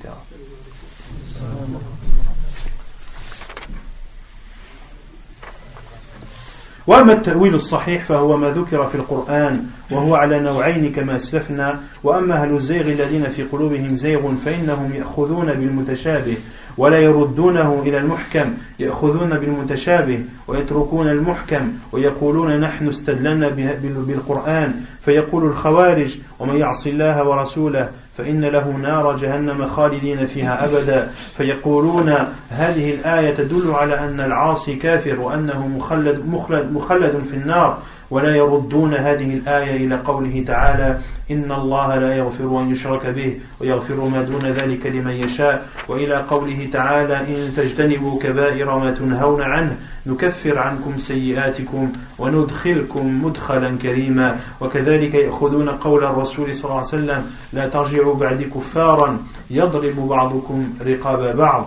وأما 6.87 7.13
التأويل 7.13 7.55
الصحيح 7.55 8.05
فهو 8.05 8.37
ما 8.37 8.51
ذكر 8.51 8.87
في 8.87 8.95
القرآن 8.95 9.67
وهو 9.91 10.15
على 10.15 10.39
نوعين 10.39 10.93
كما 10.93 11.17
أسلفنا 11.17 11.81
وأما 12.03 12.43
أهل 12.43 12.55
الزيغ 12.55 12.81
الذين 12.81 13.25
في 13.25 13.43
قلوبهم 13.43 13.97
زيغ 13.97 14.35
فإنهم 14.45 14.95
يأخذون 14.95 15.47
بالمتشابه 15.47 16.37
ولا 16.80 17.00
يردونه 17.00 17.84
إلى 17.86 17.98
المحكم 17.98 18.54
يأخذون 18.80 19.30
بالمتشابه 19.30 20.20
ويتركون 20.48 21.08
المحكم 21.08 21.74
ويقولون 21.92 22.60
نحن 22.60 22.88
استدلنا 22.88 23.50
بالقرآن 23.84 24.74
فيقول 25.02 25.46
الخوارج 25.46 26.18
ومن 26.40 26.56
يعص 26.56 26.88
الله 26.88 27.24
ورسوله 27.24 27.90
فإن 28.18 28.46
له 28.46 28.70
نار 28.72 29.16
جهنم 29.16 29.68
خالدين 29.68 30.26
فيها 30.26 30.66
أبدا 30.66 31.12
فيقولون 31.38 32.16
هذه 32.50 32.94
الآية 32.94 33.34
تدل 33.34 33.72
على 33.72 34.00
أن 34.00 34.20
العاصي 34.20 34.76
كافر 34.76 35.20
وأنه 35.20 35.68
مخلد, 35.68 36.26
مخلد, 36.26 36.74
مخلد 36.74 37.22
في 37.32 37.36
النار 37.36 37.78
ولا 38.12 38.36
يردون 38.36 38.94
هذه 38.94 39.34
الآية 39.34 39.86
إلى 39.86 39.96
قوله 39.96 40.44
تعالى 40.48 41.00
إن 41.32 41.52
الله 41.52 41.96
لا 41.96 42.18
يغفر 42.18 42.62
أن 42.62 42.72
يشرك 42.72 43.06
به 43.06 43.40
ويغفر 43.60 44.08
ما 44.08 44.22
دون 44.22 44.52
ذلك 44.52 44.86
لمن 44.86 45.12
يشاء 45.12 45.68
وإلى 45.88 46.16
قوله 46.16 46.70
تعالى 46.74 47.18
إن 47.18 47.54
تجتنبوا 47.58 48.20
كبائر 48.20 48.78
ما 48.80 48.92
تنهون 48.92 49.42
عنه 49.42 49.76
نكفر 50.06 50.60
عنكم 50.60 51.00
سيئاتكم 51.00 51.92
وندخلكم 52.20 53.26
مدخلا 53.26 53.78
كريما 53.82 54.36
وكذلك 54.62 55.14
يأخذون 55.14 55.70
قول 55.70 56.04
الرسول 56.04 56.56
صلى 56.56 56.66
الله 56.66 56.78
عليه 56.78 56.88
وسلم 56.88 57.32
لا 57.54 57.68
ترجعوا 57.70 58.16
بعد 58.16 58.42
كفارا 58.56 59.18
يضرب 59.50 60.08
بعضكم 60.10 60.74
رقاب 60.86 61.38
بعض. 61.38 61.66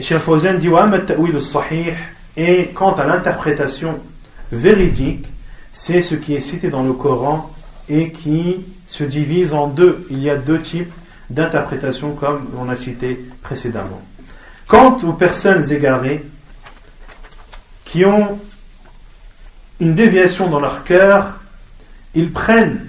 Cheikh 0.00 0.18
Fawzan 0.18 0.58
dit 0.58 0.68
التأويل 0.68 1.36
الصحيح 1.36 2.12
et 2.36 2.70
quant 2.74 2.92
à 2.92 3.04
l'interprétation 3.04 3.98
véridique 4.52 5.26
c'est 5.72 6.02
ce 6.02 6.14
qui 6.14 6.34
est 6.34 6.40
cité 6.40 6.68
dans 6.68 6.82
le 6.82 6.92
Coran 6.92 7.50
et 7.88 8.10
qui 8.12 8.56
se 8.86 9.04
divise 9.04 9.54
en 9.54 9.68
deux. 9.68 10.06
Il 10.10 10.20
y 10.20 10.30
a 10.30 10.36
deux 10.36 10.58
types 10.58 10.92
d'interprétation 11.28 12.14
comme 12.14 12.48
on 12.58 12.68
a 12.68 12.76
cité 12.76 13.24
précédemment. 13.42 14.02
Quant 14.66 14.96
aux 14.98 15.12
personnes 15.12 15.70
égarées 15.72 16.24
qui 17.84 18.04
ont 18.04 18.38
une 19.80 19.94
déviation 19.94 20.48
dans 20.48 20.60
leur 20.60 20.84
cœur, 20.84 21.40
ils 22.14 22.30
prennent 22.30 22.86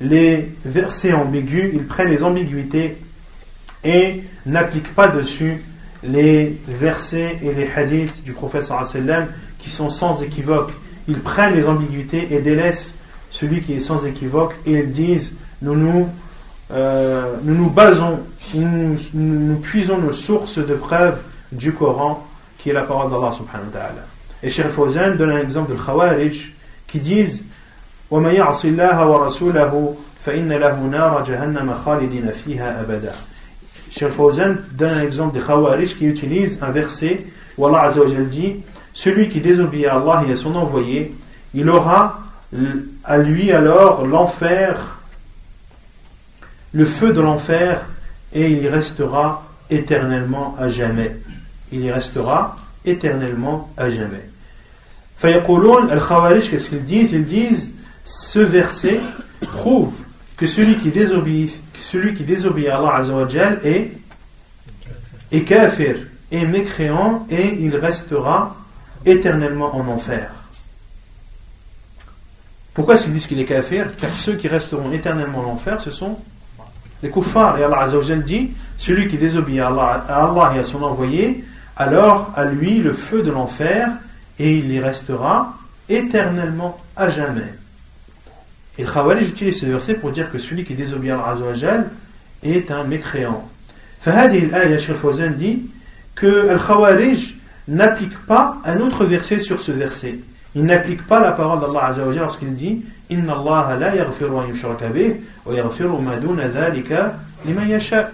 les 0.00 0.50
versets 0.64 1.12
ambigus, 1.12 1.70
ils 1.74 1.86
prennent 1.86 2.10
les 2.10 2.24
ambiguïtés 2.24 2.96
et 3.84 4.22
n'appliquent 4.46 4.94
pas 4.94 5.08
dessus 5.08 5.62
les 6.02 6.58
versets 6.66 7.36
et 7.42 7.52
les 7.52 7.70
hadiths 7.70 8.22
du 8.22 8.32
prophète 8.32 8.62
sallam 8.62 9.28
qui 9.59 9.69
sont 9.69 9.89
sans 9.89 10.21
équivoque. 10.21 10.71
Ils 11.07 11.19
prennent 11.19 11.55
les 11.55 11.67
ambiguïtés 11.67 12.27
et 12.31 12.39
délaissent 12.39 12.95
celui 13.29 13.61
qui 13.61 13.73
est 13.73 13.79
sans 13.79 14.05
équivoque 14.05 14.55
et 14.65 14.73
ils 14.73 14.91
disent 14.91 15.33
nous 15.61 15.75
nous, 15.75 16.09
euh, 16.71 17.35
nous, 17.43 17.55
nous 17.55 17.69
basons, 17.69 18.19
nous, 18.53 18.95
nous, 19.13 19.55
puisons 19.57 19.97
nos 19.97 20.13
sources 20.13 20.57
de 20.57 20.73
preuves 20.75 21.17
du 21.51 21.73
Coran 21.73 22.25
qui 22.57 22.69
est 22.69 22.73
la 22.73 22.83
parole 22.83 23.11
d'Allah 23.11 23.31
subhanahu 23.31 23.67
wa 23.67 23.79
ta'ala. 23.79 24.05
Et 24.41 24.49
Cheikh 24.49 24.69
Fawzan 24.69 25.15
donne 25.15 25.31
un 25.31 25.39
exemple 25.39 25.71
de 25.71 25.77
Khawarij 25.77 26.53
qui 26.87 26.99
disent 26.99 27.45
وَمَا 28.11 28.31
يَعْصِ 28.31 28.65
اللَّهَ 28.65 29.07
وَرَسُولَهُ 29.07 29.95
فَإِنَّ 30.21 30.53
لَهُ 30.53 30.77
نَارَ 30.79 31.23
جَهَنَّمَ 31.23 31.73
خَالِدِينَ 31.85 32.31
فِيهَا 32.31 32.81
أَبَدًا 32.81 33.13
Cheikh 33.91 34.09
Fawzan 34.09 34.57
donne 34.73 34.91
un 34.91 35.01
exemple 35.01 35.33
des 35.33 35.43
Khawarij 35.43 35.95
qui 35.95 36.05
utilisent 36.05 36.59
un 36.61 36.71
verset 36.71 37.25
où 37.57 37.65
Allah 37.65 37.83
Azza 37.83 38.01
wa 38.01 38.07
dit 38.07 38.57
celui 38.92 39.28
qui 39.28 39.40
désobéit 39.40 39.86
à 39.86 39.96
Allah 39.96 40.24
et 40.28 40.32
à 40.32 40.36
son 40.36 40.54
envoyé, 40.54 41.14
il 41.54 41.68
aura 41.68 42.20
à 43.04 43.18
lui 43.18 43.52
alors 43.52 44.06
l'enfer, 44.06 44.98
le 46.72 46.84
feu 46.84 47.12
de 47.12 47.20
l'enfer, 47.20 47.84
et 48.32 48.50
il 48.50 48.62
y 48.62 48.68
restera 48.68 49.44
éternellement 49.70 50.56
à 50.58 50.68
jamais. 50.68 51.16
Il 51.72 51.84
y 51.84 51.90
restera 51.90 52.56
éternellement 52.84 53.70
à 53.76 53.90
jamais. 53.90 54.28
Fayaqulun 55.16 55.88
al-Khawarij, 55.90 56.48
qu'est-ce 56.50 56.68
qu'ils 56.68 56.84
disent? 56.84 57.12
Ils 57.12 57.26
disent 57.26 57.74
ce 58.04 58.38
verset 58.38 59.00
prouve 59.40 59.94
que 60.36 60.46
celui 60.46 60.76
qui 60.76 60.88
désobéit, 60.88 61.62
celui 61.74 62.14
qui 62.14 62.24
à 62.68 62.76
Allah 62.76 62.94
Azzawajal 62.94 63.60
est, 63.62 63.92
est 65.30 65.42
kafir, 65.42 65.96
est 66.32 66.46
mécréant 66.46 67.26
et 67.30 67.58
il 67.60 67.76
restera 67.76 68.56
éternellement 69.04 69.74
en 69.74 69.86
enfer. 69.88 70.30
Pourquoi 72.74 72.94
est-ce 72.94 73.04
qu'ils 73.04 73.12
disent 73.12 73.26
qu'il 73.26 73.40
est 73.40 73.44
kafir? 73.44 73.86
Car 73.96 74.10
ceux 74.10 74.36
qui 74.36 74.48
resteront 74.48 74.92
éternellement 74.92 75.40
en 75.40 75.52
enfer, 75.52 75.80
ce 75.80 75.90
sont 75.90 76.18
les 77.02 77.10
kuffars. 77.10 77.58
Et 77.58 77.64
Allah 77.64 77.80
Azzawajal 77.80 78.22
dit 78.24 78.50
celui 78.76 79.08
qui 79.08 79.16
désobéit 79.16 79.60
à 79.60 79.68
Allah, 79.68 80.52
et 80.54 80.58
à 80.58 80.62
son 80.62 80.82
envoyé, 80.82 81.44
alors 81.76 82.30
à 82.34 82.44
lui 82.44 82.78
le 82.78 82.92
feu 82.92 83.22
de 83.22 83.30
l'enfer 83.30 83.88
et 84.38 84.58
il 84.58 84.70
y 84.70 84.80
restera 84.80 85.54
éternellement 85.88 86.78
à 86.96 87.10
jamais. 87.10 87.52
Et 88.78 88.84
Khawarij 88.84 89.28
utilise 89.28 89.60
ce 89.60 89.66
verset 89.66 89.94
pour 89.94 90.12
dire 90.12 90.30
que 90.30 90.38
celui 90.38 90.64
qui 90.64 90.74
désobéit 90.74 91.12
à 91.12 91.24
Allah 91.24 91.84
est 92.42 92.70
un 92.70 92.84
mécréant. 92.84 93.46
Fahadi 94.00 94.48
al-Aya, 94.52 94.78
dit 95.36 95.68
que 96.14 96.48
Al-Khawarij 96.48 97.34
n'applique 97.67 98.17
pas 98.25 98.57
un 98.65 98.79
autre 98.79 99.05
verset 99.05 99.39
sur 99.39 99.59
ce 99.59 99.71
verset. 99.71 100.19
Il 100.55 100.63
n'applique 100.63 101.05
pas 101.05 101.19
la 101.19 101.31
parole 101.31 101.59
d'Allah 101.59 101.87
Azzawajal 101.87 102.21
lorsqu'il 102.21 102.55
dit 102.55 102.83
Inna 103.09 103.33
Allah 103.33 103.77
la 103.79 103.95
yaghfiru 103.95 104.37
an 104.37 104.47
yushraka 104.47 104.87
bih 104.87 105.15
wa 105.45 105.53
yaghfiru 105.53 105.99
ma 105.99 106.15
duna 106.15 106.47
dhalika 106.47 107.13
liman 107.45 107.67
yasha. 107.67 108.11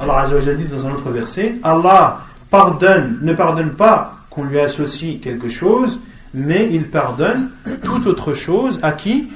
Allah 0.00 0.20
Azzawajal 0.20 0.56
dit 0.56 0.64
dans 0.64 0.86
un 0.86 0.92
autre 0.92 1.10
verset 1.10 1.54
Allah 1.62 2.20
pardonne, 2.50 3.18
ne 3.22 3.32
pardonne 3.32 3.70
pas 3.70 4.16
qu'on 4.30 4.44
lui 4.44 4.58
associe 4.58 5.20
quelque 5.20 5.48
chose, 5.48 6.00
mais 6.32 6.68
il 6.72 6.84
pardonne 6.88 7.50
toute 7.84 8.06
autre 8.06 8.34
chose 8.34 8.80
à 8.82 8.92
qui 8.92 9.28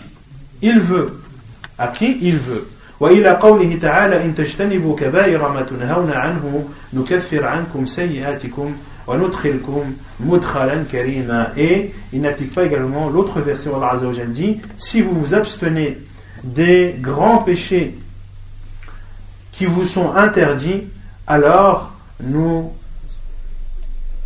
il 0.63 0.81
veut. 0.81 1.21
À 1.79 1.89
qui 1.89 2.19
il 2.23 2.39
veut. 2.39 2.67
وإلى 3.01 3.31
قوله 3.31 3.79
تعالى 3.83 4.25
إن 4.25 4.35
تجتنبوا 4.35 4.97
كبائر 4.97 5.53
ما 5.53 5.63
تنهون 5.63 6.11
عنه 6.11 6.65
نكفر 6.93 7.45
عنكم 7.47 7.87
سيئاتكم 7.87 8.73
وندخلكم 8.73 8.73
مدخلا 8.73 8.73
كريما 8.73 8.92
et 11.57 11.93
il 12.13 12.21
n'applique 12.21 12.55
pas 12.55 12.65
également 12.65 13.09
l'autre 13.09 13.41
verset 13.41 13.69
où 13.71 13.77
Allah 13.77 13.93
Azza 13.93 14.25
dit 14.27 14.61
si 14.77 15.01
vous 15.01 15.13
vous 15.19 15.35
abstenez 15.35 15.99
des 16.45 16.97
grands 17.01 17.39
péchés 17.39 17.97
qui 19.53 19.67
vous 19.67 19.87
sont 19.87 20.15
interdits 20.15 20.85
alors 21.27 21.93
nous 22.23 22.73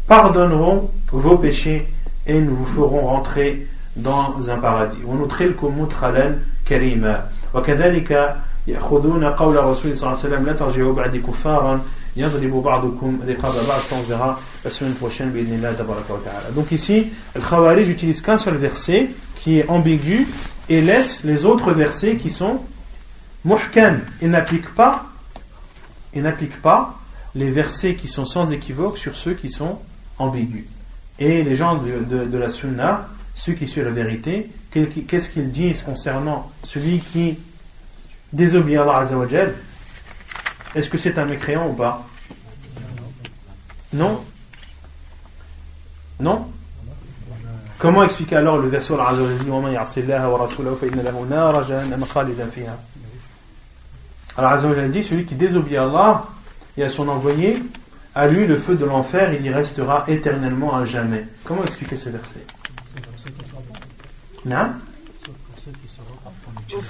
pardonnerons 0.07 0.91
vos 1.13 1.37
péchés 1.37 1.87
et 2.27 2.39
nous 2.39 2.57
vous 2.57 2.67
ferons 2.67 3.07
rentrer 3.07 3.67
dans 3.97 4.49
un 4.49 4.57
paradis. 4.59 4.99
وندخلكم 5.05 5.81
مدخلا 5.83 6.39
كريما 6.69 7.29
وكذلك 7.55 8.37
يأخذون 8.67 9.25
قول 9.25 9.59
الرسول 9.59 9.99
صلى 9.99 10.11
الله 10.11 10.19
عليه 10.25 10.29
وسلم 10.29 10.47
لا 10.47 10.53
ترجعوا 10.53 10.95
بعد 10.95 11.17
كفارا 11.17 11.81
يضرب 12.17 12.63
بعضكم 12.63 13.21
رقاب 13.29 13.55
بعض 13.69 13.81
on 13.93 14.03
verra 14.09 14.39
la 14.65 14.71
semaine 14.71 14.95
prochaine 14.95 15.33
بإذن 15.33 15.55
الله 15.55 15.73
تبارك 15.73 16.11
وتعالى 16.11 16.55
donc 16.55 16.73
ici 16.73 17.13
le 17.35 17.41
Khawarij 17.41 17.89
utilise 17.89 18.21
qu'un 18.21 18.39
seul 18.39 18.57
verset 18.57 19.11
qui 19.37 19.59
est 19.59 19.69
ambigu 19.69 20.27
et 20.69 20.81
laisse 20.81 21.25
les 21.25 21.45
autres 21.45 21.73
versets 21.73 22.17
qui 22.17 22.31
sont 22.31 22.61
muhkam 23.45 24.01
il 24.21 24.31
n'applique 24.31 24.75
pas 24.75 25.07
il 26.15 26.23
n'applique 26.23 26.61
pas 26.61 26.99
les 27.35 27.51
versets 27.51 27.95
qui 27.95 28.09
sont 28.09 28.25
sans 28.25 28.53
équivoque 28.53 28.99
sur 28.99 29.17
ceux 29.17 29.35
qui 29.35 29.49
sont 29.49 29.79
ambigu. 30.19 30.67
Et 31.19 31.43
les 31.43 31.57
gens 31.57 31.77
de, 31.77 32.37
la 32.37 32.49
Sunna, 32.49 33.09
ceux 33.35 33.53
qui 33.53 33.69
suivent 33.69 33.85
la 33.85 33.91
vérité, 33.91 34.51
qu'est-ce 34.71 35.31
qu'ils 35.31 35.51
disent 35.51 35.83
concernant 35.83 36.51
celui 36.65 36.99
qui 36.99 37.39
désobéit 38.33 38.79
à 38.79 38.83
Allah 38.83 38.99
Azzawajal 39.01 39.55
est-ce 40.78 40.92
que 40.92 40.98
c'est 41.00 41.18
un 41.18 41.26
mécréant 41.26 41.70
ou 41.70 41.74
pas 41.74 42.06
Non 43.94 44.24
Non 46.20 46.48
Comment 47.80 48.04
expliquer 48.04 48.36
alors 48.36 48.60
le 48.60 48.70
verset 48.70 48.94
Allah 48.94 49.14
Allah 54.38 54.88
dit 54.90 55.04
celui 55.04 55.26
qui 55.26 55.34
désobéit 55.34 55.78
à 55.78 55.84
Allah 55.86 56.26
et 56.78 56.84
à 56.84 56.90
son 56.90 57.08
envoyé, 57.10 57.64
à 58.14 58.28
lui 58.28 58.46
le 58.46 58.56
feu 58.56 58.76
de 58.76 58.86
l'enfer, 58.86 59.34
il 59.34 59.44
y 59.44 59.50
restera 59.50 60.06
éternellement 60.08 60.76
à 60.76 60.86
jamais. 60.86 61.26
Comment 61.44 61.64
expliquer 61.64 61.98
ce 61.98 62.10
verset? 62.10 62.46
Non 64.46 64.74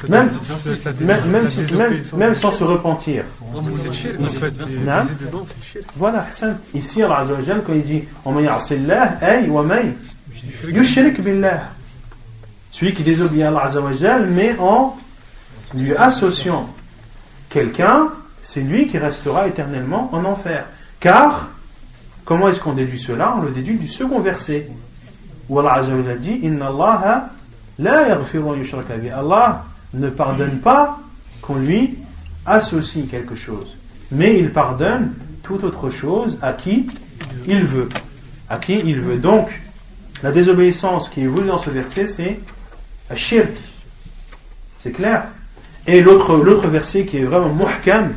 même, 0.09 0.29
même, 2.15 2.35
sans 2.35 2.51
se 2.51 2.63
repentir. 2.63 3.23
Voilà, 5.95 6.27
ici, 6.73 7.03
Allah 7.03 7.25
quand 7.65 7.73
il 7.73 7.83
dit 7.83 8.03
Celui 12.71 12.93
qui 12.93 13.03
désobéit 13.03 13.43
à 13.43 13.47
Allah 13.49 14.25
mais 14.29 14.55
en 14.59 14.97
lui 15.73 15.95
associant 15.95 16.69
quelqu'un, 17.49 18.09
c'est 18.41 18.61
lui 18.61 18.87
qui 18.87 18.97
restera 18.97 19.47
éternellement 19.47 20.09
en 20.13 20.25
enfer. 20.25 20.65
Car, 20.99 21.49
comment 22.25 22.49
est-ce 22.49 22.59
qu'on 22.59 22.73
déduit 22.73 22.99
cela? 22.99 23.35
On 23.37 23.41
le 23.41 23.51
déduit 23.51 23.77
du 23.77 23.87
second 23.87 24.19
verset, 24.19 24.69
où 25.49 25.59
Allah 25.59 25.81
dit 26.19 26.39
Inna 26.43 26.67
Allah 26.67 27.01
la 27.03 27.36
Allah 27.85 29.65
ne 29.93 30.09
pardonne 30.09 30.59
pas 30.59 30.99
qu'on 31.41 31.55
lui 31.55 31.97
associe 32.45 33.07
quelque 33.09 33.35
chose, 33.35 33.75
mais 34.11 34.39
il 34.39 34.51
pardonne 34.51 35.13
toute 35.43 35.63
autre 35.63 35.89
chose 35.89 36.37
à 36.41 36.53
qui 36.53 36.87
il 37.47 37.63
veut. 37.63 37.89
À 38.49 38.57
qui 38.57 38.79
il 38.79 39.01
veut. 39.01 39.17
Donc, 39.17 39.61
la 40.23 40.31
désobéissance 40.31 41.09
qui 41.09 41.23
est 41.23 41.27
voulue 41.27 41.47
dans 41.47 41.59
ce 41.59 41.69
verset, 41.69 42.07
c'est 42.07 42.39
shirk. 43.15 43.49
C'est 44.79 44.91
clair 44.91 45.25
Et 45.85 46.01
l'autre 46.01 46.35
verset 46.67 47.05
qui 47.05 47.17
est 47.17 47.23
vraiment 47.23 47.53
muhkam, 47.53 48.13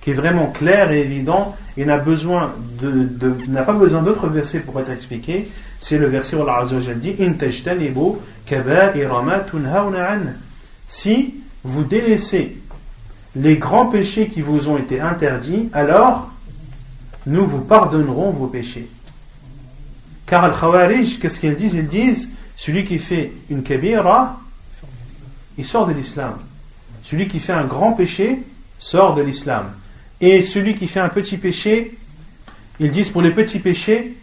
qui 0.00 0.10
est 0.10 0.14
vraiment 0.14 0.46
clair 0.48 0.90
et 0.90 1.00
évident, 1.00 1.56
de, 1.76 3.34
n'a 3.48 3.62
pas 3.62 3.72
besoin 3.72 4.02
d'autres 4.02 4.28
versets 4.28 4.60
pour 4.60 4.78
être 4.80 4.90
expliqué, 4.90 5.48
c'est 5.80 5.98
le 5.98 6.06
verset 6.06 6.36
où 6.36 6.42
Allah 6.42 6.64
dit 6.96 7.16
Si 10.86 11.34
vous 11.64 11.84
délaissez 11.84 12.58
les 13.34 13.56
grands 13.56 13.86
péchés 13.86 14.28
qui 14.28 14.42
vous 14.42 14.68
ont 14.68 14.76
été 14.76 15.00
interdits, 15.00 15.70
alors 15.72 16.30
nous 17.26 17.46
vous 17.46 17.60
pardonnerons 17.60 18.30
vos 18.30 18.46
péchés. 18.46 18.88
Car 20.26 20.44
Al-Khawarij, 20.44 21.18
qu'est-ce 21.18 21.40
qu'ils 21.40 21.56
disent? 21.56 21.74
Ils 21.74 21.88
disent 21.88 22.28
celui 22.56 22.84
qui 22.84 22.98
fait 22.98 23.32
une 23.50 23.62
kabira, 23.62 24.38
il 25.58 25.64
sort 25.64 25.86
de 25.86 25.92
l'islam. 25.92 26.34
Celui 27.02 27.28
qui 27.28 27.40
fait 27.40 27.52
un 27.52 27.64
grand 27.64 27.92
péché 27.92 28.42
sort 28.78 29.14
de 29.14 29.22
l'islam. 29.22 29.72
Et 30.22 30.40
celui 30.40 30.76
qui 30.76 30.86
fait 30.86 31.00
un 31.00 31.08
petit 31.08 31.36
péché, 31.36 31.98
ils 32.78 32.92
disent 32.92 33.10
pour 33.10 33.22
les 33.22 33.32
petits 33.32 33.58
péchés, 33.58 34.16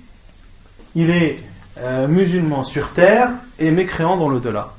il 0.95 1.10
est 1.10 1.39
euh, 1.78 2.08
musulman 2.08 2.64
sur 2.64 2.91
terre 2.93 3.30
et 3.60 3.70
mécréant 3.70 4.16
dans 4.16 4.30
l'au-delà. 4.30 4.74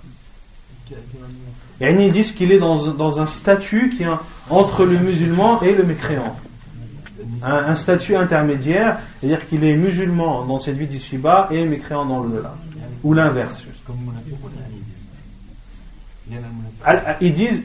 Et 1.80 1.90
ils 1.92 2.12
disent 2.12 2.32
qu'il 2.32 2.52
est 2.52 2.58
dans, 2.58 3.20
un 3.20 3.26
statut 3.26 3.90
qui 3.90 4.02
est 4.02 4.08
entre 4.48 4.84
le 4.84 4.98
musulman 4.98 5.62
et 5.62 5.74
le 5.74 5.84
mécréant. 5.84 6.36
Un, 7.42 7.76
statut 7.76 8.16
intermédiaire, 8.16 8.98
c'est-à-dire 9.20 9.46
qu'il 9.46 9.62
est 9.64 9.74
musulman 9.74 10.44
dans 10.46 10.58
cette 10.58 10.76
vie 10.76 10.86
d'ici-bas 10.86 11.48
et 11.50 11.64
mécréant 11.66 12.06
dans 12.06 12.20
l'au-delà. 12.20 12.54
Ou 13.02 13.14
l'inverse. 13.14 13.62
Ils 17.20 17.32
disent 17.32 17.62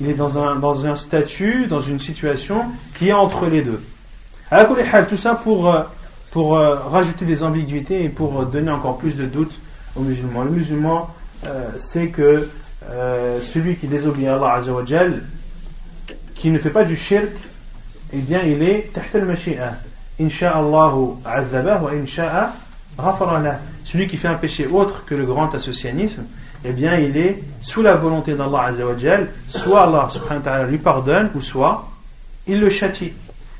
il 0.00 0.08
est 0.08 0.14
dans 0.14 0.38
un, 0.38 0.56
dans 0.56 0.86
un 0.86 0.96
statut, 0.96 1.66
dans 1.66 1.80
une 1.80 2.00
situation 2.00 2.64
qui 2.96 3.08
est 3.08 3.12
entre 3.12 3.46
les 3.46 3.62
deux. 3.62 3.80
tout 5.08 5.16
ça 5.16 5.34
pour, 5.34 5.72
euh, 5.72 5.82
pour 6.30 6.56
euh, 6.56 6.74
rajouter 6.74 7.24
des 7.24 7.42
ambiguïtés 7.42 8.04
et 8.04 8.08
pour 8.08 8.44
donner 8.46 8.70
encore 8.70 8.98
plus 8.98 9.16
de 9.16 9.26
doutes 9.26 9.58
aux 9.96 10.00
musulmans. 10.00 10.44
Le 10.44 10.50
musulman 10.50 11.10
sait 11.78 12.08
que 12.08 12.48
celui 13.40 13.76
qui 13.76 13.86
désobéit 13.86 14.28
à 14.28 14.34
Allah 14.34 14.54
Azzawajal, 14.54 15.22
qui 16.34 16.50
ne 16.50 16.58
fait 16.58 16.70
pas 16.70 16.84
du 16.84 16.96
shirk, 16.96 17.30
eh 18.12 18.18
bien 18.18 18.42
il 18.42 18.62
est 18.62 18.90
tahta 18.92 19.18
al-mashi'a. 19.18 19.78
Insha'Allahu 20.20 21.16
azabah 21.24 21.82
wa 21.82 21.92
insha'a 21.92 22.52
Celui 23.84 24.06
qui 24.06 24.16
fait 24.16 24.28
un 24.28 24.34
péché 24.34 24.66
autre 24.66 25.04
que 25.06 25.14
le 25.14 25.24
grand 25.24 25.54
associanisme, 25.54 26.24
eh 26.63 26.73
bien 26.73 26.97
il 26.97 27.15
est 27.17 27.43
sous 27.61 27.81
la 27.81 27.95
volonté 27.95 28.33
d'Allah 28.33 28.65
Azzawajal, 28.67 29.29
soit 29.47 29.83
Allah 29.83 30.07
subhanahu 30.09 30.37
wa 30.37 30.43
ta'ala 30.43 30.63
lui 30.65 30.77
pardonne, 30.77 31.29
ou 31.35 31.41
soit 31.41 31.87
il 32.47 32.59
le 32.59 32.69
châtie. 32.69 33.13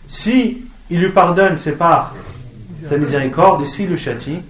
Si 0.07 0.63
il 0.89 0.99
lui 0.99 1.09
pardonne, 1.09 1.57
c'est 1.57 1.73
par 1.73 2.13
sa 2.89 2.97
miséricorde, 2.97 3.61
et 3.63 3.65
s'il 3.65 3.89
le 3.89 3.97
châtie, 3.97 4.41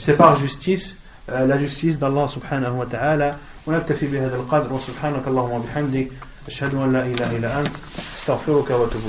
c'est 0.00 0.16
par 0.16 0.36
justice, 0.36 0.96
euh, 1.30 1.46
la 1.46 1.58
justice 1.58 1.98
d'Allah 1.98 2.28
subhanahu 2.28 2.76
wa 2.78 2.86
ta'ala. 2.86 3.36
ونكتفي 3.66 4.06
بهذا 4.06 4.36
القدر 4.36 4.72
وسبحانك 4.72 5.26
اللهم 5.26 5.50
وبحمدك 5.50 6.08
أشهد 6.48 6.74
أن 6.74 6.92
لا 6.92 7.06
إله 7.06 7.36
إلا 7.36 7.60
أنت 7.60 7.74
استغفرك 8.14 8.70
وأتوب 8.70 9.02